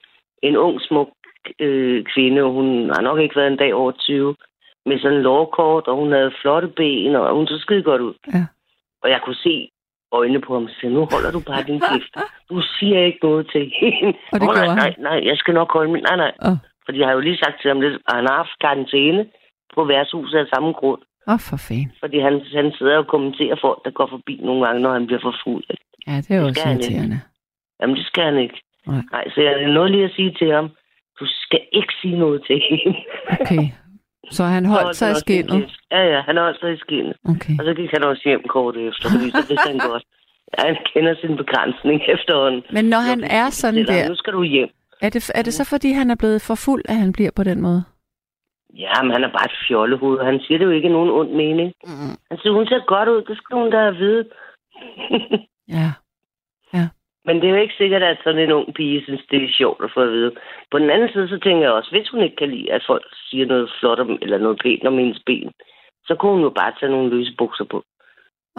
en 0.43 0.57
ung, 0.57 0.81
smuk 0.81 1.09
øh, 1.59 2.05
kvinde, 2.05 2.43
og 2.43 2.53
hun 2.53 2.91
har 2.95 3.03
nok 3.03 3.19
ikke 3.21 3.37
været 3.37 3.53
en 3.53 3.63
dag 3.63 3.75
over 3.75 3.93
20, 3.93 4.37
med 4.87 4.99
sådan 4.99 5.17
en 5.17 5.23
lårkort, 5.23 5.87
og 5.89 5.97
hun 5.97 6.13
havde 6.13 6.33
flotte 6.41 6.69
ben, 6.69 7.17
og 7.17 7.35
hun 7.35 7.47
så 7.47 7.59
skide 7.59 7.83
godt 7.83 8.03
ud. 8.03 8.15
Ja. 8.35 8.45
Og 9.03 9.11
jeg 9.11 9.21
kunne 9.25 9.43
se 9.47 9.69
øjnene 10.13 10.41
på 10.41 10.55
ham 10.55 10.65
og 10.65 10.71
sige, 10.81 10.93
nu 10.93 11.09
holder 11.13 11.31
du 11.37 11.41
bare 11.51 11.63
din 11.63 11.81
kæft. 11.89 12.13
Du 12.51 12.63
siger 12.79 12.99
ikke 13.05 13.19
noget 13.23 13.51
til 13.53 13.73
hende. 13.81 14.19
Og 14.33 14.37
det 14.41 14.47
gjorde 14.49 14.67
nej, 14.67 14.77
nej, 14.77 14.95
nej, 14.99 15.19
jeg 15.31 15.37
skal 15.37 15.55
nok 15.55 15.73
holde 15.73 15.93
min... 15.93 16.03
Nej, 16.03 16.17
nej. 16.17 16.33
Åh, 16.47 16.57
Fordi 16.85 16.99
jeg 16.99 17.07
har 17.09 17.15
jo 17.15 17.21
lige 17.21 17.43
sagt 17.43 17.57
til 17.61 17.69
ham, 17.69 17.83
at 17.83 18.15
han 18.19 18.27
har 18.29 18.37
haft 18.43 18.59
karantæne 18.61 19.27
på 19.75 19.85
værtshuset 19.85 20.39
af 20.39 20.47
samme 20.55 20.73
grund. 20.73 21.03
Oh, 21.27 21.41
for 21.49 21.57
fanden. 21.57 21.93
Fordi 22.01 22.19
han, 22.27 22.35
han 22.59 22.73
sidder 22.79 22.97
og 23.03 23.07
kommenterer 23.07 23.57
folk, 23.61 23.79
der 23.85 23.91
går 23.91 24.09
forbi 24.15 24.35
nogle 24.43 24.67
gange, 24.67 24.81
når 24.83 24.93
han 24.93 25.07
bliver 25.07 25.23
for 25.23 25.35
fuld. 25.45 25.65
Ja, 26.07 26.17
det 26.17 26.31
er 26.31 26.37
jo 26.37 26.47
Det 26.47 26.51
også 26.51 26.69
irriterende. 26.69 27.21
Jamen, 27.81 27.97
det 27.97 28.07
skal 28.07 28.25
han 28.25 28.39
ikke. 28.39 28.59
Nej. 28.87 29.03
Nej, 29.13 29.25
så 29.35 29.41
jeg 29.41 29.53
er 29.63 29.73
nødt 29.77 29.91
lige 29.91 30.05
at 30.05 30.13
sige 30.17 30.33
til 30.41 30.53
ham, 30.53 30.67
du 31.21 31.25
skal 31.45 31.61
ikke 31.73 31.93
sige 32.01 32.19
noget 32.19 32.43
til 32.47 32.59
hende. 32.71 32.99
Okay. 33.41 33.67
Så 34.31 34.45
han 34.45 34.65
holdt 34.67 34.97
sig 34.97 35.11
i 35.11 35.15
skinnet? 35.15 35.79
Ja, 35.91 36.03
ja, 36.13 36.21
han 36.21 36.37
holdt 36.37 36.61
sig 36.61 36.73
i 36.73 36.77
skinnet. 36.77 37.17
Okay. 37.29 37.55
Og 37.59 37.65
så 37.65 37.75
gik 37.75 37.91
han 37.91 38.05
også 38.05 38.23
hjem 38.25 38.43
kort 38.49 38.77
efter, 38.77 39.11
fordi 39.11 39.31
så 39.31 39.45
vidste 39.49 39.69
han 39.71 39.79
godt. 39.91 40.05
Ja, 40.59 40.63
han 40.67 40.77
kender 40.95 41.15
sin 41.21 41.37
begrænsning 41.37 42.01
efterhånden. 42.09 42.63
Men 42.73 42.85
når 42.85 42.99
han 42.99 43.25
er 43.25 43.51
sådan 43.51 43.87
der, 43.87 44.09
Nu 44.09 44.15
skal 44.17 44.33
du 44.33 44.43
hjem. 44.43 44.69
er 45.01 45.09
det, 45.11 45.31
er 45.35 45.43
det 45.43 45.55
så 45.55 45.65
fordi, 45.65 45.93
han 45.93 46.11
er 46.11 46.15
blevet 46.15 46.43
for 46.43 46.55
fuld, 46.55 46.83
at 46.89 46.97
han 46.97 47.13
bliver 47.13 47.31
på 47.37 47.45
den 47.45 47.61
måde? 47.61 47.85
Ja, 48.75 49.03
men 49.03 49.13
han 49.13 49.25
er 49.25 49.29
bare 49.29 49.45
et 49.45 49.59
fjollehoved. 49.69 50.25
Han 50.25 50.41
siger 50.41 50.59
det 50.59 50.65
jo 50.65 50.71
ikke 50.71 50.89
nogen 50.89 51.11
ond 51.11 51.31
mening. 51.31 51.73
Mm. 51.85 52.17
Han 52.31 52.39
siger, 52.39 52.53
hun 52.53 52.67
ser 52.67 52.87
godt 52.87 53.09
ud. 53.09 53.23
Det 53.23 53.37
skal 53.37 53.57
hun 53.57 53.71
da 53.71 53.91
vide. 53.91 54.25
Ja. 55.69 55.89
Men 57.25 57.37
det 57.37 57.47
er 57.47 57.55
jo 57.55 57.63
ikke 57.63 57.75
sikkert, 57.79 58.03
at 58.03 58.19
sådan 58.25 58.43
en 58.43 58.53
ung 58.53 58.75
pige 58.75 59.03
synes, 59.05 59.25
det 59.31 59.45
er 59.45 59.59
sjovt 59.59 59.85
at 59.85 59.91
få 59.95 60.01
at 60.01 60.13
vide. 60.13 60.33
På 60.71 60.79
den 60.79 60.91
anden 60.91 61.09
side, 61.13 61.29
så 61.29 61.39
tænker 61.39 61.63
jeg 61.63 61.73
også, 61.73 61.91
hvis 61.91 62.09
hun 62.09 62.23
ikke 62.23 62.37
kan 62.37 62.51
lide, 62.51 62.73
at 62.73 62.85
folk 62.87 63.05
siger 63.29 63.47
noget 63.47 63.73
flot 63.81 63.99
om, 63.99 64.19
eller 64.23 64.39
noget 64.39 64.61
pænt 64.63 64.87
om 64.87 64.99
hendes 64.99 65.23
ben, 65.27 65.51
så 66.07 66.15
kunne 66.15 66.33
hun 66.33 66.43
jo 66.43 66.51
bare 66.51 66.73
tage 66.81 66.93
nogle 66.93 67.11
løse 67.11 67.33
bukser 67.39 67.65
på. 67.65 67.83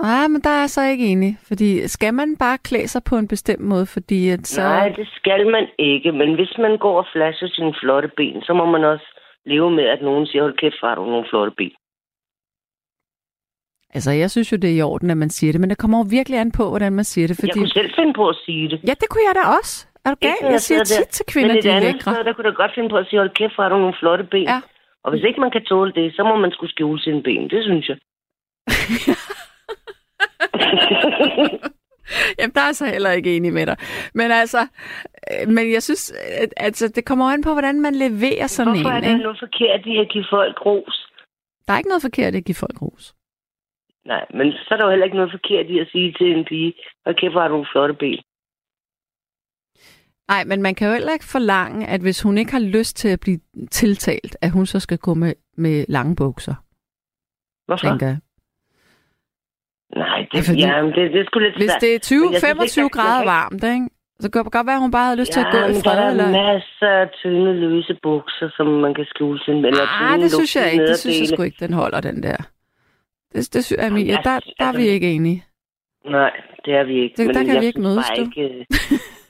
Nej, 0.01 0.28
men 0.28 0.41
der 0.41 0.49
er 0.49 0.59
jeg 0.59 0.70
så 0.70 0.82
ikke 0.82 1.07
enig. 1.07 1.38
Fordi 1.47 1.88
skal 1.88 2.14
man 2.14 2.38
bare 2.38 2.57
klæde 2.57 2.88
sig 2.88 3.01
på 3.09 3.16
en 3.16 3.28
bestemt 3.28 3.61
måde, 3.61 3.86
fordi 3.86 4.30
at 4.30 4.47
så... 4.47 4.55
Så... 4.55 4.61
Nej, 4.61 4.89
det 4.89 5.07
skal 5.16 5.51
man 5.51 5.68
ikke. 5.80 6.11
Men 6.11 6.36
hvis 6.36 6.53
man 6.57 6.78
går 6.78 6.97
og 6.97 7.07
flasher 7.14 7.47
sine 7.47 7.74
flotte 7.82 8.09
ben, 8.18 8.41
så 8.41 8.53
må 8.53 8.66
man 8.66 8.84
også 8.84 9.20
leve 9.45 9.71
med, 9.71 9.83
at 9.83 10.01
nogen 10.01 10.27
siger, 10.27 10.41
hold 10.41 10.57
kæft, 10.57 10.75
har 10.81 10.95
du 10.95 11.05
nogle 11.05 11.25
flotte 11.29 11.51
ben. 11.57 11.71
Altså, 13.95 14.11
jeg 14.11 14.31
synes 14.31 14.51
jo, 14.51 14.57
det 14.57 14.69
er 14.69 14.75
i 14.77 14.81
orden, 14.81 15.09
at 15.09 15.17
man 15.17 15.29
siger 15.29 15.51
det, 15.53 15.61
men 15.61 15.69
det 15.69 15.77
kommer 15.77 15.97
jo 15.97 16.05
virkelig 16.09 16.39
an 16.39 16.51
på, 16.51 16.69
hvordan 16.69 16.93
man 16.93 17.05
siger 17.05 17.27
det. 17.27 17.35
Fordi... 17.35 17.47
Jeg 17.47 17.55
kunne 17.55 17.69
selv 17.69 17.91
finde 17.99 18.13
på 18.13 18.29
at 18.29 18.35
sige 18.45 18.69
det. 18.69 18.79
Ja, 18.87 18.93
det 19.01 19.09
kunne 19.09 19.23
jeg 19.27 19.35
da 19.35 19.41
også. 19.59 19.87
Er 20.05 20.09
du 20.09 20.15
gal? 20.21 20.33
Når 20.41 20.49
Jeg 20.49 20.61
siger 20.61 20.83
tit 20.83 21.07
til 21.07 21.25
kvinder, 21.25 21.53
Men 21.53 21.63
de 21.63 21.69
er 21.69 21.75
andet 21.75 21.93
lækre. 21.93 22.13
sted, 22.13 22.23
der 22.23 22.33
kunne 22.33 22.49
da 22.49 22.55
godt 22.55 22.71
finde 22.75 22.89
på 22.89 22.97
at 22.97 23.07
sige, 23.07 23.19
hold 23.19 23.29
kæft, 23.39 23.53
har 23.55 23.69
du 23.69 23.77
nogle 23.77 23.95
flotte 23.99 24.23
ben. 24.23 24.43
Ja. 24.43 24.61
Og 25.03 25.11
hvis 25.11 25.23
ikke 25.27 25.39
man 25.39 25.51
kan 25.51 25.65
tåle 25.65 25.91
det, 25.93 26.15
så 26.15 26.23
må 26.23 26.35
man 26.35 26.51
skulle 26.51 26.71
skjule 26.71 27.01
sine 27.01 27.23
ben. 27.23 27.49
Det 27.49 27.63
synes 27.63 27.89
jeg. 27.89 27.97
Jamen, 32.39 32.53
der 32.55 32.61
er 32.61 32.71
så 32.71 32.85
heller 32.85 33.11
ikke 33.11 33.35
enig 33.37 33.53
med 33.53 33.65
dig. 33.65 33.77
Men 34.13 34.31
altså, 34.31 34.61
øh, 35.31 35.47
men 35.55 35.73
jeg 35.73 35.83
synes, 35.83 36.11
at, 36.43 36.53
altså, 36.57 36.87
det 36.87 37.05
kommer 37.05 37.25
an 37.25 37.43
på, 37.43 37.51
hvordan 37.53 37.81
man 37.81 37.95
leverer 37.95 38.47
sådan 38.47 38.73
Hvorfor 38.73 38.89
er 38.89 38.97
en. 38.97 39.03
der 39.03 39.09
Ikke? 39.09 39.23
noget 39.23 39.39
forkert 39.39 39.85
i 39.85 39.97
at 39.97 40.09
give 40.09 40.25
folk 40.29 40.65
ros? 40.65 41.07
Der 41.67 41.73
er 41.73 41.77
ikke 41.77 41.89
noget 41.89 42.01
forkert 42.01 42.33
i 42.33 42.37
at 42.37 42.45
give 42.45 42.55
folk 42.55 42.81
ros. 42.81 43.15
Nej, 44.05 44.25
men 44.33 44.51
så 44.51 44.67
er 44.71 44.77
der 44.77 44.85
jo 44.85 44.89
heller 44.89 45.05
ikke 45.05 45.17
noget 45.17 45.31
forkert 45.31 45.65
i 45.69 45.79
at 45.79 45.87
sige 45.91 46.13
til 46.19 46.37
en 46.37 46.45
pige, 46.45 46.73
hold 47.05 47.15
kæft, 47.15 47.33
hvor 47.33 47.41
har 47.41 47.47
du 47.47 47.65
flotte 47.71 47.93
ben. 47.93 48.21
Nej, 50.27 50.43
men 50.43 50.61
man 50.61 50.75
kan 50.75 50.87
jo 50.87 50.93
heller 50.93 51.13
ikke 51.13 51.25
forlange, 51.25 51.87
at 51.87 52.01
hvis 52.01 52.21
hun 52.21 52.37
ikke 52.37 52.51
har 52.51 52.59
lyst 52.77 52.95
til 52.97 53.09
at 53.09 53.19
blive 53.19 53.39
tiltalt, 53.71 54.37
at 54.41 54.51
hun 54.51 54.65
så 54.65 54.79
skal 54.79 54.97
gå 54.97 55.13
med, 55.13 55.33
med 55.57 55.85
lange 55.89 56.15
bukser, 56.15 56.55
Hvorfor? 57.65 57.87
tænker. 57.87 58.17
Nej, 59.95 60.19
det, 60.31 60.37
Ja, 60.37 60.41
fordi- 60.49 60.61
ja, 60.61 60.81
det, 60.95 61.13
det 61.13 61.25
sgu 61.27 61.39
lidt 61.39 61.55
Hvis 61.57 61.71
det 61.81 61.95
er 61.95 61.99
20, 61.99 62.19
Men 62.25 62.33
jeg 62.33 62.39
synes 62.39 62.49
ikke, 62.49 62.57
25 62.57 62.83
jeg- 62.83 62.91
grader 62.91 63.17
jeg 63.17 63.25
kan 63.25 63.33
varmt, 63.37 63.63
ikke? 63.75 63.89
så 64.19 64.27
kan 64.31 64.43
det 64.43 64.51
godt 64.57 64.67
være, 64.67 64.75
at 64.79 64.81
hun 64.81 64.91
bare 64.97 65.05
havde 65.09 65.19
lyst 65.21 65.31
til 65.35 65.39
at 65.45 65.49
gå 65.51 65.57
ja, 65.57 65.65
i 65.65 65.67
men 65.67 65.75
der 65.75 65.81
fred. 65.89 65.99
er 66.05 66.09
Eller... 66.11 66.29
masser 66.43 66.91
af 67.01 67.07
tynde, 67.21 67.51
løse 67.65 67.93
bukser, 68.03 68.49
som 68.57 68.67
man 68.85 68.93
kan 68.97 69.05
skjule 69.11 69.39
sin... 69.45 69.55
Eller 69.69 69.85
Ah, 69.87 70.09
tynde, 70.09 70.23
det 70.23 70.31
synes 70.31 70.55
jeg 70.55 70.67
ikke. 70.73 70.87
Det 70.87 70.97
synes 70.99 71.19
jeg 71.19 71.27
sgu 71.27 71.41
ikke, 71.49 71.65
den 71.65 71.73
holder, 71.81 72.01
den 72.09 72.23
der. 72.23 72.37
Det, 73.33 73.53
det 73.53 73.61
synes, 73.65 73.85
Emilie, 73.87 74.11
jeg- 74.13 74.23
der, 74.23 74.39
der 74.59 74.65
er 74.65 74.71
vi 74.71 74.77
altså- 74.77 74.93
ikke 74.95 75.11
enige. 75.17 75.39
Nej, 76.17 76.31
det 76.65 76.73
er 76.79 76.83
vi 76.83 76.95
ikke. 77.03 77.13
Det- 77.17 77.25
men 77.27 77.35
der 77.35 77.43
kan 77.43 77.53
jeg 77.53 77.61
vi 77.61 77.65
ikke 77.65 77.81
mødes, 77.81 78.07
du. 78.17 78.21
Ikke, 78.21 78.41
øh, 78.41 78.65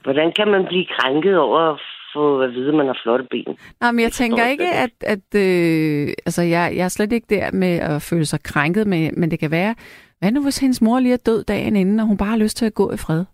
hvordan 0.04 0.32
kan 0.38 0.48
man 0.48 0.62
blive 0.70 0.86
krænket 0.98 1.36
over 1.38 1.60
at 1.72 1.80
få 2.14 2.40
at 2.40 2.50
vide, 2.54 2.68
at 2.68 2.74
man 2.74 2.86
har 2.86 2.98
flotte 3.02 3.26
ben? 3.30 3.56
Nej, 3.80 3.92
men 3.92 4.00
jeg 4.02 4.12
tænker 4.12 4.42
jeg 4.42 4.52
ikke, 4.52 4.70
at... 4.84 4.94
at 5.14 5.28
øh, 5.44 6.08
altså, 6.26 6.42
jeg, 6.42 6.72
jeg 6.76 6.84
er 6.84 6.88
slet 6.88 7.12
ikke 7.12 7.26
der 7.30 7.50
med 7.52 7.74
at 7.78 8.02
føle 8.02 8.24
sig 8.26 8.42
krænket, 8.42 8.86
men, 8.86 9.20
men 9.20 9.30
det 9.30 9.38
kan 9.38 9.50
være... 9.50 9.74
Hvad 10.24 10.32
nu, 10.32 10.42
hvis 10.42 10.58
hendes 10.58 10.82
mor 10.82 11.00
lige 11.00 11.12
er 11.12 11.26
død 11.26 11.44
dagen 11.44 11.76
inden, 11.76 12.00
og 12.00 12.06
hun 12.06 12.16
bare 12.16 12.28
har 12.28 12.36
lyst 12.44 12.56
til 12.56 12.66
at 12.66 12.74
gå 12.74 12.92
i 12.92 12.96
fred? 12.96 13.24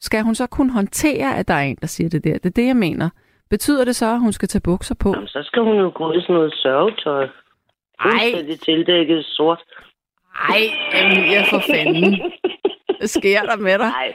Skal 0.00 0.22
hun 0.22 0.34
så 0.34 0.46
kunne 0.46 0.72
håndtere, 0.72 1.38
at 1.38 1.48
der 1.48 1.54
er 1.54 1.62
en, 1.62 1.78
der 1.80 1.86
siger 1.86 2.10
det 2.10 2.24
der? 2.24 2.32
Det 2.32 2.46
er 2.46 2.58
det, 2.60 2.66
jeg 2.66 2.76
mener. 2.76 3.08
Betyder 3.50 3.84
det 3.84 3.96
så, 3.96 4.06
at 4.12 4.20
hun 4.20 4.32
skal 4.32 4.48
tage 4.48 4.62
bukser 4.70 4.94
på? 4.94 5.08
Jamen, 5.14 5.28
så 5.28 5.42
skal 5.42 5.62
hun 5.62 5.76
jo 5.76 5.92
gå 5.94 6.12
i 6.12 6.20
sådan 6.20 6.34
noget 6.34 6.54
sørgetøj. 6.54 7.28
Fuldstændig 8.02 8.60
tildækket 8.60 9.24
sort. 9.24 9.62
Ej, 10.48 10.62
Emilie, 11.00 11.40
for 11.50 11.62
fanden. 11.70 12.22
Hvad 12.98 13.08
sker 13.18 13.40
der 13.42 13.56
med 13.56 13.78
dig? 13.78 13.90
Nej, 14.00 14.14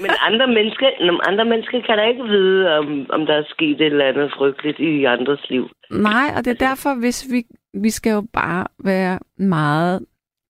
men 0.00 0.10
andre 0.20 0.46
mennesker, 0.46 0.86
andre 1.28 1.44
mennesker 1.44 1.80
kan 1.86 1.98
da 1.98 2.04
ikke 2.04 2.24
vide, 2.24 2.78
om, 2.78 3.06
om 3.10 3.26
der 3.26 3.34
er 3.34 3.44
sket 3.48 3.80
et 3.80 3.86
eller 3.86 4.08
andet 4.08 4.32
frygteligt 4.38 4.78
i 4.78 5.04
andres 5.04 5.50
liv. 5.50 5.68
Nej, 5.90 6.28
og 6.36 6.44
det 6.44 6.50
er 6.50 6.66
derfor, 6.68 7.00
hvis 7.00 7.26
vi, 7.32 7.42
vi 7.74 7.90
skal 7.90 8.10
jo 8.10 8.22
bare 8.32 8.66
være 8.84 9.18
meget 9.38 10.06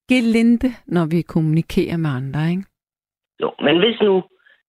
gelinde, 0.08 0.68
når 0.86 1.06
vi 1.06 1.22
kommunikerer 1.22 1.96
med 1.96 2.10
andre, 2.10 2.50
ikke? 2.50 2.64
Jo, 3.42 3.52
men 3.60 3.78
hvis 3.78 4.00
nu, 4.00 4.22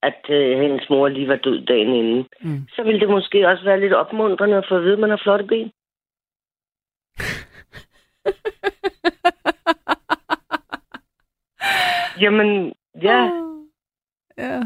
at 0.04 0.26
øh, 0.30 0.60
hendes 0.62 0.90
mor 0.90 1.08
lige 1.08 1.28
var 1.28 1.36
død 1.36 1.66
dagen 1.66 1.94
inden, 1.96 2.26
Mm. 2.42 2.68
så 2.76 2.84
ville 2.84 3.00
det 3.00 3.10
måske 3.10 3.48
også 3.48 3.64
være 3.64 3.80
lidt 3.80 3.94
opmuntrende 3.94 4.58
at 4.58 4.66
få 4.70 4.76
at 4.76 4.84
vide, 4.84 4.94
at 4.94 5.00
man 5.00 5.10
har 5.10 5.22
flotte 5.24 5.46
ben. 5.46 5.72
Jamen, 12.22 12.74
ja. 13.04 13.22
Ja. 14.38 14.60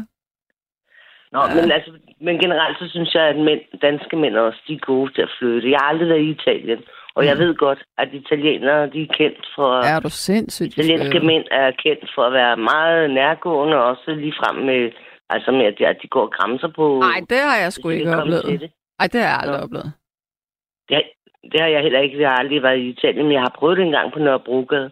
Nå, 1.32 1.40
ja. 1.40 1.54
men, 1.60 1.70
altså, 1.72 1.92
men 2.20 2.38
generelt 2.38 2.78
så 2.78 2.88
synes 2.88 3.14
jeg, 3.14 3.22
at 3.22 3.36
mænd, 3.36 3.60
danske 3.82 4.16
mænd 4.16 4.36
også, 4.36 4.58
de 4.68 4.74
er 4.74 4.78
gode 4.86 5.12
til 5.12 5.22
at 5.22 5.30
flytte. 5.38 5.70
Jeg 5.70 5.78
har 5.78 5.88
aldrig 5.88 6.08
været 6.08 6.20
i 6.20 6.30
Italien, 6.30 6.82
og 7.16 7.26
jeg 7.26 7.34
Mm. 7.34 7.40
ved 7.40 7.54
godt, 7.54 7.80
at 7.98 8.08
italienere, 8.12 8.90
de 8.90 9.02
er 9.02 9.12
kendt 9.20 9.46
for... 9.56 9.70
Er 9.94 10.00
du 10.00 10.10
sindssygt? 10.10 10.72
Italienske 10.78 11.18
øh, 11.18 11.24
mænd 11.24 11.44
er 11.50 11.70
kendt 11.70 12.10
for 12.14 12.22
at 12.22 12.32
være 12.32 12.56
meget 12.56 13.10
nærgående, 13.10 13.76
og 13.76 13.84
også 13.84 14.10
lige 14.14 14.34
frem 14.40 14.56
med, 14.56 14.90
altså 15.30 15.50
med, 15.52 15.64
at 15.66 15.74
de, 15.78 15.86
at 15.86 15.96
de 16.02 16.08
går 16.08 16.22
og 16.22 16.32
græmser 16.32 16.68
på... 16.76 16.98
Nej, 17.00 17.20
det 17.30 17.38
har 17.38 17.56
jeg 17.56 17.72
sgu 17.72 17.88
ikke 17.88 18.16
oplevet. 18.16 18.44
til 18.44 18.60
det. 18.60 18.70
Har 19.00 19.08
jeg 19.14 19.38
aldrig 19.42 19.58
Nå. 19.58 19.64
oplevet. 19.64 19.92
Det, 20.88 21.02
det 21.52 21.60
har 21.60 21.68
jeg 21.68 21.82
heller 21.82 22.00
ikke. 22.00 22.20
Jeg 22.20 22.28
har 22.30 22.36
aldrig 22.36 22.62
været 22.62 22.78
i 22.78 22.88
Italien, 22.88 23.24
men 23.26 23.32
jeg 23.32 23.40
har 23.42 23.54
prøvet 23.58 23.76
det 23.76 23.84
engang 23.84 24.12
på 24.12 24.18
Nørrebrogade. 24.18 24.90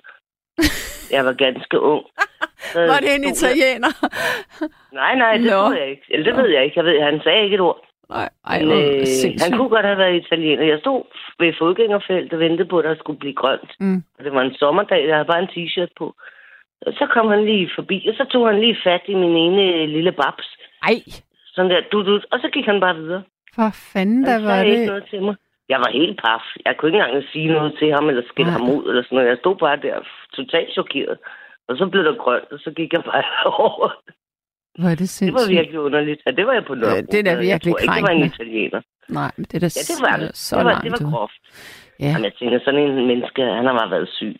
jeg 1.14 1.24
var 1.24 1.32
ganske 1.32 1.80
ung. 1.80 2.04
Så 2.72 2.80
Var 2.80 2.98
det 3.04 3.14
en 3.14 3.24
italiener? 3.34 3.92
Nej, 4.92 5.14
nej, 5.14 5.32
det 5.36 5.44
Nå. 5.46 5.50
tror 5.50 5.72
jeg 5.72 5.88
ikke. 5.90 6.02
Eller 6.10 6.24
det 6.24 6.34
Nå. 6.36 6.42
ved 6.42 6.50
jeg 6.50 6.64
ikke. 6.64 6.76
Jeg 6.78 6.84
ved, 6.84 7.00
han 7.02 7.20
sagde 7.24 7.44
ikke 7.44 7.54
et 7.54 7.60
ord. 7.60 7.80
Nej, 8.16 8.28
ej, 8.52 8.58
Men, 8.62 8.70
øh, 9.00 9.06
sindssygt. 9.06 9.42
han 9.44 9.52
kunne 9.58 9.68
godt 9.76 9.86
have 9.90 9.98
været 9.98 10.16
italiener. 10.24 10.64
Jeg 10.72 10.78
stod 10.80 11.02
ved 11.38 11.52
fodgængerfeltet 11.58 12.32
og 12.32 12.38
ventede 12.38 12.68
på, 12.68 12.78
at 12.78 12.84
der 12.84 12.94
skulle 13.02 13.18
blive 13.18 13.34
grønt. 13.42 13.70
Mm. 13.80 14.02
Og 14.18 14.24
det 14.24 14.32
var 14.32 14.42
en 14.42 14.54
sommerdag, 14.54 15.06
jeg 15.08 15.14
havde 15.16 15.30
bare 15.32 15.42
en 15.42 15.52
t-shirt 15.54 15.92
på. 15.98 16.06
Og 16.86 16.92
så 16.92 17.04
kom 17.14 17.26
han 17.34 17.44
lige 17.44 17.70
forbi, 17.74 18.06
og 18.08 18.14
så 18.14 18.24
tog 18.32 18.48
han 18.48 18.60
lige 18.60 18.76
fat 18.84 19.02
i 19.06 19.14
min 19.14 19.36
ene 19.44 19.86
lille 19.86 20.12
babs. 20.12 20.48
Ej, 20.82 20.96
Sådan 21.54 21.70
der, 21.70 21.80
du, 21.92 21.98
du, 22.06 22.20
og 22.32 22.38
så 22.42 22.48
gik 22.52 22.64
han 22.66 22.80
bare 22.80 22.96
videre. 22.96 23.22
for 23.54 23.70
fanden, 23.92 24.24
der 24.24 24.38
var 24.42 24.48
sagde 24.48 24.66
ikke 24.66 24.80
det. 24.80 24.86
noget 24.88 25.04
til 25.10 25.22
mig. 25.22 25.36
Jeg 25.68 25.78
var 25.78 25.90
helt 25.92 26.20
paf. 26.24 26.44
Jeg 26.66 26.76
kunne 26.76 26.88
ikke 26.88 26.98
engang 27.04 27.24
sige 27.32 27.46
noget 27.48 27.72
til 27.78 27.92
ham, 27.92 28.08
eller 28.08 28.22
skille 28.28 28.52
ham 28.52 28.70
ud, 28.76 28.88
eller 28.88 29.02
sådan 29.02 29.16
noget. 29.16 29.28
Jeg 29.28 29.38
stod 29.38 29.56
bare 29.56 29.76
der, 29.76 29.96
totalt 30.34 30.72
chokeret. 30.72 31.18
Og 31.68 31.76
så 31.76 31.86
blev 31.86 32.04
der 32.04 32.14
grønt, 32.24 32.52
og 32.52 32.58
så 32.58 32.70
gik 32.70 32.92
jeg 32.92 33.02
bare 33.04 33.24
over. 33.66 33.88
Hvor 34.78 34.86
er 34.88 34.90
det 34.90 34.98
Det 34.98 35.08
sindssygt. 35.08 35.34
var 35.34 35.54
virkelig 35.58 35.80
underligt. 35.80 36.20
Ja, 36.26 36.30
det 36.30 36.46
var 36.46 36.52
jeg 36.52 36.64
på 36.66 36.74
Nørrebro. 36.74 37.06
det 37.12 37.18
er 37.18 37.22
da 37.22 37.30
virkelig 37.30 37.48
Jeg 37.48 37.60
tror 37.62 37.78
ikke, 37.78 37.94
det 37.94 38.02
var 38.02 38.08
en 38.08 38.24
italiener. 38.24 38.80
Nej, 39.08 39.30
men 39.36 39.44
det 39.44 39.54
er 39.54 39.60
da 39.60 39.66
Ja, 39.76 39.82
det 39.90 39.98
var 40.10 40.16
det. 40.16 40.36
så 40.36 40.56
det 40.56 40.64
var, 40.64 40.70
langt 40.70 40.84
det 40.84 40.92
var 41.04 41.10
groft. 41.10 41.42
Ja. 42.00 42.06
Jamen, 42.06 42.24
jeg 42.24 42.32
tænker, 42.38 42.58
sådan 42.64 42.80
en 42.80 43.06
menneske, 43.06 43.42
han 43.42 43.64
har 43.66 43.72
bare 43.78 43.90
været 43.90 44.08
syg. 44.08 44.36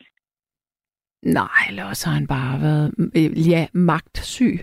Nej, 1.22 1.59
eller 1.68 1.85
også 1.85 2.09
har 2.09 2.14
han 2.14 2.26
bare 2.26 2.61
været 2.61 2.95
øh, 3.16 3.49
ja, 3.51 3.66
magtsyg. 3.72 4.61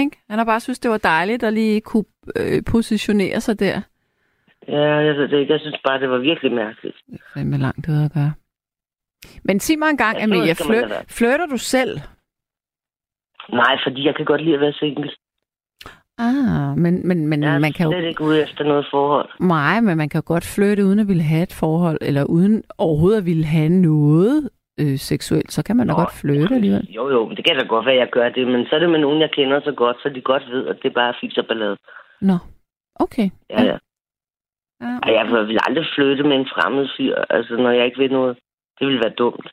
Ikke? 0.00 0.16
Han 0.30 0.38
har 0.38 0.44
bare 0.44 0.60
synes, 0.60 0.78
det 0.78 0.90
var 0.90 0.98
dejligt 0.98 1.42
at 1.42 1.52
lige 1.52 1.80
kunne 1.80 2.04
øh, 2.36 2.62
positionere 2.70 3.40
sig 3.40 3.60
der. 3.60 3.80
Ja, 4.68 4.80
jeg 4.80 5.14
ved 5.16 5.28
det 5.28 5.40
ikke. 5.40 5.52
Jeg 5.52 5.60
synes 5.60 5.76
bare, 5.84 6.00
det 6.00 6.10
var 6.10 6.18
virkelig 6.18 6.52
mærkeligt. 6.52 6.96
Det 7.06 7.14
er 7.14 7.24
fandme 7.34 7.58
langt 7.58 7.88
ud 7.88 8.04
at 8.04 8.12
gøre. 8.12 8.32
Men 9.44 9.60
sig 9.60 9.78
mig 9.78 9.90
en 9.90 9.96
gang, 9.96 10.16
Ja, 10.16 10.20
sådan 10.22 10.32
Amelia, 10.36 10.54
være. 10.88 11.04
flytter 11.08 11.46
du 11.46 11.56
selv? 11.56 12.00
Nej, 13.52 13.78
fordi 13.84 14.06
jeg 14.06 14.14
kan 14.16 14.24
godt 14.24 14.42
lide 14.44 14.54
at 14.54 14.60
være 14.60 14.72
single. 14.72 15.10
Ah, 16.18 16.78
men, 16.78 17.08
men, 17.08 17.26
men 17.26 17.42
Jeg 17.42 17.54
er 17.54 17.58
man 17.58 17.72
kan 17.72 17.86
jo... 17.86 17.92
ikke 17.92 18.24
ude 18.24 18.42
efter 18.42 18.64
noget 18.64 18.86
forhold. 18.90 19.28
Nej, 19.40 19.80
men 19.80 19.96
man 19.96 20.08
kan 20.08 20.18
jo 20.18 20.24
godt 20.26 20.46
flytte 20.54 20.84
uden 20.84 20.98
at 20.98 21.08
ville 21.08 21.22
have 21.22 21.42
et 21.42 21.52
forhold, 21.60 21.98
eller 22.00 22.24
uden 22.24 22.62
overhovedet 22.78 23.18
at 23.18 23.26
ville 23.26 23.44
have 23.44 23.68
noget 23.68 24.50
øh, 24.80 24.98
seksuelt. 24.98 25.52
Så 25.52 25.64
kan 25.64 25.76
man 25.76 25.86
da 25.86 25.92
Nå, 25.92 25.98
godt 25.98 26.14
flytte 26.20 26.54
alligevel. 26.54 26.86
Jo, 26.98 27.10
jo, 27.10 27.26
men 27.26 27.36
det 27.36 27.44
kan 27.44 27.56
da 27.56 27.64
godt 27.64 27.86
være, 27.86 27.94
at 27.94 28.00
jeg 28.00 28.10
gør 28.10 28.28
det. 28.28 28.46
Men 28.46 28.66
så 28.66 28.74
er 28.74 28.80
det 28.80 28.90
med 28.90 28.98
nogen, 28.98 29.20
jeg 29.20 29.30
kender 29.30 29.60
så 29.64 29.72
godt, 29.72 29.96
så 30.02 30.08
de 30.08 30.20
godt 30.20 30.44
ved, 30.50 30.66
at 30.66 30.76
det 30.82 30.88
er 30.88 30.94
bare 30.94 31.14
fis 31.20 31.38
og 31.38 31.46
ballade. 31.46 31.76
Nå, 32.20 32.36
okay. 32.94 33.30
Ja, 33.50 33.62
ja. 33.62 33.76
ja. 34.80 34.98
Og 35.04 35.10
jeg 35.16 35.24
vil 35.48 35.58
aldrig 35.68 35.86
flytte 35.94 36.22
med 36.22 36.36
en 36.36 36.48
fremmed 36.54 36.88
fyr, 36.96 37.14
altså 37.30 37.56
når 37.56 37.70
jeg 37.70 37.84
ikke 37.84 38.02
ved 38.02 38.08
noget. 38.08 38.36
Det 38.78 38.86
ville 38.86 39.02
være 39.04 39.18
dumt. 39.22 39.46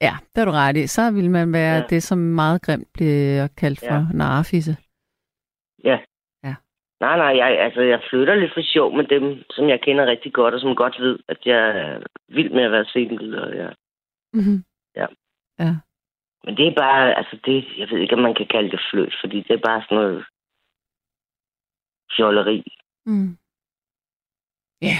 Ja, 0.00 0.14
det 0.20 0.36
har 0.36 0.44
du 0.44 0.50
ret 0.50 0.76
i. 0.76 0.86
Så 0.86 1.10
vil 1.10 1.30
man 1.30 1.52
være 1.52 1.74
ja. 1.74 1.80
Ja. 1.80 1.86
det, 1.86 2.02
som 2.02 2.18
meget 2.18 2.62
grimt 2.62 2.88
bliver 2.94 3.48
kaldt 3.56 3.78
for 3.78 3.94
ja. 3.94 4.00
Ja. 4.00 4.12
narfisse. 4.14 4.76
Ja. 5.84 5.98
Nej, 7.00 7.16
nej, 7.16 7.36
jeg, 7.36 7.60
altså, 7.60 7.80
jeg 7.80 8.00
flytter 8.10 8.34
lidt 8.34 8.54
for 8.54 8.62
sjov 8.62 8.96
med 8.96 9.04
dem, 9.04 9.42
som 9.50 9.68
jeg 9.68 9.80
kender 9.80 10.06
rigtig 10.06 10.32
godt, 10.32 10.54
og 10.54 10.60
som 10.60 10.76
godt 10.76 11.00
ved, 11.00 11.18
at 11.28 11.38
jeg 11.44 11.78
er 11.78 12.02
vild 12.28 12.50
med 12.50 12.62
at 12.62 12.72
være 12.72 12.84
single. 12.84 13.42
Og 13.42 13.56
jeg... 13.56 13.74
Mm-hmm. 14.32 14.64
Ja. 14.96 15.06
Ja. 15.58 15.74
Men 16.44 16.56
det 16.56 16.66
er 16.68 16.74
bare, 16.74 17.14
altså 17.18 17.38
det, 17.44 17.78
jeg 17.78 17.88
ved 17.90 17.98
ikke, 17.98 18.14
om 18.14 18.22
man 18.22 18.34
kan 18.34 18.46
kalde 18.46 18.70
det 18.70 18.80
fløjt, 18.90 19.14
fordi 19.20 19.36
det 19.36 19.50
er 19.50 19.66
bare 19.68 19.82
sådan 19.82 19.96
noget 19.98 20.24
fjolleri. 22.16 22.64
Mm. 23.06 23.36
Ja. 24.82 24.98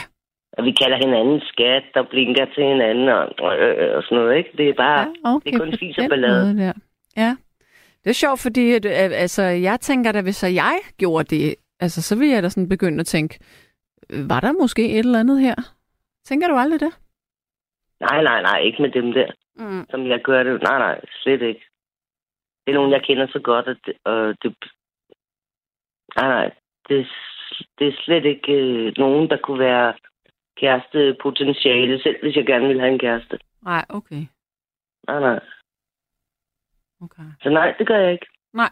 At 0.60 0.66
vi 0.68 0.72
kalder 0.82 0.96
hinanden 1.06 1.40
skat, 1.52 1.84
der 1.94 2.02
blinker 2.12 2.44
til 2.54 2.64
hinanden 2.72 3.08
og, 3.08 3.52
øh, 3.58 3.96
og 3.96 4.02
sådan 4.02 4.18
noget, 4.18 4.36
ikke? 4.38 4.50
Det 4.58 4.68
er 4.68 4.74
bare, 4.86 4.98
ja 5.00 5.34
okay, 5.34 5.50
det 5.50 5.54
er 5.54 5.58
kun 5.64 5.78
fis 5.78 5.98
og 5.98 6.08
ballade. 6.08 6.56
Der. 6.58 6.72
Ja. 7.16 7.30
Det 8.04 8.10
er 8.10 8.14
sjovt, 8.24 8.40
fordi 8.40 8.64
at, 8.78 8.84
øh, 8.84 8.92
altså, 9.24 9.42
jeg 9.42 9.80
tænker 9.80 10.12
da, 10.12 10.22
hvis 10.22 10.36
så 10.36 10.46
jeg 10.46 10.78
gjorde 10.98 11.36
det, 11.36 11.54
altså, 11.80 12.02
så 12.02 12.18
ville 12.18 12.34
jeg 12.34 12.42
da 12.42 12.48
sådan 12.48 12.68
begynde 12.68 13.00
at 13.00 13.06
tænke, 13.06 13.38
øh, 14.10 14.28
var 14.30 14.40
der 14.40 14.52
måske 14.52 14.84
et 14.92 14.98
eller 14.98 15.20
andet 15.20 15.40
her? 15.40 15.54
Tænker 16.24 16.48
du 16.48 16.54
aldrig 16.54 16.80
det? 16.80 16.92
Nej, 18.00 18.22
nej, 18.22 18.42
nej, 18.42 18.58
ikke 18.60 18.82
med 18.82 18.90
dem 18.90 19.12
der, 19.12 19.30
Mm. 19.56 19.86
som 19.90 20.06
jeg 20.06 20.20
gør 20.22 20.42
det. 20.42 20.62
Nej, 20.62 20.78
nej, 20.78 21.00
slet 21.22 21.42
ikke. 21.42 21.64
Det 22.66 22.70
er 22.72 22.74
nogen, 22.74 22.92
jeg 22.92 23.02
kender 23.02 23.26
så 23.32 23.38
godt, 23.38 23.68
at 23.68 23.76
det, 23.86 23.94
og 24.04 24.34
det 24.42 24.54
nej, 26.16 26.28
nej, 26.28 26.50
det, 26.88 27.00
er- 27.00 27.64
det 27.78 27.88
er 27.88 27.92
slet 28.04 28.24
ikke 28.24 28.52
øh, 28.52 28.92
nogen, 28.96 29.30
der 29.30 29.36
kunne 29.36 29.58
være 29.58 29.94
kærestepotentiale, 30.60 32.02
selv 32.02 32.16
hvis 32.22 32.36
jeg 32.36 32.46
gerne 32.46 32.66
ville 32.66 32.80
have 32.82 32.92
en 32.92 32.98
kæreste. 32.98 33.38
Nej, 33.64 33.84
okay. 33.88 34.22
Nej, 35.08 35.20
nej. 35.20 35.40
okay. 37.00 37.22
Så 37.42 37.48
nej, 37.50 37.74
det 37.78 37.86
gør 37.86 37.98
jeg 37.98 38.12
ikke. 38.12 38.26
Nej. 38.54 38.70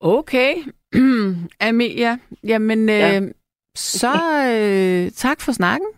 Okay. 0.00 0.54
Amelia, 1.68 2.18
jamen, 2.44 2.88
Ja. 2.88 3.20
øh, 3.20 3.22
så 3.74 4.12
øh, 4.56 5.10
tak 5.10 5.40
for 5.40 5.52
snakken. 5.52 5.88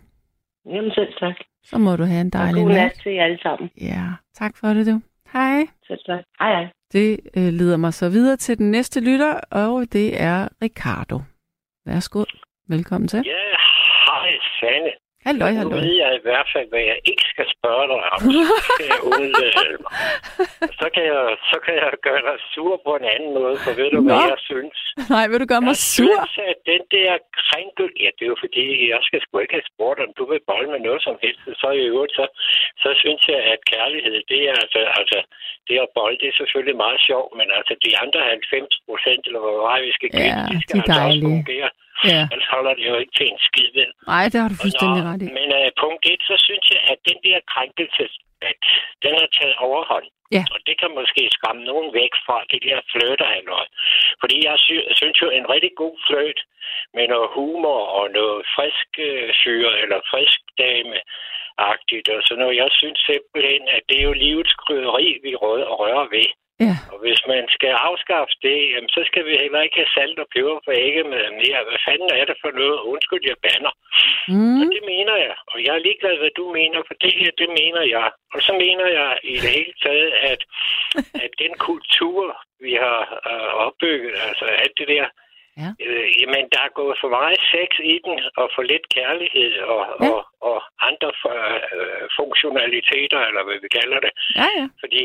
Jamen 0.65 0.91
selv 0.91 1.13
tak. 1.19 1.35
Så 1.63 1.77
må 1.77 1.95
du 1.95 2.03
have 2.03 2.21
en 2.21 2.29
dejlig 2.29 2.61
god 2.63 2.69
nat 2.69 2.75
nat. 2.77 2.99
til 3.03 3.11
jer 3.13 3.23
alle 3.23 3.39
sammen. 3.41 3.69
Ja, 3.81 4.03
tak 4.33 4.57
for 4.57 4.67
det, 4.67 4.85
du. 4.87 5.01
Hej. 5.33 5.67
Selv 5.87 5.99
tak. 6.05 6.23
Hej, 6.39 6.51
hej. 6.53 6.67
Det 6.93 7.19
øh, 7.37 7.53
leder 7.53 7.77
mig 7.77 7.93
så 7.93 8.09
videre 8.09 8.37
til 8.37 8.57
den 8.57 8.71
næste 8.71 8.99
lytter, 8.99 9.33
og 9.51 9.93
det 9.93 10.21
er 10.21 10.47
Ricardo. 10.61 11.21
Værsgo. 11.85 12.23
Velkommen 12.75 13.07
til. 13.13 13.21
Ja, 13.33 13.45
hej 14.07 14.29
Sanne. 14.59 14.91
Halløj, 15.27 15.51
Nu 15.51 15.57
halløj. 15.59 15.79
ved 15.85 15.95
jeg 16.03 16.11
i 16.19 16.23
hvert 16.27 16.47
fald, 16.53 16.67
hvad 16.73 16.83
jeg 16.91 16.97
ikke 17.11 17.25
skal 17.33 17.45
spørge 17.55 17.85
dig 17.91 17.99
om. 18.13 18.19
Så 18.49 18.55
skal 18.69 18.85
jeg 18.93 19.01
undlade 19.13 19.77
mig. 19.85 19.91
Så 20.81 20.87
kan 20.95 21.03
jeg, 21.13 21.23
så 21.51 21.57
kan 21.65 21.73
jeg 21.83 21.89
gøre 22.07 22.21
dig 22.29 22.37
sur 22.53 22.73
på 22.87 22.91
en 22.99 23.05
anden 23.13 23.31
måde, 23.39 23.55
for 23.63 23.71
ved 23.79 23.89
du, 23.95 23.99
hvad 24.07 24.19
Nå. 24.23 24.31
jeg 24.33 24.39
synes? 24.49 24.77
Nej, 25.15 25.25
vil 25.29 25.39
du 25.43 25.47
gøre 25.53 25.63
mig 25.67 25.75
jeg 25.77 25.83
sur? 25.97 26.17
synes, 26.19 26.33
at 26.51 26.59
den 26.71 26.83
der 26.95 27.11
krænkel... 27.41 27.87
Ja, 28.03 28.09
det 28.17 28.23
er 28.25 28.31
jo 28.33 28.39
fordi, 28.45 28.63
jeg 28.93 29.01
skal 29.07 29.19
sgu 29.23 29.33
ikke 29.39 29.57
have 29.59 29.69
spurgt, 29.73 29.99
om 30.05 30.11
du 30.19 30.23
vil 30.31 30.41
bolle 30.51 30.67
med 30.73 30.81
noget 30.87 31.01
som 31.07 31.15
helst. 31.23 31.41
Så 31.61 31.67
i 31.81 31.83
øvrigt, 31.93 32.13
så, 32.19 32.25
så 32.83 32.89
synes 33.03 33.21
jeg, 33.33 33.39
at 33.53 33.59
kærlighed, 33.73 34.15
det 34.31 34.39
er 34.49 34.55
altså... 34.63 34.81
altså 34.99 35.19
det 35.67 35.75
at 35.85 35.91
bolle, 35.99 36.17
det 36.21 36.27
er 36.31 36.37
selvfølgelig 36.41 36.77
meget 36.85 36.99
sjovt, 37.09 37.31
men 37.39 37.47
altså 37.59 37.73
de 37.85 37.91
andre 38.03 38.19
90 38.19 38.75
procent, 38.87 39.21
eller 39.27 39.41
hvor 39.45 39.57
meget 39.67 39.81
vi 39.87 39.93
skal 39.97 40.09
give, 40.15 40.31
Ja, 40.35 40.45
de 40.51 40.57
skal 40.63 40.75
de 40.77 40.81
altså 40.85 41.01
også 41.07 41.21
fungere. 41.29 41.69
Ja. 42.13 42.21
Ellers 42.31 42.49
holder 42.55 42.73
det 42.77 42.85
jo 42.91 42.95
ikke 43.01 43.13
til 43.17 43.27
en 43.31 43.39
skid, 43.47 43.69
vel? 43.79 43.91
Nej, 44.13 44.23
det 44.31 44.37
har 44.41 44.49
du 44.51 44.57
fuldstændig 44.63 45.01
ret 45.09 45.21
i. 45.25 45.27
Men 45.39 45.47
uh, 45.59 45.67
punkt 45.83 46.03
et, 46.11 46.21
så 46.29 46.35
synes 46.47 46.65
jeg, 46.73 46.81
at 46.91 46.99
den 47.09 47.17
der 47.27 47.37
krænkelsesbat, 47.53 48.61
den 49.03 49.13
har 49.21 49.29
taget 49.37 49.55
overhånd. 49.67 50.07
Ja. 50.37 50.43
Og 50.53 50.59
det 50.67 50.75
kan 50.81 50.91
måske 50.99 51.23
skræmme 51.35 51.63
nogen 51.71 51.89
væk 51.99 52.13
fra 52.25 52.37
det 52.51 52.59
der 52.67 52.79
flirter 52.91 53.29
noget. 53.51 53.69
Fordi 54.21 54.35
jeg 54.47 54.55
sy- 54.65 54.87
synes 54.99 55.17
jo, 55.21 55.27
en 55.29 55.49
rigtig 55.53 55.73
god 55.83 55.95
fløjt 56.07 56.41
med 56.97 57.05
noget 57.13 57.29
humor 57.35 57.79
og 57.99 58.05
noget 58.19 58.39
frisk 58.55 58.87
øh, 59.07 59.29
fyr 59.41 59.67
eller 59.83 59.99
frisk 60.11 60.39
dame 60.61 60.97
agtigt 61.71 62.09
og 62.09 62.21
sådan 62.25 62.41
noget. 62.43 62.55
Jeg 62.63 62.69
synes 62.79 62.99
simpelthen, 63.11 63.63
at 63.75 63.81
det 63.89 63.97
er 63.99 64.07
jo 64.09 64.13
livets 64.25 64.53
krydderi, 64.53 65.07
vi 65.25 65.31
rø- 65.43 65.69
rører 65.79 66.07
ved. 66.15 66.29
Ja. 66.65 66.75
Og 66.91 66.97
hvis 67.05 67.21
man 67.33 67.43
skal 67.55 67.73
afskaffe 67.89 68.35
det, 68.47 68.57
jamen, 68.73 68.89
så 68.95 69.01
skal 69.09 69.23
vi 69.29 69.33
heller 69.43 69.61
ikke 69.65 69.79
have 69.81 69.93
salt 69.97 70.19
og 70.23 70.27
peber 70.35 70.55
på 70.65 70.71
med 71.13 71.23
mere. 71.41 71.59
Hvad 71.67 71.79
fanden 71.87 72.09
er 72.19 72.25
det 72.29 72.37
for 72.43 72.51
noget? 72.61 72.79
Undskyld, 72.93 73.23
jeg 73.31 73.37
banner. 73.47 73.73
Mm. 74.33 74.59
Og 74.61 74.65
det 74.75 74.83
mener 74.93 75.15
jeg. 75.25 75.35
Og 75.51 75.57
jeg 75.65 75.73
er 75.75 75.85
ligeglad, 75.87 76.15
hvad 76.21 76.33
du 76.39 76.45
mener, 76.59 76.79
for 76.87 76.95
det 77.03 77.13
her, 77.19 77.31
det 77.41 77.49
mener 77.61 77.83
jeg. 77.95 78.07
Og 78.33 78.39
så 78.47 78.51
mener 78.65 78.87
jeg 78.99 79.09
i 79.33 79.35
det 79.43 79.51
hele 79.57 79.73
taget, 79.85 80.11
at, 80.31 80.41
at 81.25 81.31
den 81.43 81.53
kultur, 81.69 82.23
vi 82.65 82.73
har 82.85 83.01
øh, 83.31 83.49
opbygget, 83.65 84.13
altså 84.27 84.45
alt 84.45 84.77
det 84.81 84.87
der, 84.95 85.07
Ja. 85.63 85.69
øh, 85.85 86.07
jamen, 86.21 86.45
der 86.53 86.61
er 86.67 86.77
gået 86.81 86.97
for 87.01 87.09
meget 87.19 87.39
sex 87.53 87.69
i 87.93 87.95
den, 88.05 88.15
og 88.41 88.47
for 88.55 88.63
lidt 88.71 88.85
kærlighed, 88.97 89.51
og, 89.73 89.81
Ja. 90.01 90.09
og, 90.09 90.19
og 90.51 90.57
andre 90.89 91.09
øh, 91.77 92.03
funktionaliteter, 92.19 93.19
eller 93.29 93.43
hvad 93.47 93.57
vi 93.63 93.69
kalder 93.79 93.99
det. 94.05 94.11
Ja, 94.39 94.47
ja. 94.59 94.65
Fordi, 94.83 95.03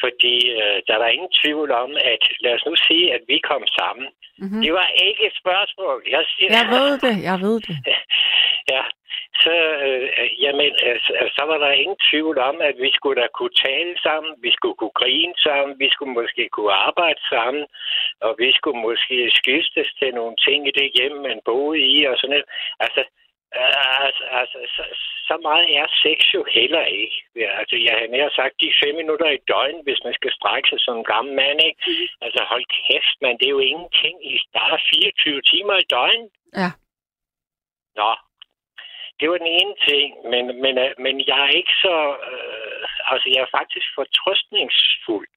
fordi 0.00 0.36
øh, 0.60 0.76
der 0.86 0.92
er 0.94 1.02
der 1.02 1.16
ingen 1.16 1.32
tvivl 1.42 1.70
om, 1.70 1.90
at 2.12 2.22
lad 2.40 2.52
os 2.56 2.64
nu 2.68 2.74
sige, 2.88 3.14
at 3.16 3.22
vi 3.30 3.38
kom 3.50 3.64
sammen. 3.78 4.08
Mm-hmm. 4.38 4.62
Det 4.64 4.72
var 4.72 4.88
ikke 5.08 5.22
et 5.26 5.36
spørgsmål. 5.42 5.98
Jeg, 6.14 6.22
siger, 6.32 6.48
Jeg 6.58 6.66
ved 6.76 6.90
det, 7.06 7.16
jeg 7.30 7.38
ved 7.46 7.56
det. 7.68 7.76
ja, 8.72 8.82
så, 9.42 9.54
øh, 9.86 10.42
jamen, 10.44 10.72
øh, 10.86 10.98
så, 11.36 11.42
var 11.50 11.58
der 11.58 11.80
ingen 11.82 12.00
tvivl 12.10 12.38
om, 12.38 12.56
at 12.68 12.76
vi 12.84 12.90
skulle 12.94 13.22
da 13.22 13.26
kunne 13.38 13.56
tale 13.68 13.94
sammen, 14.06 14.32
vi 14.46 14.50
skulle 14.56 14.76
kunne 14.80 14.98
grine 15.02 15.34
sammen, 15.46 15.78
vi 15.78 15.88
skulle 15.92 16.14
måske 16.20 16.48
kunne 16.48 16.74
arbejde 16.88 17.20
sammen, 17.34 17.64
og 18.26 18.32
vi 18.38 18.52
skulle 18.58 18.80
måske 18.88 19.16
skiftes 19.40 19.88
til 19.98 20.10
nogle 20.14 20.36
ting 20.46 20.68
i 20.68 20.76
det 20.80 20.88
hjem, 20.98 21.16
man 21.28 21.38
boede 21.44 21.78
i 21.94 22.04
og 22.10 22.16
sådan 22.16 22.30
noget. 22.34 22.48
Altså, 22.84 23.02
altså, 24.06 24.24
altså 24.40 24.58
så, 24.76 24.82
så 25.28 25.34
meget 25.42 25.66
er 25.76 25.86
sex 26.02 26.18
jo 26.34 26.44
heller 26.58 26.84
ikke. 26.84 27.16
Ja, 27.36 27.58
altså, 27.60 27.76
jeg 27.76 27.94
har 27.98 28.06
nær 28.06 28.28
sagt 28.38 28.60
de 28.60 28.78
fem 28.84 28.94
minutter 28.94 29.28
i 29.30 29.44
døgn, 29.48 29.82
hvis 29.86 30.00
man 30.04 30.14
skal 30.14 30.32
strække 30.32 30.68
sig 30.68 30.80
som 30.80 30.96
en 30.98 31.04
gammel 31.04 31.34
mand, 31.34 31.60
ikke? 31.68 31.80
Altså, 32.24 32.40
hold 32.50 32.64
kæft, 32.78 33.16
man, 33.22 33.38
det 33.38 33.46
er 33.46 33.56
jo 33.58 33.68
ingenting. 33.72 34.14
I 34.32 34.38
starter 34.48 34.78
24 34.94 35.42
timer 35.42 35.76
i 35.78 35.90
døgn. 35.94 36.24
Ja. 36.60 36.70
Nå, 37.98 38.10
det 39.20 39.30
var 39.30 39.38
den 39.38 39.52
ene 39.60 39.74
ting, 39.88 40.08
men, 40.32 40.44
men, 40.62 40.74
øh, 40.84 40.90
men 41.04 41.14
jeg 41.30 41.40
er 41.46 41.52
ikke 41.60 41.76
så... 41.84 41.96
Øh, 42.30 42.82
altså, 43.12 43.26
jeg 43.34 43.40
er 43.42 43.56
faktisk 43.58 43.86
fortrøstningsfuld. 43.94 45.28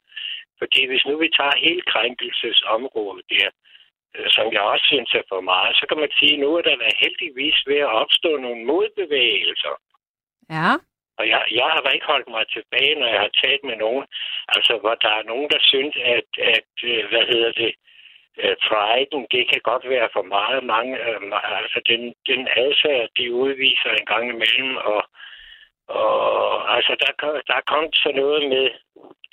Fordi 0.60 0.82
hvis 0.90 1.06
nu 1.06 1.18
vi 1.18 1.30
tager 1.38 1.64
hele 1.66 1.82
krænkelsesområdet 1.82 3.26
der, 3.30 3.50
som 4.36 4.54
jeg 4.54 4.62
også 4.62 4.86
synes 4.92 5.14
er 5.14 5.26
for 5.30 5.42
meget, 5.42 5.76
så 5.76 5.86
kan 5.90 6.00
man 6.04 6.12
sige, 6.20 6.34
at 6.34 6.40
nu 6.40 6.50
er 6.58 6.62
der 6.62 6.76
da 6.76 6.90
heldigvis 7.04 7.58
ved 7.68 7.78
at 7.78 7.96
opstå 8.02 8.38
nogle 8.38 8.66
modbevægelser. 8.66 9.76
Ja. 10.50 10.72
Og 11.18 11.24
jeg, 11.30 11.42
jeg 11.52 11.70
har 11.74 11.90
ikke 11.90 12.06
holdt 12.06 12.30
mig 12.30 12.46
tilbage, 12.48 12.96
når 12.96 13.08
jeg 13.08 13.20
har 13.20 13.34
talt 13.44 13.64
med 13.64 13.76
nogen, 13.76 14.06
altså 14.48 14.78
hvor 14.82 14.96
der 14.96 15.10
er 15.20 15.24
nogen, 15.32 15.50
der 15.50 15.62
synes, 15.62 15.96
at, 16.16 16.30
at 16.56 16.72
øh, 16.84 17.10
hvad 17.10 17.26
hedder 17.32 17.52
det, 17.52 17.72
øh, 18.42 18.56
priden, 18.68 19.28
det 19.32 19.44
kan 19.52 19.62
godt 19.64 19.90
være 19.90 20.10
for 20.14 20.22
meget 20.22 20.64
mange, 20.64 20.94
øh, 21.08 21.22
altså 21.62 21.80
den, 21.92 22.02
den 22.28 22.48
adfærd, 22.64 23.10
de 23.18 23.34
udviser 23.34 23.92
en 23.92 24.06
gang 24.06 24.30
imellem, 24.30 24.78
og, 24.78 25.02
og 25.88 26.76
altså 26.76 26.96
der, 27.04 27.12
kom- 27.20 27.42
der 27.48 27.56
er 27.58 27.70
kommet 27.72 27.96
sådan 27.96 28.20
noget 28.22 28.50
med, 28.50 28.66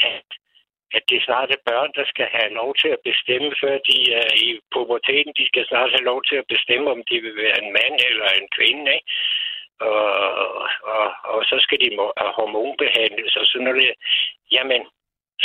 at, 0.01 0.29
at 0.97 1.03
det 1.11 1.23
snart 1.23 1.51
er 1.51 1.67
børn, 1.71 1.91
der 1.99 2.05
skal 2.13 2.27
have 2.37 2.51
lov 2.61 2.71
til 2.81 2.89
at 2.89 3.05
bestemme, 3.05 3.51
før 3.63 3.75
de 3.89 4.13
er 4.23 4.29
i 4.47 4.61
puberteten, 4.73 5.33
de 5.39 5.47
skal 5.47 5.65
snart 5.67 5.91
have 5.91 6.09
lov 6.11 6.21
til 6.29 6.37
at 6.37 6.51
bestemme, 6.55 6.91
om 6.91 7.03
de 7.11 7.17
vil 7.25 7.37
være 7.37 7.59
en 7.63 7.73
mand 7.79 7.97
eller 8.11 8.29
en 8.29 8.49
kvinde, 8.57 8.95
ikke? 8.95 9.11
Og, 9.81 10.13
og, 10.95 11.07
og 11.25 11.45
så 11.45 11.57
skal 11.61 11.79
de 11.81 11.89
hormonbehandles 12.39 13.37
og 13.37 13.47
sådan 13.47 13.65
noget. 13.65 13.95
Jamen, 14.53 14.83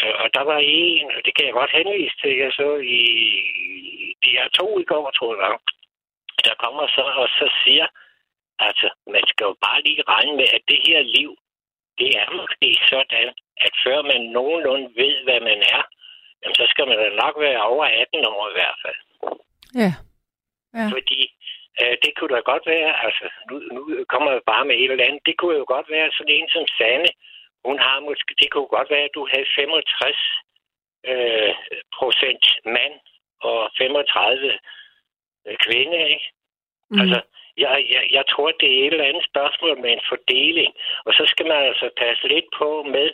øh, 0.04 0.16
Og 0.24 0.28
der 0.34 0.44
var 0.52 0.60
en, 0.64 1.12
og 1.16 1.20
det 1.26 1.36
kan 1.36 1.46
jeg 1.46 1.54
godt 1.54 1.72
henvise 1.78 2.16
til, 2.22 2.38
jeg 2.38 2.52
så 2.52 2.70
i 2.78 3.00
de 4.24 4.38
er 4.38 4.50
to 4.60 4.80
i 4.80 4.84
går, 4.84 5.12
tror 5.12 5.34
jeg, 5.42 5.58
der 6.46 6.56
kommer 6.64 6.88
så 6.88 7.02
og 7.02 7.28
så 7.40 7.48
siger, 7.64 7.88
altså, 8.60 8.88
man 9.08 9.24
skal 9.28 9.46
jo 9.46 9.56
bare 9.66 9.82
lige 9.82 10.04
regne 10.14 10.36
med, 10.40 10.48
at 10.58 10.62
det 10.68 10.80
her 10.88 11.02
liv, 11.02 11.32
det 12.00 12.10
er 12.22 12.28
måske 12.40 12.70
sådan, 12.90 13.34
at 13.66 13.74
før 13.86 14.00
man 14.12 14.22
nogenlunde 14.38 14.88
ved, 15.02 15.14
hvad 15.24 15.40
man 15.50 15.60
er, 15.76 15.82
jamen, 16.42 16.56
så 16.62 16.66
skal 16.70 16.88
man 16.88 16.98
da 16.98 17.10
nok 17.24 17.36
være 17.46 17.62
over 17.72 17.86
18 17.86 18.26
år 18.26 18.50
i 18.50 18.56
hvert 18.58 18.78
fald. 18.84 19.00
Ja. 19.82 19.92
Ja. 20.80 20.88
Fordi 20.96 21.22
øh, 21.82 21.96
det 22.04 22.12
kunne 22.16 22.34
da 22.36 22.42
godt 22.52 22.66
være, 22.76 22.92
altså 23.06 23.26
nu, 23.50 23.56
nu 23.76 23.82
kommer 24.14 24.32
jeg 24.32 24.42
bare 24.54 24.66
med 24.66 24.76
et 24.76 24.92
eller 24.92 25.08
andet, 25.08 25.28
det 25.30 25.36
kunne 25.38 25.58
jo 25.62 25.66
godt 25.76 25.88
være 25.96 26.10
sådan 26.18 26.36
en 26.38 26.50
som 26.50 26.66
Sanne, 26.78 27.12
hun 27.68 27.78
har 27.80 27.98
måske, 28.00 28.32
det 28.42 28.50
kunne 28.52 28.72
godt 28.78 28.90
være, 28.94 29.06
at 29.10 29.16
du 29.18 29.28
havde 29.32 29.48
65 29.56 30.18
øh, 31.12 31.54
procent 31.98 32.46
mand 32.76 32.96
og 33.50 33.60
35 33.78 34.54
øh, 35.48 35.58
kvinde, 35.66 35.98
ikke? 36.14 36.28
Mm. 36.90 37.00
Altså, 37.02 37.20
jeg, 37.58 37.86
jeg, 37.94 38.04
jeg 38.18 38.24
tror, 38.32 38.52
det 38.60 38.70
er 38.74 38.80
et 38.88 38.94
eller 38.94 39.10
andet 39.12 39.26
spørgsmål 39.32 39.76
med 39.82 39.92
en 39.94 40.06
fordeling. 40.12 40.72
Og 41.06 41.14
så 41.14 41.24
skal 41.32 41.46
man 41.52 41.60
altså 41.70 41.90
passe 41.98 42.28
lidt 42.28 42.46
på 42.60 42.70
med 42.96 43.10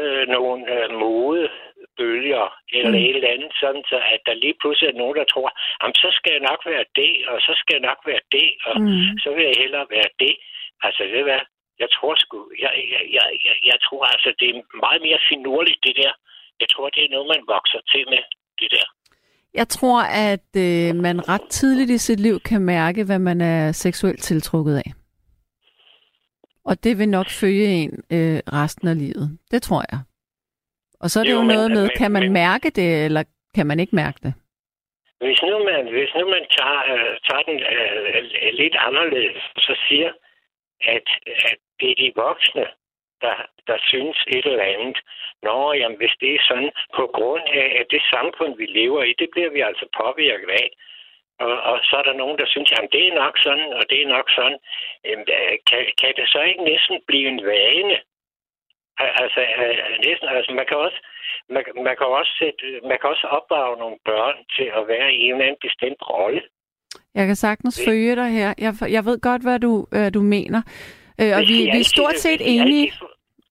øh, 0.00 0.24
nogle 0.28 0.60
øh, 0.74 0.90
mode 1.04 1.50
bølger 1.98 2.46
eller 2.72 2.90
Mm. 2.98 3.04
et 3.06 3.16
eller 3.16 3.28
andet, 3.34 3.52
sådan 3.60 3.84
så 3.90 3.96
at 4.14 4.20
der 4.26 4.34
lige 4.34 4.54
pludselig 4.60 4.88
er 4.90 4.98
nogen, 5.02 5.16
der 5.16 5.24
tror, 5.24 5.50
jamen 5.82 5.94
så 5.94 6.08
skal 6.18 6.32
jeg 6.32 6.44
nok 6.50 6.60
være 6.66 6.84
det, 7.00 7.12
og 7.28 7.40
så 7.46 7.52
skal 7.60 7.74
jeg 7.74 7.84
nok 7.90 8.00
være 8.10 8.24
det, 8.36 8.48
og 8.68 8.74
Mm. 8.80 9.18
så 9.22 9.28
vil 9.34 9.44
jeg 9.44 9.56
hellere 9.62 9.86
være 9.96 10.10
det. 10.24 10.34
Altså, 10.86 11.02
du 11.04 11.22
hvad? 11.22 11.40
Jeg 11.82 11.90
tror 11.96 12.14
sgu, 12.14 12.38
jeg, 12.64 12.72
jeg, 12.94 13.02
jeg, 13.16 13.26
jeg, 13.46 13.56
jeg 13.70 13.78
tror 13.86 14.04
altså, 14.14 14.30
det 14.40 14.48
er 14.50 14.56
meget 14.86 15.02
mere 15.02 15.20
finurligt, 15.28 15.78
det 15.86 15.96
der. 16.02 16.12
Jeg 16.60 16.68
tror, 16.68 16.88
det 16.88 17.02
er 17.04 17.10
noget, 17.14 17.28
man 17.34 17.44
vokser 17.54 17.80
til 17.92 18.04
med, 18.12 18.22
det 18.60 18.68
der. 18.76 18.86
Jeg 19.54 19.68
tror, 19.68 20.02
at 20.02 20.48
øh, 20.56 20.94
man 21.02 21.28
ret 21.28 21.46
tidligt 21.50 21.90
i 21.90 21.98
sit 21.98 22.20
liv 22.20 22.40
kan 22.40 22.62
mærke, 22.62 23.04
hvad 23.04 23.18
man 23.18 23.40
er 23.40 23.72
seksuelt 23.72 24.22
tiltrukket 24.22 24.76
af. 24.76 24.90
Og 26.64 26.84
det 26.84 26.98
vil 26.98 27.08
nok 27.08 27.26
følge 27.30 27.66
en 27.66 27.90
øh, 28.12 28.40
resten 28.52 28.88
af 28.88 28.98
livet. 28.98 29.38
Det 29.50 29.62
tror 29.62 29.82
jeg. 29.92 30.00
Og 31.00 31.10
så 31.10 31.20
er 31.20 31.24
det 31.24 31.30
jo, 31.30 31.36
Jo, 31.36 31.42
men- 31.42 31.54
noget 31.56 31.70
med, 31.70 31.82
men- 31.82 31.90
kan 31.96 32.10
man 32.12 32.22
men- 32.22 32.32
mærke 32.32 32.70
det, 32.70 33.04
eller 33.04 33.22
kan 33.54 33.66
man 33.66 33.80
ikke 33.80 33.96
mærke 33.96 34.18
det? 34.22 34.34
Hvis 35.26 35.40
nu 35.42 35.58
man, 35.70 35.82
hvis 35.96 36.10
nu 36.18 36.24
man 36.36 36.44
tager, 36.58 36.80
øh, 36.94 37.12
tager 37.28 37.42
den 37.48 37.58
øh, 37.72 38.52
lidt 38.60 38.76
anderledes, 38.88 39.42
så 39.66 39.74
siger, 39.88 40.10
at, 40.94 41.06
at 41.48 41.56
det 41.80 41.90
er 41.90 41.94
de 42.02 42.12
voksne, 42.16 42.64
der, 43.24 43.36
der 43.66 43.78
synes 43.90 44.16
et 44.36 44.46
eller 44.46 44.66
andet. 44.74 44.98
Nå, 45.42 45.72
jamen, 45.80 45.98
hvis 45.98 46.14
det 46.20 46.30
er 46.34 46.42
sådan, 46.50 46.72
på 46.98 47.04
grund 47.16 47.46
af, 47.62 47.66
at 47.80 47.86
det 47.90 48.02
samfund, 48.14 48.52
vi 48.56 48.66
lever 48.66 49.02
i, 49.02 49.12
det 49.18 49.28
bliver 49.32 49.50
vi 49.56 49.60
altså 49.60 49.86
påvirket 50.00 50.50
af. 50.62 50.68
Og, 51.44 51.54
og 51.70 51.76
så 51.88 51.94
er 52.00 52.02
der 52.02 52.20
nogen, 52.22 52.38
der 52.38 52.46
synes, 52.46 52.70
jamen, 52.72 52.90
det 52.94 53.02
er 53.08 53.14
nok 53.22 53.34
sådan, 53.46 53.68
og 53.78 53.82
det 53.90 53.98
er 54.02 54.08
nok 54.16 54.28
sådan. 54.38 54.58
Jamen, 55.08 55.26
øh, 55.38 55.54
kan, 55.68 55.80
kan 56.00 56.12
det 56.18 56.26
så 56.34 56.40
ikke 56.50 56.64
næsten 56.72 56.96
blive 57.08 57.28
en 57.34 57.40
vane? 57.50 57.96
Al- 59.02 59.14
Altså, 59.22 59.40
øh, 59.62 59.76
næsten, 60.06 60.28
altså 60.28 60.52
man 60.52 60.66
kan 60.68 60.76
også, 60.76 60.98
man, 61.54 61.62
man 61.88 61.94
kan 61.98 62.06
også 62.06 62.32
sætte, 62.40 62.64
man 62.90 62.98
kan 63.00 63.10
også 63.10 63.26
opdrage 63.26 63.78
nogle 63.82 63.98
børn 64.04 64.36
til 64.56 64.68
at 64.78 64.82
være 64.88 65.12
i 65.12 65.18
en 65.24 65.32
eller 65.32 65.44
anden 65.44 65.64
bestemt 65.66 66.02
rolle. 66.10 66.42
Jeg 67.14 67.26
kan 67.26 67.36
sagtens 67.36 67.82
følge 67.88 68.16
dig 68.16 68.30
her. 68.38 68.54
Jeg, 68.58 68.72
jeg 68.96 69.04
ved 69.04 69.20
godt, 69.20 69.42
hvad 69.42 69.58
du, 69.58 69.86
hvad 69.90 70.10
du 70.10 70.22
mener. 70.22 70.62
Øh, 71.20 71.32
og 71.38 71.42
vi, 71.50 71.56
vi 71.74 71.80
er 71.84 71.90
stort 71.96 72.16
set 72.26 72.40
enige. 72.54 72.86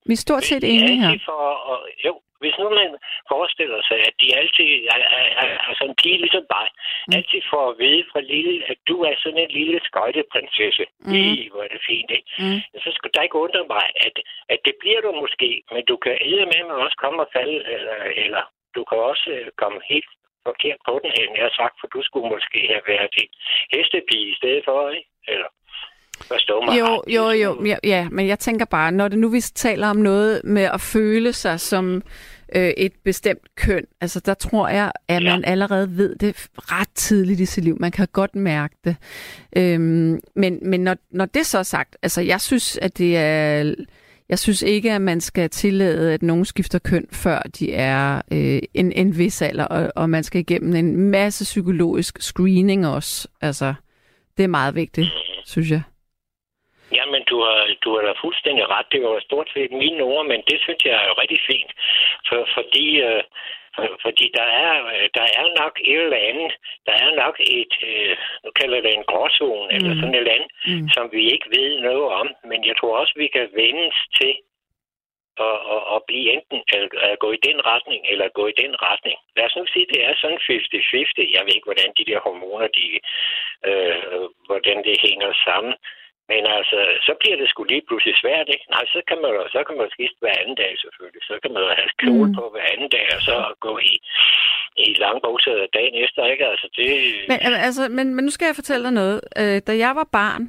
Vi 0.07 0.13
er 0.19 0.23
stort 0.27 0.43
set 0.51 0.63
enige 0.75 0.97
her. 1.03 1.11
får, 1.29 1.45
og, 1.71 1.77
jo, 2.05 2.13
hvis 2.41 2.55
nu 2.59 2.65
man 2.69 2.91
forestiller 3.33 3.79
sig, 3.89 3.97
at 4.09 4.13
de 4.21 4.27
altid 4.39 4.69
sådan 5.77 5.89
en 5.89 5.95
pige 6.01 6.17
ligesom 6.23 6.45
dig, 6.57 6.67
Mm. 7.07 7.13
altid 7.17 7.41
får 7.53 7.65
at 7.71 7.77
vide 7.83 8.03
fra 8.11 8.21
lille, 8.33 8.53
at 8.71 8.77
du 8.89 8.95
er 9.09 9.15
sådan 9.23 9.41
en 9.45 9.51
lille 9.59 9.77
skøjteprinsesse. 9.89 10.85
Mm. 10.99 11.13
I, 11.13 11.49
hvor 11.51 11.61
er 11.65 11.71
det 11.75 11.81
fint, 11.89 12.11
ikke? 12.17 12.29
Mm. 12.41 12.59
Så 12.83 12.89
skulle 12.95 13.13
der 13.15 13.21
ikke 13.27 13.43
undre 13.45 13.63
mig, 13.75 13.85
at, 14.07 14.15
at 14.53 14.59
det 14.67 14.75
bliver 14.81 15.01
du 15.05 15.11
måske, 15.23 15.49
men 15.73 15.81
du 15.91 15.95
kan 16.03 16.13
med 16.51 16.61
med 16.67 16.75
også 16.85 16.97
komme 17.03 17.19
og 17.25 17.29
falde, 17.37 17.57
eller, 17.75 17.97
eller 18.23 18.43
du 18.75 18.81
kan 18.89 18.97
også 19.11 19.25
øh, 19.37 19.47
komme 19.61 19.79
helt 19.93 20.11
forkert 20.49 20.79
på 20.87 20.93
den, 21.03 21.11
end 21.19 21.29
jeg 21.37 21.45
har 21.49 21.55
sagt, 21.61 21.75
for 21.79 21.87
du 21.95 21.99
skulle 22.07 22.29
måske 22.35 22.59
have 22.73 22.85
været 22.93 23.13
en 23.23 23.29
hestepige 23.73 24.27
i 24.33 24.35
stedet 24.39 24.63
for, 24.67 24.89
ikke? 24.97 25.09
Eller 25.33 25.49
forstå 26.21 26.61
mig 26.61 26.79
Jo, 26.79 27.03
jo, 27.07 27.29
jo. 27.29 27.65
Ja, 27.65 27.77
ja, 27.83 28.07
men 28.11 28.27
jeg 28.27 28.39
tænker 28.39 28.65
bare, 28.65 28.91
når 28.91 29.07
det 29.07 29.19
nu 29.19 29.29
vi 29.29 29.41
taler 29.41 29.87
om 29.87 29.97
noget 29.97 30.41
med 30.43 30.61
at 30.61 30.81
føle 30.81 31.33
sig 31.33 31.59
som 31.59 32.03
øh, 32.55 32.71
et 32.77 32.93
bestemt 33.03 33.55
køn, 33.55 33.85
altså 34.01 34.19
der 34.19 34.33
tror 34.33 34.67
jeg, 34.67 34.91
at 35.07 35.23
man 35.23 35.45
allerede 35.45 35.97
ved 35.97 36.15
det 36.15 36.47
ret 36.57 36.89
tidligt 36.95 37.39
i 37.39 37.45
sit 37.45 37.63
liv. 37.63 37.77
Man 37.79 37.91
kan 37.91 38.07
godt 38.13 38.35
mærke 38.35 38.75
det. 38.83 38.95
Øhm, 39.57 40.19
men 40.35 40.59
men 40.61 40.79
når, 40.79 40.95
når 41.11 41.25
det 41.25 41.45
så 41.45 41.57
er 41.57 41.63
sagt, 41.63 41.97
altså 42.03 42.21
jeg 42.21 42.41
synes, 42.41 42.77
at 42.77 42.97
det 42.97 43.17
er... 43.17 43.73
Jeg 44.29 44.39
synes 44.39 44.61
ikke, 44.61 44.91
at 44.91 45.01
man 45.01 45.21
skal 45.21 45.49
tillade, 45.49 46.13
at 46.13 46.23
nogen 46.23 46.45
skifter 46.45 46.79
køn, 46.79 47.07
før 47.11 47.41
de 47.59 47.73
er 47.73 48.21
øh, 48.31 48.59
en, 48.73 48.91
en 48.91 49.17
vis 49.17 49.41
alder, 49.41 49.65
og, 49.65 49.91
og 49.95 50.09
man 50.09 50.23
skal 50.23 50.41
igennem 50.41 50.75
en 50.75 50.97
masse 50.97 51.43
psykologisk 51.43 52.21
screening 52.21 52.87
også. 52.87 53.27
Altså, 53.41 53.73
det 54.37 54.43
er 54.43 54.47
meget 54.47 54.75
vigtigt, 54.75 55.07
synes 55.45 55.71
jeg. 55.71 55.81
Du 57.31 57.37
har, 57.45 57.59
du 57.83 57.89
har 57.95 58.03
da 58.07 58.13
fuldstændig 58.23 58.65
ret. 58.75 58.87
Det 58.91 58.99
var 59.03 59.19
stort 59.29 59.49
set 59.53 59.71
mine 59.83 60.03
ord, 60.03 60.25
men 60.31 60.41
det 60.49 60.57
synes 60.61 60.81
jeg 60.85 60.95
er 61.01 61.07
jo 61.07 61.13
rigtig 61.21 61.39
fint. 61.51 61.71
For, 62.27 62.39
fordi, 62.55 62.87
øh, 63.07 63.23
for, 63.75 63.85
fordi 64.05 64.25
der 64.39 64.47
er, 64.65 64.73
øh, 64.93 65.05
der 65.17 65.25
er 65.39 65.45
nok 65.61 65.73
et 65.91 66.01
eller 66.05 66.21
andet, 66.29 66.51
der 66.87 66.95
er 67.03 67.09
nok 67.23 67.35
et, 67.59 67.73
øh, 67.89 68.15
nu 68.43 68.49
kalder 68.59 68.81
det 68.81 68.93
en 68.93 69.09
gråzone, 69.11 69.67
mm. 69.69 69.75
eller 69.75 69.93
sådan 69.99 70.15
et 70.15 70.21
eller 70.23 70.37
andet, 70.37 70.51
Mm. 70.69 70.87
som 70.95 71.05
vi 71.15 71.21
ikke 71.33 71.49
ved 71.57 71.69
noget 71.87 72.07
om. 72.21 72.27
Men 72.49 72.59
jeg 72.69 72.75
tror 72.77 72.97
også, 73.01 73.13
vi 73.15 73.27
kan 73.27 73.47
vendes 73.61 73.95
til 74.19 74.33
at, 75.47 75.57
at, 75.75 75.83
at 75.95 75.99
blive 76.07 76.27
enten 76.35 76.59
at, 76.77 76.83
at 77.09 77.19
gå 77.23 77.29
i 77.31 77.43
den 77.47 77.59
retning, 77.71 78.01
eller 78.11 78.37
gå 78.39 78.43
i 78.47 78.59
den 78.63 78.73
retning. 78.87 79.17
Lad 79.35 79.45
os 79.45 79.55
nu 79.57 79.65
sige, 79.73 79.87
det 79.93 80.01
er 80.07 80.13
sådan 80.21 80.39
50-50. 80.39 81.35
Jeg 81.35 81.43
ved 81.45 81.53
ikke, 81.55 81.69
hvordan 81.69 81.91
de 81.97 82.05
der 82.09 82.19
hormoner, 82.25 82.67
de, 82.77 82.85
øh, 83.69 84.23
hvordan 84.47 84.77
det 84.87 84.95
hænger 85.07 85.31
sammen. 85.47 85.73
Men 86.29 86.41
altså, 86.57 86.77
så 87.07 87.13
bliver 87.21 87.37
det 87.41 87.47
sgu 87.49 87.61
lige 87.63 87.85
pludselig 87.87 88.15
svært, 88.23 88.47
ikke? 88.53 88.65
Nej, 88.75 88.83
så 88.93 88.99
kan 89.09 89.17
man 89.23 89.31
så 89.55 89.59
kan 89.67 89.75
man 89.81 89.89
skifte 89.95 90.17
hver 90.23 90.35
anden 90.41 90.57
dag 90.63 90.71
selvfølgelig. 90.83 91.23
Så 91.29 91.35
kan 91.43 91.51
man 91.55 91.63
have 91.79 91.91
kjole 92.03 92.27
Mm. 92.29 92.35
på 92.39 92.43
hver 92.53 92.67
anden 92.73 92.89
dag, 92.95 93.05
og 93.15 93.21
så 93.29 93.35
gå 93.65 93.73
i, 93.91 93.93
i 94.85 94.85
lange 95.03 95.21
bukser 95.27 95.53
dagen 95.77 95.95
efter, 96.05 96.21
ikke? 96.33 96.45
Altså, 96.53 96.67
det... 96.77 96.87
Men, 97.31 97.37
altså, 97.67 97.83
men, 97.97 98.05
men 98.15 98.23
nu 98.25 98.31
skal 98.35 98.45
jeg 98.45 98.55
fortælle 98.61 98.83
dig 98.87 98.93
noget. 99.01 99.17
Øh, 99.41 99.57
da 99.67 99.73
jeg 99.85 99.93
var 99.99 100.07
barn, 100.19 100.43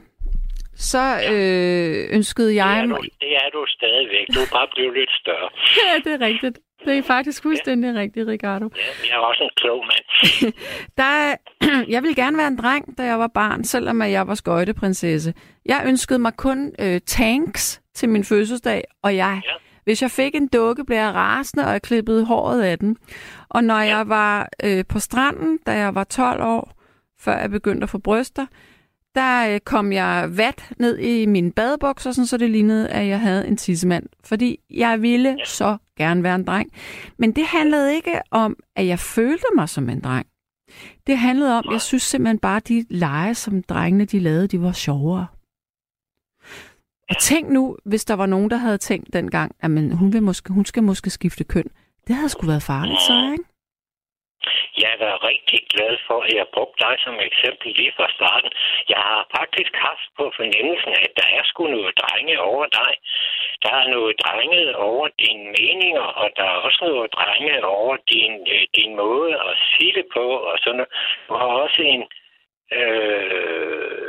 så 0.93 1.05
øh, 1.33 2.17
ønskede 2.17 2.49
det, 2.49 2.55
jeg 2.63 2.81
er 2.81 2.87
mig... 2.87 2.99
du, 2.99 3.03
det 3.25 3.33
er 3.43 3.49
du 3.57 3.61
stadigvæk. 3.69 4.27
Du 4.35 4.41
er 4.47 4.51
bare 4.59 4.69
blevet 4.75 4.95
lidt 4.99 5.13
større. 5.23 5.49
Ja, 5.89 5.95
det 6.05 6.13
er 6.23 6.27
rigtigt. 6.27 6.59
Det 6.87 6.99
er 6.99 7.03
faktisk 7.03 7.43
fuldstændig 7.43 7.95
ja. 7.95 8.01
rigtigt, 8.01 8.29
Ricardo. 8.29 8.69
Ja, 8.77 8.83
jeg 9.09 9.15
er 9.15 9.25
også 9.31 9.43
en 9.45 9.51
klog 9.57 9.85
mand. 9.91 10.05
Der, 11.01 11.37
jeg 11.95 12.03
ville 12.03 12.15
gerne 12.23 12.37
være 12.39 12.47
en 12.49 12.59
dreng, 12.59 12.99
da 12.99 13.03
jeg 13.03 13.19
var 13.19 13.31
barn, 13.35 13.65
selvom 13.65 14.03
jeg 14.03 14.27
var 14.27 14.35
skøjteprinsesse. 14.35 15.35
Jeg 15.67 15.83
ønskede 15.87 16.19
mig 16.19 16.37
kun 16.37 16.73
øh, 16.79 17.01
tanks 17.07 17.81
til 17.95 18.09
min 18.09 18.25
fødselsdag, 18.25 18.85
og 19.03 19.17
jeg, 19.17 19.41
Ja. 19.45 19.51
hvis 19.85 20.03
jeg 20.03 20.11
fik 20.11 20.35
en 20.35 20.49
dukke, 20.49 20.85
blev 20.85 20.97
jeg 20.99 21.15
rasende, 21.15 21.65
og 21.67 21.73
jeg 21.73 21.83
klippede 21.83 22.25
håret 22.25 22.63
af 22.63 22.79
den. 22.79 22.97
Og 23.49 23.65
når 23.65 23.81
jeg 23.81 24.09
var 24.09 24.49
øh, 24.65 24.85
på 24.89 24.99
stranden, 24.99 25.59
da 25.67 25.73
jeg 25.79 25.95
var 25.95 26.05
12 26.05 26.43
år, 26.43 26.73
før 27.21 27.39
jeg 27.39 27.51
begyndte 27.51 27.83
at 27.85 27.91
få 27.91 27.99
bryster, 27.99 28.47
der 29.15 29.55
øh, 29.55 29.61
kom 29.61 29.93
jeg 29.93 30.29
vat 30.31 30.71
ned 30.79 30.99
i 30.99 31.27
mine 31.27 31.53
badebukser, 31.53 32.13
sådan, 32.13 32.27
så 32.27 32.37
det 32.37 32.51
lignede, 32.51 32.89
at 32.89 33.07
jeg 33.07 33.21
havde 33.21 33.49
en 33.49 33.57
tissemand. 33.57 34.07
Fordi 34.25 34.59
jeg 34.71 35.03
ville 35.03 35.37
så 35.45 35.77
gerne 35.99 36.23
være 36.23 36.35
en 36.35 36.45
dreng. 36.45 36.71
Men 37.19 37.33
det 37.33 37.45
handlede 37.47 37.95
ikke 37.95 38.21
om, 38.31 38.57
at 38.77 38.87
jeg 38.87 38.99
følte 38.99 39.45
mig 39.55 39.69
som 39.69 39.89
en 39.89 40.01
dreng. 40.01 40.27
Det 41.07 41.19
handlede 41.19 41.59
om, 41.59 41.65
jeg 41.73 41.81
synes 41.81 42.03
simpelthen 42.03 42.39
bare, 42.39 42.57
at 42.57 42.69
de 42.69 42.85
lege, 42.91 43.35
som 43.35 43.63
drengene 43.63 44.05
de 44.05 44.19
lavede, 44.19 44.47
de 44.49 44.63
var 44.63 44.73
sjovere. 44.73 45.27
Og 47.13 47.19
tænk 47.19 47.45
nu, 47.57 47.77
hvis 47.91 48.05
der 48.05 48.17
var 48.17 48.27
nogen, 48.27 48.51
der 48.51 48.57
havde 48.57 48.79
tænkt 48.79 49.09
dengang, 49.19 49.51
at 49.63 49.71
men 49.71 49.85
hun, 50.01 50.13
vil 50.13 50.23
måske, 50.23 50.49
hun 50.59 50.65
skal 50.65 50.83
måske 50.83 51.11
skifte 51.11 51.45
køn. 51.45 51.69
Det 52.07 52.15
havde 52.19 52.33
sgu 52.33 52.43
været 52.47 52.69
farligt 52.73 53.03
så, 53.09 53.17
ikke? 53.35 53.45
Jeg 54.81 54.89
er 54.95 54.99
da 55.05 55.11
rigtig 55.31 55.61
glad 55.75 55.95
for, 56.07 56.19
at 56.27 56.33
jeg 56.41 56.47
brugte 56.55 56.79
dig 56.85 56.95
som 57.05 57.15
eksempel 57.31 57.69
lige 57.79 57.93
fra 57.97 58.09
starten. 58.19 58.51
Jeg 58.93 59.03
har 59.11 59.21
faktisk 59.39 59.73
haft 59.89 60.07
på 60.19 60.25
fornemmelsen, 60.39 60.93
at 61.05 61.13
der 61.21 61.29
er 61.39 61.43
sgu 61.51 61.63
noget 61.67 61.95
drenge 62.03 62.37
over 62.51 62.67
dig. 62.81 62.93
Der 63.65 63.73
er 63.81 63.87
noget 63.97 64.13
drenge 64.25 64.77
over 64.91 65.07
dine 65.23 65.45
meninger, 65.59 66.07
og 66.23 66.29
der 66.37 66.47
er 66.53 66.59
også 66.67 66.81
noget 66.91 67.09
drenge 67.19 67.65
over 67.81 67.97
din, 68.13 68.33
øh, 68.55 68.65
din 68.79 68.93
måde 69.05 69.33
at 69.49 69.55
sige 69.73 69.93
det 69.99 70.07
på. 70.17 70.27
Og 70.51 70.57
sådan 70.63 70.77
noget. 70.77 70.93
Du 71.29 71.33
har 71.41 71.51
også 71.65 71.81
en... 71.95 72.03
Øh, 72.79 74.07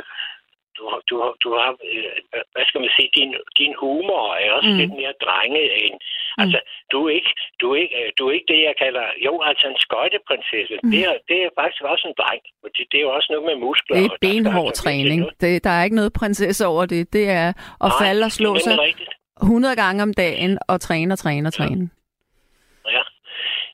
du, 0.78 0.82
har- 0.90 1.02
du, 1.10 1.14
du 1.44 1.48
har, 1.58 1.70
øh, 1.90 2.10
hvad 2.54 2.64
skal 2.68 2.80
man 2.84 2.92
sige, 2.96 3.10
din, 3.18 3.30
din 3.60 3.72
humor 3.82 4.24
er 4.42 4.48
også 4.56 4.68
Mm. 4.70 4.74
mm. 4.74 4.80
lidt 4.82 4.94
mere 5.00 5.14
drenget 5.24 5.68
end... 5.84 5.96
Altså, 6.42 6.58
du 6.92 6.98
er, 7.06 7.12
ikke, 7.18 7.32
du, 7.60 7.66
er 7.74 7.78
ikke, 7.82 7.94
øh, 8.00 8.08
du 8.18 8.22
er 8.28 8.32
ikke 8.36 8.48
det, 8.54 8.60
jeg 8.68 8.74
kalder... 8.84 9.04
Jo, 9.26 9.32
altså 9.48 9.64
en 9.72 9.78
skøjteprinsesse. 9.86 10.74
Mm. 10.82 10.86
Mm. 10.86 10.90
Det, 10.92 11.00
er, 11.08 11.14
det 11.30 11.38
er 11.44 11.48
faktisk 11.60 11.82
også 11.92 12.04
en 12.10 12.14
dreng. 12.22 12.42
Fordi 12.64 12.82
det 12.90 12.98
er 12.98 13.04
jo 13.08 13.12
også 13.18 13.28
noget 13.32 13.44
med 13.50 13.56
muskler. 13.66 13.96
Det 13.96 14.04
er 14.04 14.16
benhård 14.26 14.66
altså 14.66 14.82
træning. 14.82 15.20
Det, 15.40 15.64
der 15.64 15.70
er 15.78 15.82
ikke 15.84 15.96
noget 16.00 16.12
prinsesse 16.20 16.62
over 16.72 16.84
det. 16.86 17.12
Det 17.12 17.24
er 17.40 17.48
at 17.48 17.54
Nej, 17.80 17.90
falde 18.02 18.24
og 18.28 18.32
slå 18.32 18.50
sig 18.58 18.70
nemlig 18.72 18.86
rigtigt. 18.88 19.10
100 19.42 19.76
gange 19.76 20.02
om 20.02 20.12
dagen 20.14 20.58
og 20.68 20.80
træne 20.80 21.14
og 21.14 21.18
træne 21.18 21.48
og 21.48 21.52
træne. 21.52 21.82
Ja. 21.90 22.03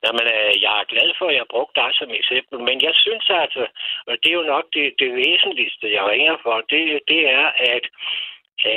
Jamen, 0.05 0.27
øh, 0.37 0.53
jeg 0.65 0.75
er 0.81 0.91
glad 0.95 1.11
for, 1.19 1.27
at 1.31 1.37
jeg 1.41 1.47
brugte 1.55 1.81
dig 1.81 1.91
som 2.01 2.11
eksempel, 2.21 2.57
men 2.69 2.77
jeg 2.87 2.95
synes 3.05 3.27
altså, 3.45 3.63
og 4.09 4.15
det 4.23 4.29
er 4.31 4.39
jo 4.41 4.53
nok 4.55 4.67
det, 4.77 4.87
det 5.03 5.11
væsentligste, 5.25 5.87
jeg 5.97 6.05
ringer 6.13 6.37
for, 6.45 6.55
det, 6.73 6.83
det 7.13 7.21
er, 7.41 7.47
at, 7.75 7.85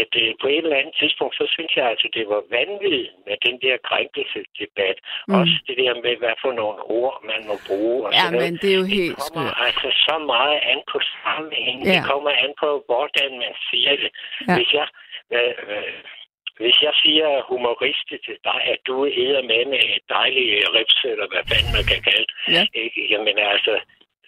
at 0.01 0.11
øh, 0.23 0.31
på 0.41 0.47
et 0.47 0.63
eller 0.65 0.81
andet 0.81 0.95
tidspunkt, 1.01 1.35
så 1.39 1.45
synes 1.55 1.71
jeg 1.77 1.85
altså, 1.91 2.07
det 2.17 2.25
var 2.33 2.41
vanvittigt 2.57 3.11
med 3.27 3.35
den 3.45 3.55
der 3.65 3.75
krænkelsesdebat. 3.89 4.97
Mm. 5.27 5.33
Også 5.39 5.55
det 5.67 5.75
der 5.83 5.93
med, 6.05 6.13
hvad 6.21 6.35
for 6.43 6.51
nogle 6.61 6.79
ord 6.99 7.15
man 7.31 7.41
må 7.49 7.55
bruge. 7.67 7.99
Og 8.05 8.11
Ja, 8.19 8.25
men 8.41 8.51
det 8.61 8.69
er 8.73 8.79
jo 8.81 8.87
det 8.89 8.95
helt 8.99 9.17
kommer 9.23 9.49
skørt. 9.49 9.65
altså 9.65 9.87
så 10.07 10.15
meget 10.33 10.57
an 10.71 10.79
på 10.91 10.97
sammenhæng. 11.23 11.79
Ja. 11.83 11.89
Det 11.91 11.99
kommer 12.11 12.31
an 12.45 12.51
på, 12.63 12.69
hvordan 12.89 13.29
man 13.43 13.53
siger 13.69 13.93
det. 14.03 14.11
Ja. 14.47 14.55
Hvis 14.57 14.71
jeg... 14.79 14.87
Øh, 15.35 15.53
øh, 15.73 15.93
hvis 16.59 16.77
jeg 16.87 16.93
siger 17.03 17.27
humoristisk 17.51 18.23
til 18.27 18.37
dig, 18.49 18.59
at 18.73 18.79
du 18.87 18.95
er 19.05 19.41
med 19.51 19.63
med 19.73 19.81
et 19.97 20.05
dejligt 20.17 20.69
rips, 20.77 20.97
eller 21.11 21.27
hvad 21.31 21.43
fanden 21.49 21.71
man 21.77 21.85
kan 21.91 22.01
kalde 22.09 22.27
Ja. 22.55 22.63
ikke? 22.83 22.99
Jamen 23.11 23.37
altså, 23.53 23.73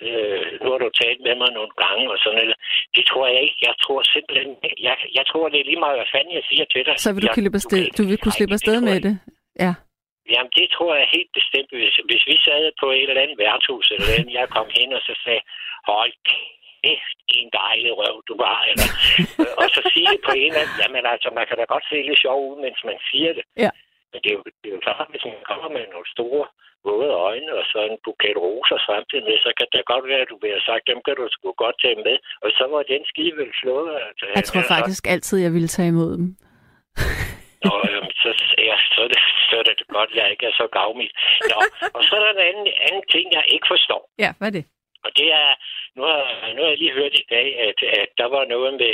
øh, 0.06 0.46
nu 0.62 0.68
har 0.72 0.80
du 0.86 0.90
talt 1.02 1.22
med 1.28 1.36
mig 1.42 1.50
nogle 1.58 1.74
gange 1.84 2.04
og 2.14 2.18
sådan 2.24 2.38
noget. 2.40 2.56
Det 2.96 3.04
tror 3.10 3.26
jeg 3.34 3.42
ikke. 3.46 3.60
Jeg 3.70 3.76
tror 3.84 4.02
simpelthen, 4.14 4.52
jeg, 4.88 4.96
jeg 5.18 5.26
tror, 5.32 5.50
det 5.50 5.60
er 5.60 5.70
lige 5.70 5.84
meget, 5.86 5.98
hvad 6.00 6.10
fanden 6.16 6.34
jeg 6.40 6.46
siger 6.50 6.66
til 6.74 6.86
dig. 6.88 6.96
Så 7.06 7.10
vil 7.14 7.22
du, 7.22 7.28
jeg, 7.28 7.36
kunne 7.36 7.56
afsted, 7.60 7.84
du 7.98 8.04
vil 8.10 8.18
kunne 8.22 8.38
slippe 8.38 8.56
afsted 8.58 8.78
med 8.88 8.98
jeg 8.98 9.04
det. 9.08 9.16
Ja. 9.64 9.74
Jamen, 10.34 10.52
det 10.60 10.68
tror 10.76 10.92
jeg 11.00 11.08
helt 11.18 11.32
bestemt. 11.40 11.70
Hvis, 11.80 11.96
hvis 12.10 12.24
vi 12.32 12.36
sad 12.48 12.62
på 12.82 12.88
et 12.92 13.10
eller 13.10 13.24
andet 13.24 13.38
værtshus, 13.44 13.92
eller 13.92 14.10
andet, 14.18 14.34
jeg 14.40 14.46
kom 14.56 14.68
hen 14.78 14.90
og 14.98 15.02
så 15.08 15.14
sagde, 15.24 15.42
hold 15.92 16.14
kæft, 16.86 17.18
en 17.40 17.50
dejlig 17.64 17.92
røv, 18.00 18.16
du 18.30 18.36
har. 18.46 18.60
Eller, 18.72 18.88
øh, 19.42 19.60
og 19.62 19.68
så 19.76 19.82
sige 19.96 20.16
på 20.28 20.32
en 20.42 20.50
eller 20.52 20.62
anden, 20.64 20.78
jamen 20.82 21.04
altså, 21.14 21.30
man 21.38 21.46
kan 21.48 21.58
da 21.60 21.66
godt 21.74 21.86
se 21.92 21.98
lidt 22.08 22.22
sjov 22.26 22.38
ud, 22.50 22.58
mens 22.66 22.80
man 22.90 22.98
siger 23.10 23.32
det. 23.38 23.46
Ja. 23.64 23.72
Men 24.12 24.18
det 24.24 24.30
er, 24.32 24.38
jo, 24.40 24.44
det 24.62 24.68
er 24.70 24.76
jo 24.78 24.82
klart, 24.88 25.08
hvis 25.14 25.26
man 25.32 25.42
kommer 25.52 25.70
med 25.78 25.86
nogle 25.94 26.10
store 26.16 26.46
våde 26.88 27.12
øjne 27.30 27.52
og 27.60 27.66
så 27.72 27.80
en 27.90 27.98
buket 28.06 28.38
roser 28.46 28.80
samtidig 28.90 29.24
med, 29.30 29.38
så 29.46 29.52
kan 29.58 29.68
det 29.74 29.92
godt 29.94 30.06
være, 30.12 30.22
at 30.26 30.32
du 30.34 30.38
have 30.44 30.68
sagt, 30.70 30.84
dem 30.92 31.00
kan 31.06 31.16
du 31.20 31.24
sgu 31.36 31.48
godt 31.66 31.78
tage 31.84 32.00
med. 32.08 32.18
Og 32.44 32.50
så 32.58 32.64
var 32.74 32.82
den 32.94 33.04
skide 33.12 33.36
vel 33.40 33.52
slået. 33.62 33.90
Altså, 34.08 34.26
Jeg 34.40 34.44
tror 34.50 34.64
faktisk 34.76 35.04
altid, 35.14 35.38
jeg 35.46 35.52
ville 35.58 35.72
tage 35.76 35.92
imod 35.94 36.12
dem. 36.22 36.28
Nå, 37.66 37.74
øhm, 37.90 38.10
så, 38.22 38.30
ja, 38.70 38.78
så, 38.94 39.00
er 39.06 39.10
det, 39.14 39.22
så 39.50 39.54
er 39.62 39.64
det 39.70 39.76
godt, 39.98 40.10
at 40.12 40.16
jeg 40.20 40.28
ikke 40.34 40.46
er 40.52 40.56
så 40.62 40.66
gavmild. 40.78 41.14
Nå, 41.52 41.60
og 41.98 42.02
så 42.08 42.12
er 42.18 42.22
der 42.26 42.32
en 42.36 42.44
anden, 42.50 42.68
anden 42.88 43.06
ting, 43.14 43.26
jeg 43.38 43.44
ikke 43.56 43.68
forstår. 43.74 44.02
Ja, 44.24 44.30
hvad 44.38 44.48
er 44.52 44.56
det? 44.60 44.66
Og 45.06 45.10
det 45.20 45.28
er, 45.44 45.50
nu 45.96 46.02
har, 46.10 46.22
nu 46.56 46.60
har 46.62 46.70
jeg 46.70 46.78
lige 46.82 46.98
hørt 47.00 47.14
i 47.24 47.26
dag, 47.36 47.48
at, 47.68 47.80
at 48.02 48.10
der 48.20 48.28
var 48.36 48.44
noget 48.56 48.74
med 48.84 48.94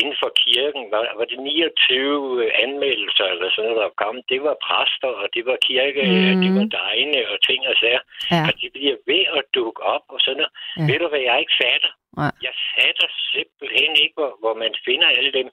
inden 0.00 0.16
for 0.22 0.30
kirken, 0.44 0.82
var, 0.92 1.02
var 1.18 1.24
det 1.30 1.38
29 1.40 2.52
anmeldelser 2.64 3.24
eller 3.32 3.48
sådan 3.50 3.70
noget, 3.70 3.82
der 3.84 4.00
kom. 4.04 4.16
Det 4.32 4.40
var 4.48 4.56
præster, 4.66 5.10
og 5.22 5.26
det 5.34 5.42
var 5.50 5.56
kirke, 5.68 6.02
Mhm. 6.02 6.34
mm. 6.36 6.40
det 6.44 6.50
var 6.58 6.66
dejne 6.80 7.18
og 7.32 7.38
ting 7.48 7.60
og 7.70 7.74
sager. 7.82 8.02
Ja. 8.32 8.40
Og 8.48 8.52
de 8.60 8.66
bliver 8.76 8.96
ved 9.10 9.24
at 9.38 9.44
dukke 9.56 9.80
op 9.94 10.04
og 10.14 10.20
sådan 10.24 10.36
noget. 10.40 10.52
Ja. 10.54 10.80
Ja. 10.80 10.86
Ved 10.88 10.96
du, 11.02 11.06
hvad 11.12 11.22
jeg 11.28 11.36
ikke 11.42 11.56
fatter? 11.62 11.92
Nej. 12.20 12.32
Jeg 12.46 12.54
fatter 12.74 13.08
simpelthen 13.32 13.92
ikke, 14.02 14.14
hvor, 14.18 14.32
hvor 14.42 14.54
man 14.64 14.72
finder 14.86 15.08
alle 15.18 15.32
dem. 15.38 15.48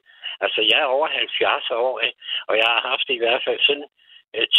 Altså, 0.45 0.59
jeg 0.71 0.79
er 0.81 0.93
over 0.95 1.07
70 1.07 1.71
år, 1.71 1.93
og 2.49 2.53
jeg 2.61 2.67
har 2.73 2.81
haft 2.91 3.07
i 3.09 3.19
hvert 3.23 3.41
fald 3.47 3.59
sådan 3.69 3.87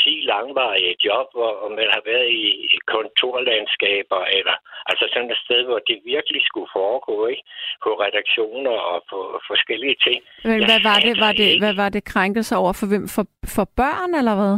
10 0.04 0.22
langvarige 0.32 0.94
job, 1.06 1.26
hvor 1.36 1.52
man 1.78 1.88
har 1.94 2.02
været 2.10 2.28
i 2.30 2.78
kontorlandskaber, 2.94 4.20
eller 4.38 4.56
altså 4.90 5.04
sådan 5.12 5.30
et 5.30 5.40
sted, 5.44 5.60
hvor 5.68 5.80
det 5.88 5.98
virkelig 6.14 6.42
skulle 6.50 6.70
foregå, 6.78 7.16
ikke? 7.32 7.44
På 7.84 7.90
redaktioner 8.04 8.76
og 8.92 8.98
på 9.10 9.18
forskellige 9.50 9.96
ting. 10.06 10.18
Men 10.44 10.58
Jeg 10.60 10.68
hvad 10.70 10.80
var 10.90 10.98
det? 11.06 11.14
Var 11.26 11.32
det, 11.40 11.46
ikke. 11.52 11.64
hvad 11.64 11.76
var 11.82 11.88
det 11.96 12.04
krænkelse 12.14 12.52
over 12.62 12.72
for 12.78 12.86
hvem? 12.90 13.04
For, 13.14 13.24
for 13.54 13.66
børn, 13.80 14.10
eller 14.20 14.34
hvad? 14.40 14.56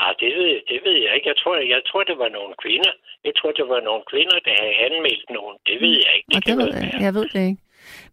Nej, 0.00 0.12
det 0.20 0.30
ved, 0.38 0.52
det 0.70 0.80
ved 0.86 0.96
jeg 1.04 1.12
ikke. 1.16 1.28
Jeg 1.32 1.38
tror, 1.42 1.54
jeg 1.74 1.82
tror, 1.88 2.02
det 2.10 2.18
var 2.18 2.30
nogle 2.38 2.54
kvinder. 2.62 2.92
Jeg 3.26 3.34
tror, 3.38 3.50
det 3.60 3.66
var 3.68 3.80
nogle 3.88 4.02
kvinder, 4.12 4.38
der 4.46 4.54
havde 4.60 4.76
anmeldt 4.86 5.30
nogen. 5.30 5.56
Det 5.68 5.76
ved 5.84 5.94
jeg 6.04 6.12
ikke. 6.16 6.28
Og 6.36 6.40
det 6.46 6.54
ved 6.60 6.70
jeg, 6.82 6.90
jeg 7.06 7.14
ved 7.18 7.28
det 7.34 7.42
ikke. 7.50 7.62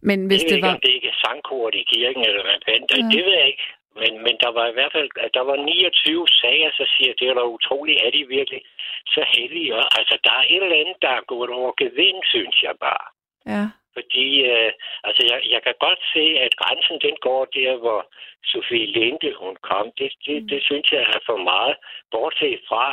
Men 0.08 0.18
hvis 0.28 0.42
jeg 0.42 0.48
det 0.50 0.56
ikke, 0.56 0.66
var... 0.66 0.74
om 0.74 0.80
det 0.86 0.92
ikke 0.96 1.08
er 1.14 1.18
sangkort 1.26 1.74
i 1.82 1.84
kirken, 1.92 2.22
eller 2.28 2.42
hvad 2.46 2.58
fanden. 2.66 2.88
Ja. 2.90 3.16
Det 3.16 3.22
ved 3.26 3.34
jeg 3.40 3.46
ikke. 3.52 3.66
Men, 3.94 4.12
men 4.24 4.36
der 4.42 4.50
var 4.58 4.66
i 4.68 4.72
hvert 4.72 4.92
fald, 4.92 5.08
at 5.16 5.34
der 5.34 5.40
var 5.40 5.56
29 5.56 6.28
sager, 6.28 6.70
så 6.78 6.84
siger 6.94 7.12
det 7.14 7.28
er 7.28 7.34
da 7.34 7.44
utroligt, 7.56 8.02
er 8.06 8.10
de 8.10 8.28
virkelig 8.28 8.62
så 9.06 9.22
heldige. 9.34 9.74
Og, 9.76 9.84
altså, 9.98 10.18
der 10.24 10.32
er 10.32 10.44
et 10.48 10.62
eller 10.62 10.80
andet, 10.82 10.96
der 11.02 11.08
er 11.08 11.28
gået 11.32 11.50
over 11.50 11.72
gevind, 11.82 12.20
synes 12.24 12.62
jeg 12.62 12.74
bare. 12.80 13.06
Ja. 13.46 13.64
Fordi, 13.96 14.26
øh, 14.52 14.72
altså, 15.04 15.22
jeg, 15.30 15.38
jeg 15.54 15.62
kan 15.62 15.74
godt 15.86 16.00
se, 16.14 16.24
at 16.44 16.56
grænsen, 16.56 16.98
den 17.06 17.16
går 17.20 17.44
der, 17.44 17.76
hvor 17.76 18.00
Sofie 18.44 18.86
Linde, 18.86 19.34
hun 19.42 19.56
kom. 19.70 19.86
Det, 19.98 20.12
det, 20.26 20.42
Mm. 20.42 20.48
det 20.48 20.60
synes 20.62 20.92
jeg 20.92 21.00
er 21.00 21.20
for 21.26 21.36
meget. 21.36 21.76
Bortset 22.10 22.60
fra, 22.68 22.86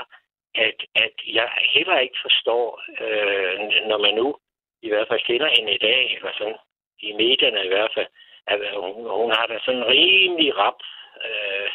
at, 0.55 0.77
at 0.95 1.15
jeg 1.37 1.49
heller 1.75 1.99
ikke 1.99 2.19
forstår, 2.21 2.81
øh, 3.05 3.59
når 3.89 3.97
man 3.97 4.13
nu 4.15 4.37
i 4.81 4.89
hvert 4.89 5.07
fald 5.07 5.21
kender 5.29 5.49
hende 5.57 5.73
i 5.73 5.77
dag, 5.89 6.15
eller 6.15 6.31
sådan, 6.37 6.59
i 6.99 7.11
medierne 7.13 7.65
i 7.65 7.67
hvert 7.67 7.91
fald, 7.95 8.07
at 8.51 8.57
hun, 8.83 8.93
hun 9.21 9.31
har 9.37 9.45
da 9.51 9.57
sådan 9.65 9.85
rimelig 9.95 10.57
rap, 10.57 10.79
øh, 11.25 11.69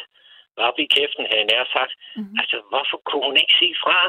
rap 0.61 0.77
i 0.83 0.87
kæften, 0.95 1.25
havde 1.31 1.49
nær 1.51 1.63
sagt. 1.75 1.93
Mhm. 2.15 2.35
Altså, 2.41 2.57
hvorfor 2.69 2.97
kunne 3.05 3.25
hun 3.29 3.37
ikke 3.41 3.55
sige 3.59 3.75
fra? 3.83 3.99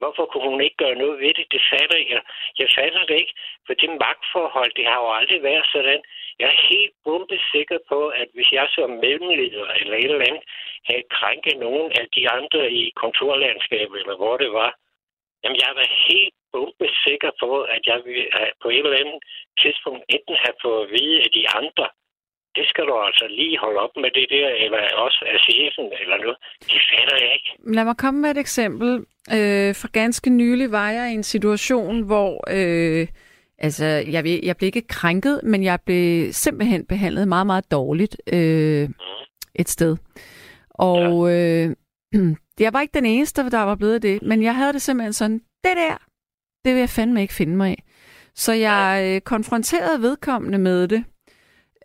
Hvorfor 0.00 0.24
kunne 0.26 0.50
hun 0.52 0.62
ikke 0.66 0.80
gøre 0.84 1.00
noget 1.02 1.16
ved 1.22 1.32
det? 1.38 1.46
Det 1.54 1.62
fatter 1.72 1.98
jeg. 2.12 2.22
Jeg 2.60 2.68
fatter 2.78 3.02
det 3.08 3.16
ikke. 3.22 3.34
For 3.66 3.74
det 3.74 3.90
magtforhold, 4.04 4.72
det 4.78 4.86
har 4.90 4.98
jo 5.04 5.10
aldrig 5.18 5.42
været 5.42 5.66
sådan. 5.74 6.02
Jeg 6.40 6.48
er 6.54 6.66
helt 6.70 6.94
bombesikker 7.04 7.78
på, 7.92 8.00
at 8.08 8.28
hvis 8.34 8.50
jeg 8.52 8.66
som 8.76 8.90
mellemleder 8.90 9.66
eller 9.80 9.96
et 9.96 10.10
eller 10.12 10.28
andet 10.30 10.44
havde 10.88 11.10
krænket 11.16 11.56
nogen 11.66 11.92
af 12.00 12.06
de 12.16 12.22
andre 12.38 12.72
i 12.72 12.82
kontorlandskabet, 13.02 13.96
eller 14.00 14.16
hvor 14.16 14.36
det 14.36 14.52
var, 14.52 14.70
jamen 15.42 15.58
jeg 15.64 15.72
var 15.78 15.86
helt 16.08 16.34
bombesikker 16.54 17.32
på, 17.42 17.50
at 17.74 17.82
jeg 17.90 17.98
have 18.36 18.52
på 18.62 18.68
et 18.76 18.84
eller 18.86 19.02
andet 19.02 19.20
tidspunkt 19.62 20.02
enten 20.14 20.36
have 20.44 20.56
fået 20.64 20.80
at 20.84 20.90
vide 20.96 21.16
af 21.26 21.30
de 21.38 21.44
andre, 21.60 21.86
det 22.56 22.64
skal 22.70 22.84
du 22.90 22.94
altså 23.08 23.26
lige 23.40 23.58
holde 23.58 23.80
op 23.84 23.94
med 23.96 24.10
det 24.18 24.26
der, 24.30 24.48
eller 24.64 24.78
også 25.06 25.20
af 25.32 25.38
chefen, 25.46 25.86
eller 26.00 26.16
noget. 26.24 26.38
Det 26.72 26.80
fatter 26.90 27.16
jeg 27.24 27.30
ikke. 27.36 27.50
Lad 27.76 27.84
mig 27.84 27.96
komme 27.96 28.20
med 28.20 28.30
et 28.30 28.38
eksempel. 28.38 28.90
Øh, 29.36 29.74
for 29.80 29.88
ganske 30.00 30.30
nylig 30.30 30.72
var 30.72 30.90
jeg 30.90 31.10
i 31.10 31.14
en 31.14 31.22
situation, 31.22 32.06
hvor 32.06 32.32
øh, 32.56 33.06
altså, 33.58 33.84
jeg, 33.84 34.40
jeg 34.42 34.56
blev 34.56 34.66
ikke 34.66 34.88
krænket, 34.88 35.40
men 35.44 35.64
jeg 35.64 35.78
blev 35.86 36.32
simpelthen 36.32 36.86
behandlet 36.86 37.28
meget, 37.28 37.46
meget 37.46 37.70
dårligt 37.70 38.16
øh, 38.32 38.88
et 39.54 39.68
sted. 39.68 39.96
Og 40.70 41.32
øh, 41.32 41.66
jeg 42.64 42.72
var 42.72 42.80
ikke 42.80 42.98
den 42.98 43.06
eneste, 43.06 43.50
der 43.50 43.62
var 43.62 43.74
blevet 43.74 44.02
det, 44.02 44.22
men 44.22 44.42
jeg 44.42 44.54
havde 44.54 44.72
det 44.72 44.82
simpelthen 44.82 45.12
sådan, 45.12 45.40
det 45.64 45.76
der, 45.76 45.96
det 46.64 46.74
vil 46.74 46.80
jeg 46.80 46.90
fandme 46.90 47.22
ikke 47.22 47.34
finde 47.34 47.56
mig 47.56 47.72
i. 47.72 47.82
Så 48.34 48.52
jeg 48.52 49.02
øh, 49.04 49.20
konfronterede 49.20 50.02
vedkommende 50.02 50.58
med 50.58 50.88
det, 50.88 51.04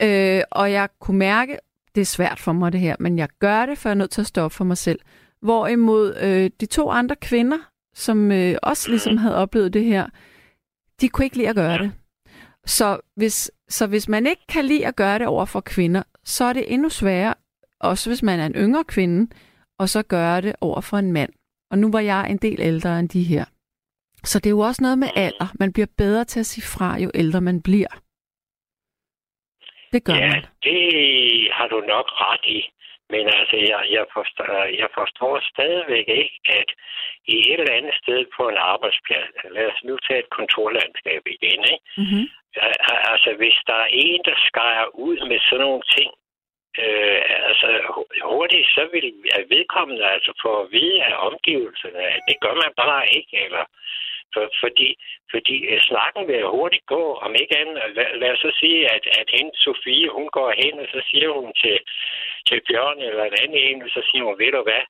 øh, 0.02 0.42
og 0.52 0.72
jeg 0.72 0.90
kunne 1.00 1.18
mærke, 1.18 1.58
det 1.96 2.02
er 2.02 2.06
svært 2.06 2.40
for 2.40 2.54
mig 2.54 2.72
det 2.72 2.80
her, 2.80 2.96
men 3.00 3.18
jeg 3.18 3.30
gør 3.40 3.66
det, 3.66 3.78
for 3.78 3.90
jeg 3.90 3.94
er 3.94 3.98
nødt 3.98 4.12
til 4.12 4.22
at 4.22 4.28
stå 4.28 4.42
op 4.42 4.52
for 4.52 4.64
mig 4.64 4.78
selv. 4.78 5.00
Hvorimod 5.42 6.16
øh, 6.22 6.50
de 6.60 6.66
to 6.66 6.90
andre 6.90 7.16
kvinder, 7.16 7.58
som 7.94 8.32
øh, 8.32 8.56
også 8.64 8.90
ligesom 8.90 9.18
havde 9.18 9.36
oplevet 9.36 9.74
det 9.74 9.84
her, 9.84 10.08
de 11.02 11.10
kunne 11.10 11.26
ikke 11.26 11.38
lide 11.38 11.50
at 11.50 11.56
gøre 11.56 11.78
det. 11.78 11.92
Så 12.66 13.00
hvis, 13.16 13.52
så 13.70 13.88
hvis 13.88 14.10
man 14.10 14.28
ikke 14.28 14.48
kan 14.50 14.66
lide 14.66 14.88
at 14.88 14.96
gøre 14.96 15.20
det 15.20 15.28
over 15.28 15.46
for 15.46 15.60
kvinder, 15.62 16.04
så 16.24 16.44
er 16.46 16.54
det 16.54 16.74
endnu 16.74 16.90
sværere, 16.90 17.34
også 17.80 18.10
hvis 18.10 18.24
man 18.24 18.40
er 18.40 18.46
en 18.46 18.56
yngre 18.56 18.84
kvinde, 18.84 19.32
og 19.80 19.90
så 19.90 20.04
gøre 20.04 20.42
det 20.42 20.56
over 20.62 20.82
for 20.82 20.98
en 20.98 21.12
mand. 21.12 21.30
Og 21.72 21.78
nu 21.78 21.92
var 21.92 22.00
jeg 22.00 22.30
en 22.30 22.38
del 22.38 22.62
ældre 22.62 23.00
end 23.00 23.10
de 23.10 23.24
her. 23.24 23.46
Så 24.32 24.40
det 24.40 24.46
er 24.50 24.58
jo 24.60 24.60
også 24.70 24.82
noget 24.84 24.98
med 25.04 25.10
alder. 25.16 25.48
Man 25.60 25.74
bliver 25.74 25.88
bedre 25.98 26.24
til 26.26 26.40
at 26.40 26.46
sige 26.46 26.66
fra, 26.76 26.90
jo 27.04 27.10
ældre 27.22 27.42
man 27.42 27.62
bliver. 27.68 27.94
Det 29.94 30.02
gør 30.08 30.14
Ja, 30.24 30.28
man. 30.34 30.44
det 30.68 30.80
har 31.58 31.68
du 31.74 31.80
nok 31.96 32.08
ret 32.26 32.46
i. 32.58 32.62
Men 33.14 33.24
altså, 33.40 33.56
jeg, 33.72 33.82
jeg, 33.98 34.06
forstår, 34.18 34.64
jeg 34.82 34.90
forstår 35.00 35.34
stadigvæk 35.54 36.08
ikke, 36.24 36.40
at 36.60 36.70
i 37.36 37.38
et 37.52 37.60
eller 37.60 37.78
andet 37.80 37.96
sted 38.04 38.20
på 38.38 38.44
en 38.52 38.58
arbejdsplads, 38.74 39.30
lad 39.56 39.66
os 39.74 39.82
nu 39.88 39.94
tage 40.08 40.20
et 40.24 40.30
kontorlandskab 40.38 41.22
igen, 41.36 41.62
ikke? 41.74 41.86
Mm-hmm. 42.02 42.26
Al- 42.66 43.04
Altså, 43.14 43.30
hvis 43.42 43.58
der 43.70 43.78
er 43.86 43.90
en, 44.06 44.20
der 44.30 44.36
skærer 44.48 44.88
ud 45.08 45.18
med 45.30 45.40
sådan 45.48 45.66
nogle 45.66 45.84
ting, 45.98 46.10
øh, 46.84 47.22
altså 47.50 47.68
hu- 47.96 48.14
hurtigt, 48.32 48.68
så 48.76 48.84
vil 48.94 49.08
vedkommende 49.56 50.06
altså 50.16 50.32
få 50.44 50.52
at 50.62 50.72
vide 50.76 50.98
af 51.10 51.14
omgivelserne, 51.30 52.02
at 52.16 52.22
det 52.30 52.38
gør 52.44 52.56
man 52.64 52.72
bare 52.84 53.04
ikke, 53.18 53.36
eller 53.46 53.64
for, 54.34 54.46
fordi, 54.64 54.90
fordi 55.34 55.56
øh, 55.72 55.80
snakken 55.90 56.24
vil 56.28 56.54
hurtigt 56.58 56.86
gå, 56.96 57.04
om 57.26 57.32
ikke 57.42 57.58
andet. 57.62 57.76
Lad, 57.98 58.10
lad 58.22 58.32
os 58.36 58.42
så 58.46 58.52
sige, 58.62 58.80
at, 58.96 59.04
at 59.22 59.28
hende 59.36 59.54
Sofie, 59.66 60.10
hun 60.18 60.28
går 60.38 60.50
hen, 60.62 60.76
og 60.84 60.88
så 60.96 61.02
siger 61.10 61.30
hun 61.40 61.52
til, 61.64 61.78
til 62.48 62.60
Bjørn 62.68 63.00
eller 63.08 63.24
en 63.26 63.40
anden 63.42 63.60
en, 63.68 63.84
og 63.86 63.90
så 63.96 64.02
siger 64.10 64.24
hun, 64.28 64.40
ved 64.42 64.52
du 64.58 64.62
hvad, 64.68 64.84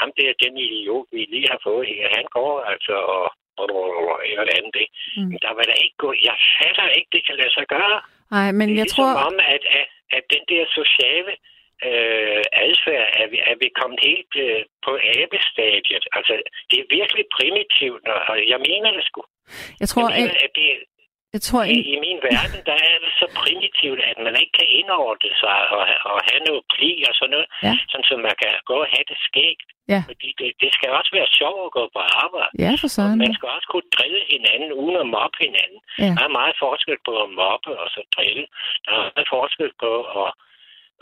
ham 0.00 0.10
der, 0.18 0.40
den 0.44 0.54
idiot, 0.66 1.06
vi 1.12 1.22
lige 1.34 1.48
har 1.52 1.60
fået 1.68 1.86
her, 1.92 2.16
han 2.18 2.26
går 2.36 2.54
altså 2.72 2.94
og, 3.16 3.26
og, 3.60 3.66
og, 3.80 3.88
og 4.10 4.16
eller 4.28 4.44
det 4.48 4.54
andet, 4.58 4.76
ikke? 4.84 4.94
Mm. 5.16 5.28
Men 5.30 5.38
der 5.44 5.52
vil 5.56 5.70
da 5.70 5.76
ikke 5.84 5.98
gå, 6.04 6.08
jeg 6.28 6.36
fatter 6.58 6.88
ikke, 6.98 7.10
det 7.16 7.22
kan 7.26 7.36
lade 7.40 7.52
sig 7.56 7.66
gøre. 7.74 7.98
Nej, 8.36 8.48
men 8.58 8.64
Det 8.68 8.74
er 8.74 8.78
jeg 8.80 8.86
ligesom 8.86 9.04
tror... 9.04 9.26
om, 9.28 9.36
at, 9.54 9.64
at, 9.78 9.86
at 10.16 10.24
den 10.34 10.42
der 10.52 10.64
sociale 10.80 11.32
øh, 11.90 12.42
adfærd, 12.66 13.06
er 13.22 13.26
vi, 13.32 13.38
er 13.50 13.56
vi 13.62 13.68
kommet 13.80 14.00
helt 14.08 14.32
øh, 14.46 14.60
på 14.86 14.92
abestadiet. 15.20 16.04
Altså, 16.18 16.32
det 16.70 16.76
er 16.82 16.86
virkelig 16.98 17.24
primitivt, 17.38 18.04
og 18.14 18.20
og 18.30 18.36
jeg 18.52 18.60
mener 18.68 18.88
det 18.96 19.04
sgu. 19.08 19.22
Jeg 19.82 19.88
tror, 19.88 20.02
jeg 20.08 20.14
mener, 20.20 20.36
at 20.46 20.52
det, 20.60 20.68
jeg 21.36 21.42
tror, 21.48 21.62
i, 21.76 21.78
i 21.94 21.96
min 22.06 22.18
verden, 22.30 22.60
der 22.70 22.76
er 22.90 22.96
det 23.04 23.12
så 23.20 23.26
primitivt, 23.42 24.00
at 24.10 24.16
man 24.26 24.34
ikke 24.42 24.54
kan 24.60 24.68
indordne 24.80 25.30
sig 25.42 25.58
og, 25.76 25.82
og 26.12 26.18
have 26.28 26.42
noget 26.48 26.62
pli 26.74 26.92
og 27.08 27.14
sådan 27.18 27.32
noget, 27.34 27.48
Ja. 27.66 27.74
sådan 27.90 28.04
så 28.08 28.14
man 28.28 28.36
kan 28.42 28.52
gå 28.70 28.76
og 28.84 28.88
have 28.94 29.06
det 29.12 29.18
skægt. 29.28 29.68
Ja. 29.92 30.00
Fordi 30.10 30.28
det, 30.40 30.48
det 30.62 30.70
skal 30.76 30.88
også 30.98 31.10
være 31.18 31.30
sjovt 31.40 31.60
at 31.66 31.72
gå 31.78 31.84
på 31.96 32.00
arbejde. 32.24 32.52
ja, 32.64 32.72
for 32.82 32.88
Og 32.90 32.94
søren. 32.96 33.18
man 33.24 33.34
skal 33.36 33.48
også 33.56 33.68
kunne 33.72 33.88
drille 33.96 34.22
hinanden 34.34 34.70
uden 34.82 34.96
at 35.04 35.08
mobbe 35.16 35.36
hinanden. 35.46 35.80
Ja. 36.04 36.10
Der 36.18 36.24
er 36.28 36.36
meget 36.40 36.56
forskel 36.64 36.96
på 37.08 37.12
at 37.24 37.28
mobbe 37.42 37.70
og 37.82 37.88
så 37.94 38.00
drille. 38.16 38.44
Der 38.84 38.90
er 38.96 39.00
meget 39.14 39.28
forskel 39.36 39.70
på 39.84 39.92
at, 40.22 40.30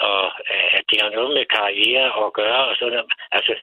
og 0.09 0.25
øh, 0.53 0.69
at 0.79 0.85
det 0.91 0.99
har 1.03 1.11
noget 1.19 1.33
med 1.39 1.45
karriere 1.59 2.09
at 2.25 2.33
gøre 2.41 2.63
og 2.71 2.75
sådan 2.77 2.93
noget. 2.93 3.13
Altså, 3.39 3.55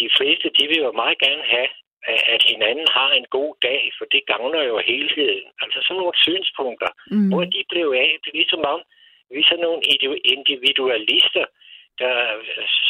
de 0.00 0.08
fleste, 0.16 0.46
de 0.58 0.64
vil 0.70 0.80
jo 0.86 0.92
meget 1.02 1.18
gerne 1.18 1.44
have, 1.54 1.68
at 2.34 2.42
hinanden 2.50 2.88
har 2.98 3.10
en 3.10 3.26
god 3.30 3.52
dag, 3.62 3.82
for 3.98 4.04
det 4.12 4.22
gavner 4.32 4.62
jo 4.70 4.76
helheden. 4.90 5.46
Altså 5.62 5.78
sådan 5.82 6.00
nogle 6.00 6.18
synspunkter, 6.26 6.90
mm. 7.10 7.28
hvor 7.30 7.44
de 7.54 7.60
blev 7.72 7.86
af, 8.04 8.10
det 8.22 8.30
er 8.30 8.40
ligesom 8.42 8.62
om, 8.74 8.80
vi 9.30 9.38
er 9.40 9.48
sådan 9.48 9.66
nogle 9.68 9.82
individualister, 10.34 11.44
der, 12.00 12.14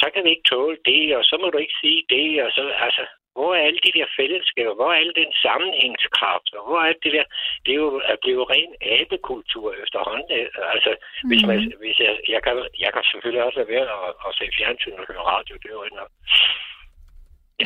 så 0.00 0.06
kan 0.14 0.24
vi 0.24 0.30
ikke 0.30 0.48
tåle 0.52 0.78
det, 0.84 1.16
og 1.16 1.24
så 1.24 1.34
må 1.40 1.46
du 1.50 1.58
ikke 1.58 1.78
sige 1.82 2.02
det, 2.14 2.44
og 2.44 2.50
så, 2.56 2.62
altså, 2.86 3.04
hvor 3.36 3.50
er 3.54 3.62
alle 3.66 3.80
de 3.86 3.96
der 3.98 4.06
fællesskaber? 4.18 4.74
Hvor 4.78 4.88
er 4.90 4.98
alle 5.00 5.16
den 5.22 5.32
sammenhængskraft? 5.46 6.48
Og 6.58 6.62
hvor 6.66 6.80
er 6.88 6.92
det 7.04 7.12
der? 7.16 7.26
Det 7.64 7.70
er 7.72 7.80
jo 7.86 7.90
at 8.12 8.18
blive 8.24 8.42
ren 8.52 8.72
abekultur 8.96 9.68
efterhånden. 9.84 10.28
Altså, 10.74 10.92
mm. 10.98 11.28
hvis, 11.28 11.42
man, 11.50 11.58
hvis 11.82 11.98
jeg, 12.06 12.14
jeg, 12.34 12.40
kan, 12.42 12.54
jeg 12.84 12.90
kan 12.94 13.02
selvfølgelig 13.10 13.42
også 13.44 13.58
lade 13.58 13.72
være 13.74 13.86
at, 13.98 14.12
at 14.26 14.30
se 14.38 14.44
fjernsyn 14.58 15.00
og 15.00 15.06
høre 15.10 15.24
radio. 15.34 15.54
Det 15.62 15.68
er 15.68 15.78
jo 15.78 15.86
ikke 15.86 16.00
nok. 16.02 16.12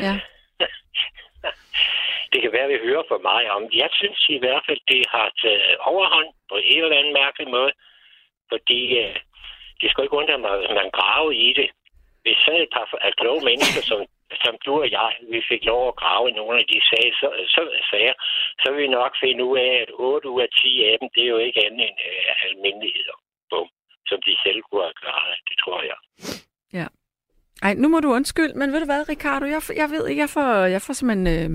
Ja. 0.05 0.13
det 2.31 2.39
kan 2.41 2.51
være, 2.55 2.67
at 2.67 2.73
vi 2.75 2.85
hører 2.87 3.03
for 3.11 3.19
meget 3.29 3.49
om. 3.55 3.63
Jeg 3.83 3.89
synes 3.99 4.21
i 4.37 4.39
hvert 4.43 4.63
fald, 4.67 4.81
det 4.93 5.01
har 5.15 5.27
taget 5.41 5.77
overhånd 5.91 6.29
på 6.49 6.55
en 6.71 6.83
eller 6.83 6.97
anden 6.99 7.13
mærkelig 7.21 7.47
måde. 7.57 7.71
Fordi 8.51 8.81
øh, 9.01 9.15
det 9.81 9.87
skal 9.89 10.03
ikke 10.03 10.19
undre 10.21 10.37
mig, 10.37 10.53
at 10.69 10.75
man 10.81 10.89
graver 10.97 11.31
i 11.31 11.53
det. 11.59 11.69
Hvis 12.23 12.37
sådan 12.45 12.61
et 12.61 12.73
par 12.75 12.85
af 13.07 13.13
kloge 13.19 13.41
mennesker, 13.49 13.81
som 13.91 13.99
som 14.43 14.55
du 14.65 14.73
og 14.83 14.89
jeg, 14.97 15.11
vi 15.33 15.39
fik 15.51 15.63
lov 15.71 15.81
at 15.87 15.99
grave 16.01 16.23
i 16.29 16.37
nogle 16.39 16.55
af 16.61 16.65
de 16.71 16.79
sager, 16.89 17.13
så, 17.21 17.27
så, 17.55 17.61
sager, 17.91 18.15
så 18.61 18.65
vil 18.71 18.81
vi 18.83 18.97
nok 18.99 19.13
finde 19.23 19.41
ud 19.49 19.57
af, 19.57 19.73
at 19.83 19.91
8 19.93 20.29
ud 20.29 20.41
af 20.41 20.49
10 20.63 20.83
af 20.89 20.95
dem, 20.99 21.09
det 21.15 21.23
er 21.23 21.33
jo 21.35 21.41
ikke 21.47 21.65
andet 21.65 21.83
end 21.89 21.97
øh, 22.09 22.29
almindeligheder, 22.45 23.17
bum, 23.49 23.67
som 24.09 24.19
de 24.27 24.33
selv 24.43 24.59
kunne 24.61 24.83
have 24.87 24.99
klaret. 25.01 25.37
Det 25.49 25.55
tror 25.63 25.79
jeg. 25.91 25.99
Ja. 26.79 26.87
Ej, 27.65 27.73
nu 27.81 27.87
må 27.89 27.99
du 27.99 28.09
undskylde, 28.17 28.57
men 28.59 28.71
ved 28.71 28.79
du 28.79 28.85
hvad, 28.91 29.09
Ricardo, 29.09 29.45
jeg, 29.45 29.61
jeg 29.81 29.89
ved 29.93 30.03
ikke, 30.07 30.21
jeg 30.25 30.33
får, 30.37 30.49
jeg 30.75 30.81
får 30.85 30.93
simpelthen... 30.93 31.27
Øh, 31.37 31.49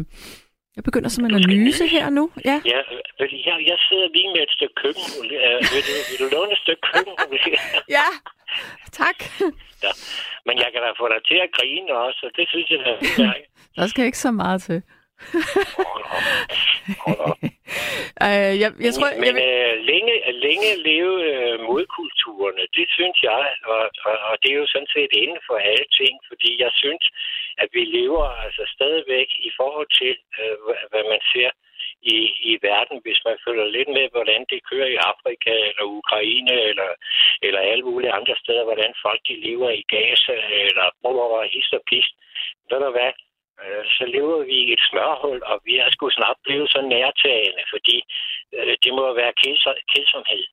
jeg 0.76 0.84
begynder 0.84 1.08
simpelthen 1.08 1.42
at 1.50 1.56
nyse 1.56 1.86
her 1.86 2.10
nu. 2.10 2.24
Ja, 2.44 2.56
ja 2.72 2.80
jeg, 3.20 3.56
jeg 3.70 3.78
sidder 3.88 4.08
lige 4.16 4.30
med 4.34 4.42
et 4.46 4.52
stykke 4.56 4.74
køkken. 4.82 5.04
Uh, 5.20 5.24
vil, 5.72 5.82
du, 5.88 5.94
vil 6.08 6.18
du 6.22 6.26
låne 6.34 6.52
et 6.52 6.60
stykke 6.64 6.82
køkken? 6.92 7.14
ja, 7.98 8.08
tak. 9.00 9.18
Ja. 9.84 9.92
Men 10.46 10.54
jeg 10.62 10.68
kan 10.72 10.80
da 10.84 10.88
få 11.02 11.06
dig 11.14 11.20
til 11.30 11.38
at 11.46 11.50
grine 11.56 11.92
også, 12.06 12.20
og 12.26 12.32
det 12.36 12.44
synes 12.52 12.66
jeg, 12.70 12.78
er 12.78 13.32
Der 13.76 13.86
skal 13.86 14.04
ikke 14.04 14.18
så 14.18 14.30
meget 14.30 14.62
til. 14.62 14.82
Øh, 18.26 18.52
jeg, 18.62 18.70
jeg 18.86 18.92
tror, 18.96 19.08
men 19.24 19.32
jeg... 19.36 19.44
øh, 19.46 19.74
længe, 19.90 20.14
længe 20.46 20.70
leve 20.88 21.14
øh, 21.32 21.56
modkulturerne, 21.70 22.64
det 22.76 22.86
synes 22.96 23.18
jeg, 23.30 23.42
og, 23.72 23.84
og, 24.08 24.16
og 24.28 24.34
det 24.42 24.48
er 24.50 24.58
jo 24.62 24.66
sådan 24.74 24.92
set 24.96 25.12
inden 25.22 25.40
for 25.48 25.56
alle 25.70 25.88
ting, 26.00 26.14
fordi 26.28 26.50
jeg 26.64 26.72
synes, 26.82 27.04
at 27.62 27.68
vi 27.76 27.82
lever 27.98 28.26
altså 28.44 28.64
stadigvæk 28.76 29.28
i 29.48 29.50
forhold 29.58 29.88
til, 30.00 30.12
øh, 30.40 30.56
hvad 30.90 31.04
man 31.12 31.22
ser 31.34 31.50
i, 32.14 32.18
i 32.50 32.52
verden, 32.68 32.96
hvis 33.04 33.20
man 33.28 33.36
følger 33.44 33.66
lidt 33.76 33.90
med, 33.98 34.06
hvordan 34.14 34.40
det 34.50 34.66
kører 34.70 34.88
i 34.94 35.02
Afrika 35.12 35.52
eller 35.68 35.84
Ukraine 36.00 36.54
eller, 36.70 36.90
eller 37.42 37.60
alle 37.60 37.84
mulige 37.90 38.16
andre 38.18 38.36
steder, 38.42 38.64
hvordan 38.64 38.92
folk 39.04 39.20
de 39.28 39.34
lever 39.46 39.70
i 39.70 39.82
Gaza 39.94 40.36
eller 40.62 40.86
hvor 41.00 41.44
hist 41.54 41.72
og 41.78 41.82
pist. 41.90 42.14
Ved 42.70 42.78
du 42.84 42.90
hvad? 42.90 43.12
Øh, 43.62 43.84
så 43.96 44.04
lever 44.14 44.38
vi 44.50 44.56
i 44.66 44.72
et 44.72 44.82
smørhul, 44.90 45.38
og 45.50 45.56
vi 45.66 45.72
er 45.82 45.88
sgu 45.90 46.04
snart 46.10 46.38
blevet 46.44 46.68
så 46.74 46.80
nærtagende, 46.94 47.62
fordi 47.72 47.96
øh, 48.56 48.74
det 48.82 48.92
må 48.98 49.04
være 49.20 49.32
kedsomhed, 49.92 50.44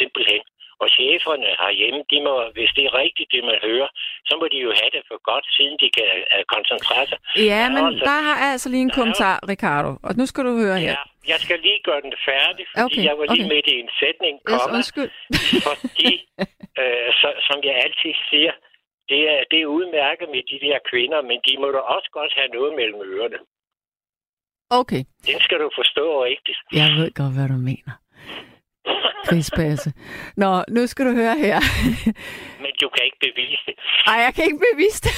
simpelthen. 0.00 0.42
Og 0.82 0.88
cheferne 0.96 1.48
herhjemme, 1.62 2.00
de 2.10 2.18
må, 2.26 2.34
hvis 2.56 2.70
det 2.76 2.84
er 2.88 2.94
rigtigt, 3.02 3.28
det 3.34 3.42
man 3.50 3.58
hører, 3.68 3.88
så 4.28 4.32
må 4.40 4.44
de 4.52 4.58
jo 4.66 4.70
have 4.80 4.92
det 4.96 5.02
for 5.08 5.18
godt, 5.30 5.46
siden 5.56 5.76
de 5.82 5.88
kan 5.96 6.08
uh, 6.34 6.42
koncentrere 6.54 7.06
sig. 7.10 7.18
Ja, 7.52 7.62
men 7.74 7.82
altså, 7.88 8.04
der 8.10 8.18
har 8.28 8.36
jeg 8.42 8.50
altså 8.54 8.68
lige 8.74 8.84
en 8.88 8.96
kommentar, 9.00 9.36
Ricardo, 9.52 9.90
og 10.06 10.12
nu 10.18 10.24
skal 10.30 10.42
du 10.48 10.52
høre 10.62 10.78
her. 10.84 10.94
Ja, 10.96 11.02
jeg 11.32 11.38
skal 11.44 11.58
lige 11.66 11.80
gøre 11.88 12.00
den 12.06 12.14
færdig, 12.30 12.64
fordi 12.70 12.84
okay, 12.86 13.02
jeg 13.08 13.14
var 13.18 13.26
lige 13.34 13.44
okay. 13.44 13.54
midt 13.54 13.66
i 13.74 13.76
en 13.84 13.90
sætning, 14.02 14.34
komma, 14.50 14.78
yes, 14.78 14.88
fordi, 15.68 16.12
øh, 16.80 17.08
så, 17.20 17.28
som 17.48 17.58
jeg 17.68 17.74
altid 17.84 18.12
siger, 18.30 18.52
det 19.10 19.20
er, 19.32 19.40
det 19.50 19.58
er 19.62 19.66
udmærket 19.78 20.28
med 20.34 20.42
de 20.50 20.58
der 20.66 20.78
kvinder, 20.90 21.20
men 21.30 21.38
de 21.46 21.52
må 21.62 21.66
da 21.76 21.80
også 21.94 22.08
godt 22.18 22.32
have 22.38 22.50
noget 22.56 22.72
mellem 22.80 23.00
ørerne. 23.14 23.38
Okay. 24.80 25.02
Den 25.26 25.38
skal 25.40 25.58
du 25.64 25.70
forstå 25.80 26.24
rigtigt. 26.24 26.58
Jeg 26.72 26.88
ved 26.98 27.10
godt, 27.20 27.34
hvad 27.36 27.48
du 27.54 27.58
mener. 27.70 27.92
Krigspasse. 29.28 29.92
Nå, 30.36 30.64
nu 30.68 30.86
skal 30.86 31.06
du 31.06 31.12
høre 31.22 31.36
her. 31.46 31.58
Men 32.64 32.72
du 32.82 32.88
kan 32.94 33.02
ikke 33.08 33.20
bevise 33.26 33.62
det. 33.66 33.74
Nej, 34.06 34.16
jeg 34.26 34.32
kan 34.34 34.44
ikke 34.44 34.62
bevise 34.72 35.00
det. 35.06 35.14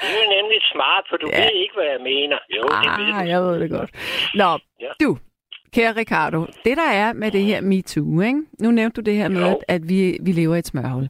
det 0.00 0.10
er 0.16 0.24
jo 0.24 0.28
nemlig 0.36 0.60
smart, 0.72 1.04
for 1.10 1.16
du 1.16 1.28
ja. 1.32 1.40
ved 1.42 1.52
ikke, 1.62 1.74
hvad 1.74 1.88
jeg 1.94 2.00
mener. 2.12 2.38
Jo, 2.56 2.62
ah, 2.70 2.82
det 2.84 3.06
ved 3.06 3.22
du. 3.22 3.28
jeg 3.32 3.40
ved 3.42 3.60
det 3.60 3.70
godt. 3.70 3.90
Nå, 4.34 4.50
ja. 4.80 4.92
du, 5.00 5.18
kære 5.74 5.92
Ricardo, 5.96 6.40
det 6.64 6.76
der 6.76 6.90
er 7.02 7.12
med 7.12 7.30
det 7.30 7.44
her 7.44 7.60
MeToo, 7.60 8.20
ikke? 8.20 8.42
nu 8.60 8.70
nævnte 8.70 9.00
du 9.00 9.04
det 9.10 9.16
her 9.16 9.28
med, 9.28 9.42
at, 9.42 9.56
at 9.68 9.88
vi, 9.88 10.18
vi 10.26 10.32
lever 10.32 10.54
i 10.54 10.58
et 10.58 10.66
smørhul. 10.66 11.08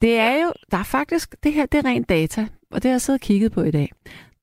Det 0.00 0.18
er 0.18 0.44
jo, 0.44 0.52
der 0.70 0.78
er 0.78 0.82
faktisk, 0.82 1.36
det 1.42 1.52
her 1.52 1.66
det 1.66 1.78
er 1.78 1.84
rent 1.84 2.08
data, 2.08 2.48
og 2.70 2.82
det 2.82 2.88
har 2.88 2.94
jeg 2.94 3.00
siddet 3.00 3.20
og 3.20 3.24
kigget 3.24 3.52
på 3.52 3.62
i 3.62 3.70
dag. 3.70 3.92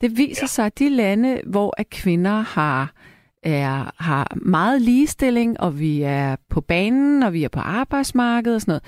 Det 0.01 0.17
viser 0.17 0.43
ja. 0.43 0.47
sig, 0.47 0.65
at 0.65 0.79
de 0.79 0.89
lande, 0.89 1.41
hvor 1.45 1.73
at 1.77 1.89
kvinder 1.89 2.41
har 2.41 2.93
er, 3.43 4.03
har 4.03 4.37
meget 4.41 4.81
ligestilling, 4.81 5.59
og 5.59 5.79
vi 5.79 6.01
er 6.01 6.35
på 6.49 6.61
banen, 6.61 7.23
og 7.23 7.33
vi 7.33 7.43
er 7.43 7.49
på 7.49 7.59
arbejdsmarkedet 7.59 8.55
og 8.55 8.61
sådan 8.61 8.71
noget. 8.71 8.83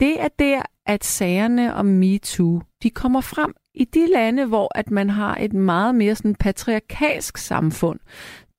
Det 0.00 0.20
er 0.20 0.28
der, 0.38 0.62
at 0.86 1.04
sagerne 1.04 1.74
om 1.74 1.86
MeToo, 1.86 2.60
de 2.82 2.90
kommer 2.90 3.20
frem 3.20 3.54
i 3.74 3.84
de 3.84 4.06
lande, 4.12 4.44
hvor 4.44 4.78
at 4.78 4.90
man 4.90 5.10
har 5.10 5.36
et 5.36 5.52
meget 5.52 5.94
mere 5.94 6.14
sådan 6.14 6.34
patriarkalsk 6.34 7.36
samfund. 7.36 8.00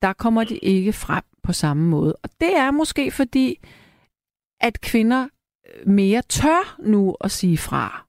Der 0.01 0.13
kommer 0.13 0.43
de 0.43 0.57
ikke 0.57 0.93
frem 0.93 1.23
på 1.43 1.53
samme 1.53 1.89
måde. 1.89 2.15
Og 2.23 2.29
det 2.39 2.57
er 2.57 2.71
måske 2.71 3.11
fordi, 3.11 3.59
at 4.61 4.81
kvinder 4.81 5.27
mere 5.85 6.21
tør 6.21 6.75
nu 6.79 7.15
at 7.21 7.31
sige 7.31 7.57
fra. 7.57 8.05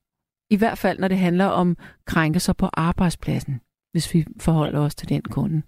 I 0.49 0.57
hvert 0.57 0.77
fald, 0.77 0.99
når 0.99 1.07
det 1.07 1.17
handler 1.17 1.45
om 1.45 1.77
krænkelser 2.05 2.53
på 2.59 2.67
arbejdspladsen, 2.73 3.61
hvis 3.91 4.13
vi 4.13 4.19
forholder 4.41 4.79
os 4.85 4.95
til 4.95 5.09
den 5.09 5.21
kunde. 5.21 5.61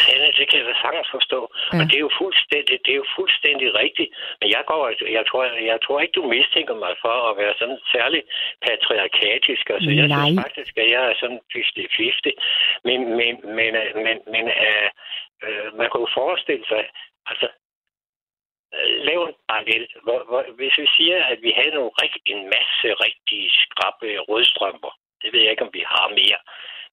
Sanne, 0.00 0.28
det 0.38 0.44
kan 0.48 0.58
jeg 0.60 0.66
da 0.70 0.74
sagtens 0.84 1.10
forstå. 1.16 1.40
Ja. 1.72 1.78
Og 1.78 1.84
det 1.90 1.96
er 2.00 2.04
jo 2.08 2.12
fuldstændig, 2.22 2.74
det 2.84 2.92
er 2.92 3.00
jo 3.04 3.08
fuldstændig 3.18 3.68
rigtigt. 3.82 4.10
Men 4.40 4.48
jeg, 4.56 4.62
går, 4.70 4.82
jeg, 5.18 5.24
tror, 5.28 5.42
jeg 5.72 5.78
tror 5.84 6.00
ikke, 6.00 6.16
du 6.18 6.24
mistænker 6.36 6.76
mig 6.84 6.94
for 7.04 7.16
at 7.30 7.34
være 7.42 7.54
sådan 7.60 7.80
særlig 7.94 8.22
patriarkatisk. 8.66 9.64
Altså, 9.74 9.90
jeg 10.00 10.08
Nej. 10.08 10.18
synes 10.18 10.42
faktisk, 10.46 10.72
at 10.82 10.88
jeg 10.94 11.02
er 11.10 11.14
sådan 11.22 11.40
50-50. 11.54 12.30
Men, 12.88 12.98
men, 13.18 13.34
men, 13.58 13.70
men, 14.04 14.16
men 14.34 14.44
uh, 14.68 14.88
uh, 15.46 15.68
man 15.78 15.86
kan 15.90 16.00
jo 16.04 16.08
forestille 16.20 16.64
sig, 16.72 16.82
altså, 17.30 17.46
lav 19.08 19.20
en 19.22 19.34
parallel. 19.48 19.86
Hvor, 20.02 20.18
hvor, 20.28 20.42
hvis 20.58 20.78
vi 20.78 20.86
siger, 20.96 21.24
at 21.24 21.38
vi 21.42 21.52
havde 21.56 21.74
nogle 21.74 21.92
rigtig, 22.02 22.20
en 22.26 22.44
masse 22.56 22.88
rigtig 23.06 23.42
skrappe 23.62 24.08
rødstrømper, 24.28 24.92
det 25.22 25.32
ved 25.32 25.40
jeg 25.40 25.50
ikke, 25.50 25.66
om 25.68 25.74
vi 25.78 25.84
har 25.94 26.08
mere. 26.08 26.40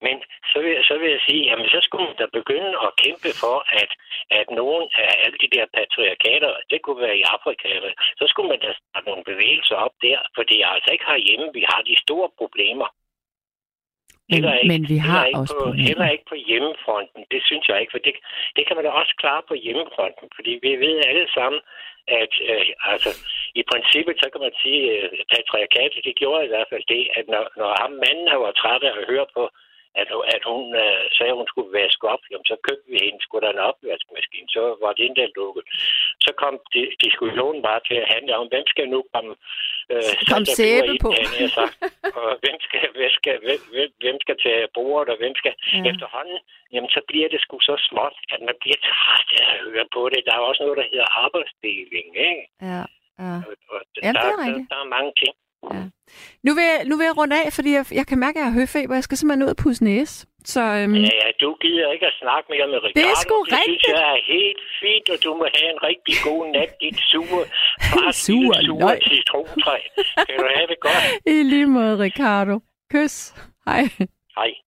Men 0.05 0.15
så 0.51 0.57
vil, 0.63 0.75
så 0.89 0.97
vil 0.97 1.09
jeg 1.11 1.21
sige, 1.27 1.43
jamen 1.49 1.69
så 1.69 1.80
skulle 1.82 2.05
man 2.07 2.15
da 2.21 2.25
begynde 2.39 2.71
at 2.86 2.95
kæmpe 3.03 3.32
for, 3.43 3.57
at, 3.82 3.91
at 4.39 4.47
nogle 4.61 4.84
af 5.05 5.11
alle 5.23 5.38
de 5.43 5.49
der 5.55 5.65
patriarkater, 5.77 6.51
det 6.69 6.82
kunne 6.82 7.01
være 7.07 7.17
i 7.17 7.30
Afrika, 7.36 7.67
eller, 7.67 7.91
så 8.19 8.25
skulle 8.27 8.49
man 8.49 8.59
da 8.59 8.69
starte 8.80 9.07
nogle 9.09 9.23
bevægelser 9.32 9.75
op 9.75 9.95
der, 10.01 10.19
for 10.36 10.43
det 10.43 10.57
er 10.61 10.67
altså 10.67 10.91
ikke 10.91 11.09
herhjemme, 11.11 11.47
vi 11.53 11.63
har 11.71 11.82
de 11.82 11.95
store 12.05 12.30
problemer. 12.38 12.88
Men, 14.30 14.38
ikke, 14.38 14.67
men 14.71 14.82
vi 14.93 14.97
har 15.07 15.23
heller 15.23 15.39
også 15.41 15.55
på, 15.55 15.63
problemer. 15.63 15.88
Heller 15.89 16.09
ikke 16.15 16.27
på 16.34 16.38
hjemmefronten, 16.49 17.21
det 17.34 17.41
synes 17.49 17.65
jeg 17.69 17.77
ikke, 17.82 17.93
for 17.95 18.03
det, 18.05 18.13
det 18.55 18.63
kan 18.65 18.75
man 18.75 18.86
da 18.86 18.91
også 19.01 19.13
klare 19.21 19.43
på 19.49 19.55
hjemmefronten, 19.65 20.25
fordi 20.38 20.53
vi 20.65 20.71
ved 20.86 20.95
alle 21.09 21.27
sammen, 21.38 21.61
at 22.21 22.34
øh, 22.51 22.91
altså, 22.91 23.11
i 23.61 23.63
princippet, 23.71 24.15
så 24.21 24.27
kan 24.34 24.41
man 24.45 24.53
sige, 24.63 24.82
at 24.91 25.03
øh, 25.03 25.19
patriarkatet, 25.34 26.01
det 26.07 26.19
gjorde 26.21 26.45
i 26.45 26.51
hvert 26.53 26.69
fald 26.71 26.86
det, 26.93 27.03
at 27.17 27.25
når, 27.34 27.43
når 27.59 27.69
ham 27.82 27.93
manden 28.03 28.27
var 28.45 28.53
træt 28.61 28.84
af 28.89 28.93
at 28.99 29.07
høre 29.11 29.27
på 29.36 29.43
at, 30.01 30.07
at 30.35 30.43
hun 30.51 30.63
uh, 30.83 31.03
sagde, 31.15 31.33
at 31.33 31.39
hun 31.41 31.51
skulle 31.51 31.71
vaske 31.79 32.05
op. 32.13 32.23
Jamen, 32.31 32.47
så 32.51 32.55
købte 32.67 32.87
vi 32.91 32.97
hende 33.05 33.21
sgu 33.21 33.33
da 33.39 33.49
en 33.51 33.67
opvaskemaskine. 33.69 34.47
Så 34.55 34.61
var 34.83 34.91
det 34.99 35.17
der 35.19 35.29
lukket. 35.39 35.63
Så 36.25 36.31
kom 36.41 36.53
de, 36.73 36.81
diskussionen 37.05 37.61
bare 37.69 37.81
til 37.87 37.97
at 38.03 38.11
handle 38.13 38.33
om, 38.39 38.47
hvem 38.51 38.65
skal 38.73 38.87
nu 38.95 38.99
komme 39.13 39.31
uh, 39.93 40.13
Kom 40.31 40.45
sæbe 40.59 40.93
på. 41.05 41.09
Hende, 41.19 41.49
sagt, 41.57 41.75
og 42.19 42.29
hvem 42.43 42.57
skal, 42.65 42.83
hvem, 42.97 43.11
skal, 43.19 43.35
hvem, 43.45 43.61
hvem, 43.73 43.89
hvem 44.03 44.17
skal 44.23 44.35
tage 44.45 44.67
bordet, 44.77 45.07
og 45.13 45.17
hvem 45.21 45.35
skal 45.41 45.53
ja. 45.59 45.83
efterhånden. 45.91 46.39
Jamen, 46.73 46.89
så 46.95 47.01
bliver 47.09 47.27
det 47.33 47.39
sgu 47.41 47.55
så 47.69 47.75
småt, 47.89 48.15
at 48.33 48.39
man 48.47 48.55
bliver 48.61 48.79
træt 48.89 49.29
af 49.41 49.47
at 49.55 49.59
høre 49.67 49.87
på 49.95 50.01
det. 50.11 50.19
Der 50.27 50.33
er 50.35 50.43
også 50.49 50.61
noget, 50.63 50.77
der 50.81 50.87
hedder 50.91 51.09
arbejdsdeling, 51.25 52.07
ikke? 52.29 52.43
Ja, 52.71 52.81
ja. 53.25 53.35
Og, 53.47 53.53
og 53.73 53.79
Jamen, 54.03 54.15
der, 54.15 54.21
der, 54.21 54.45
der, 54.45 54.65
der 54.71 54.79
er 54.85 54.89
mange 54.97 55.11
ting. 55.21 55.33
Ja. 55.73 55.83
Nu 56.45 56.51
vil, 56.57 56.64
jeg, 56.72 56.80
nu 56.89 56.93
vil 56.97 57.05
jeg 57.10 57.18
runde 57.22 57.36
af, 57.43 57.47
fordi 57.57 57.70
jeg, 57.78 57.86
jeg 57.99 58.05
kan 58.10 58.18
mærke, 58.26 58.36
at 58.39 58.43
jeg 58.43 58.51
har 58.51 58.60
høfeber. 58.60 58.93
Jeg 58.99 59.03
skal 59.07 59.18
simpelthen 59.18 59.43
ud 59.45 59.51
og 59.55 59.60
pusse 59.64 59.84
næse. 59.84 60.16
Så 60.53 60.62
øhm, 60.80 60.95
Ja, 60.95 61.12
ja, 61.24 61.28
du 61.43 61.49
gider 61.64 61.91
ikke 61.95 62.05
at 62.12 62.16
snakke 62.24 62.45
mere 62.53 62.68
med 62.72 62.78
Ricardo. 62.84 62.97
Det 62.99 63.05
er 63.14 63.18
sgu 63.26 63.36
det 63.43 63.47
synes 63.49 63.68
rigtigt. 63.68 63.88
jeg 63.97 64.07
er 64.18 64.22
helt 64.38 64.62
fint, 64.82 65.05
og 65.14 65.18
du 65.24 65.30
må 65.39 65.45
have 65.57 65.70
en 65.76 65.82
rigtig 65.89 66.16
god 66.30 66.41
nat, 66.55 66.72
dit 66.84 66.97
sure, 67.12 67.43
bare 67.93 68.14
Sure 68.28 68.55
sure 68.68 68.91
citrontræ. 69.10 69.78
Kan 70.28 70.36
du 70.43 70.47
have 70.57 70.68
det 70.74 70.80
godt? 70.88 71.03
i 71.34 71.43
lige 71.53 71.66
måde, 71.78 71.93
Ricardo. 72.05 72.55
Kys. 72.93 73.16
Hej. 73.68 73.82
Hej. 74.39 74.51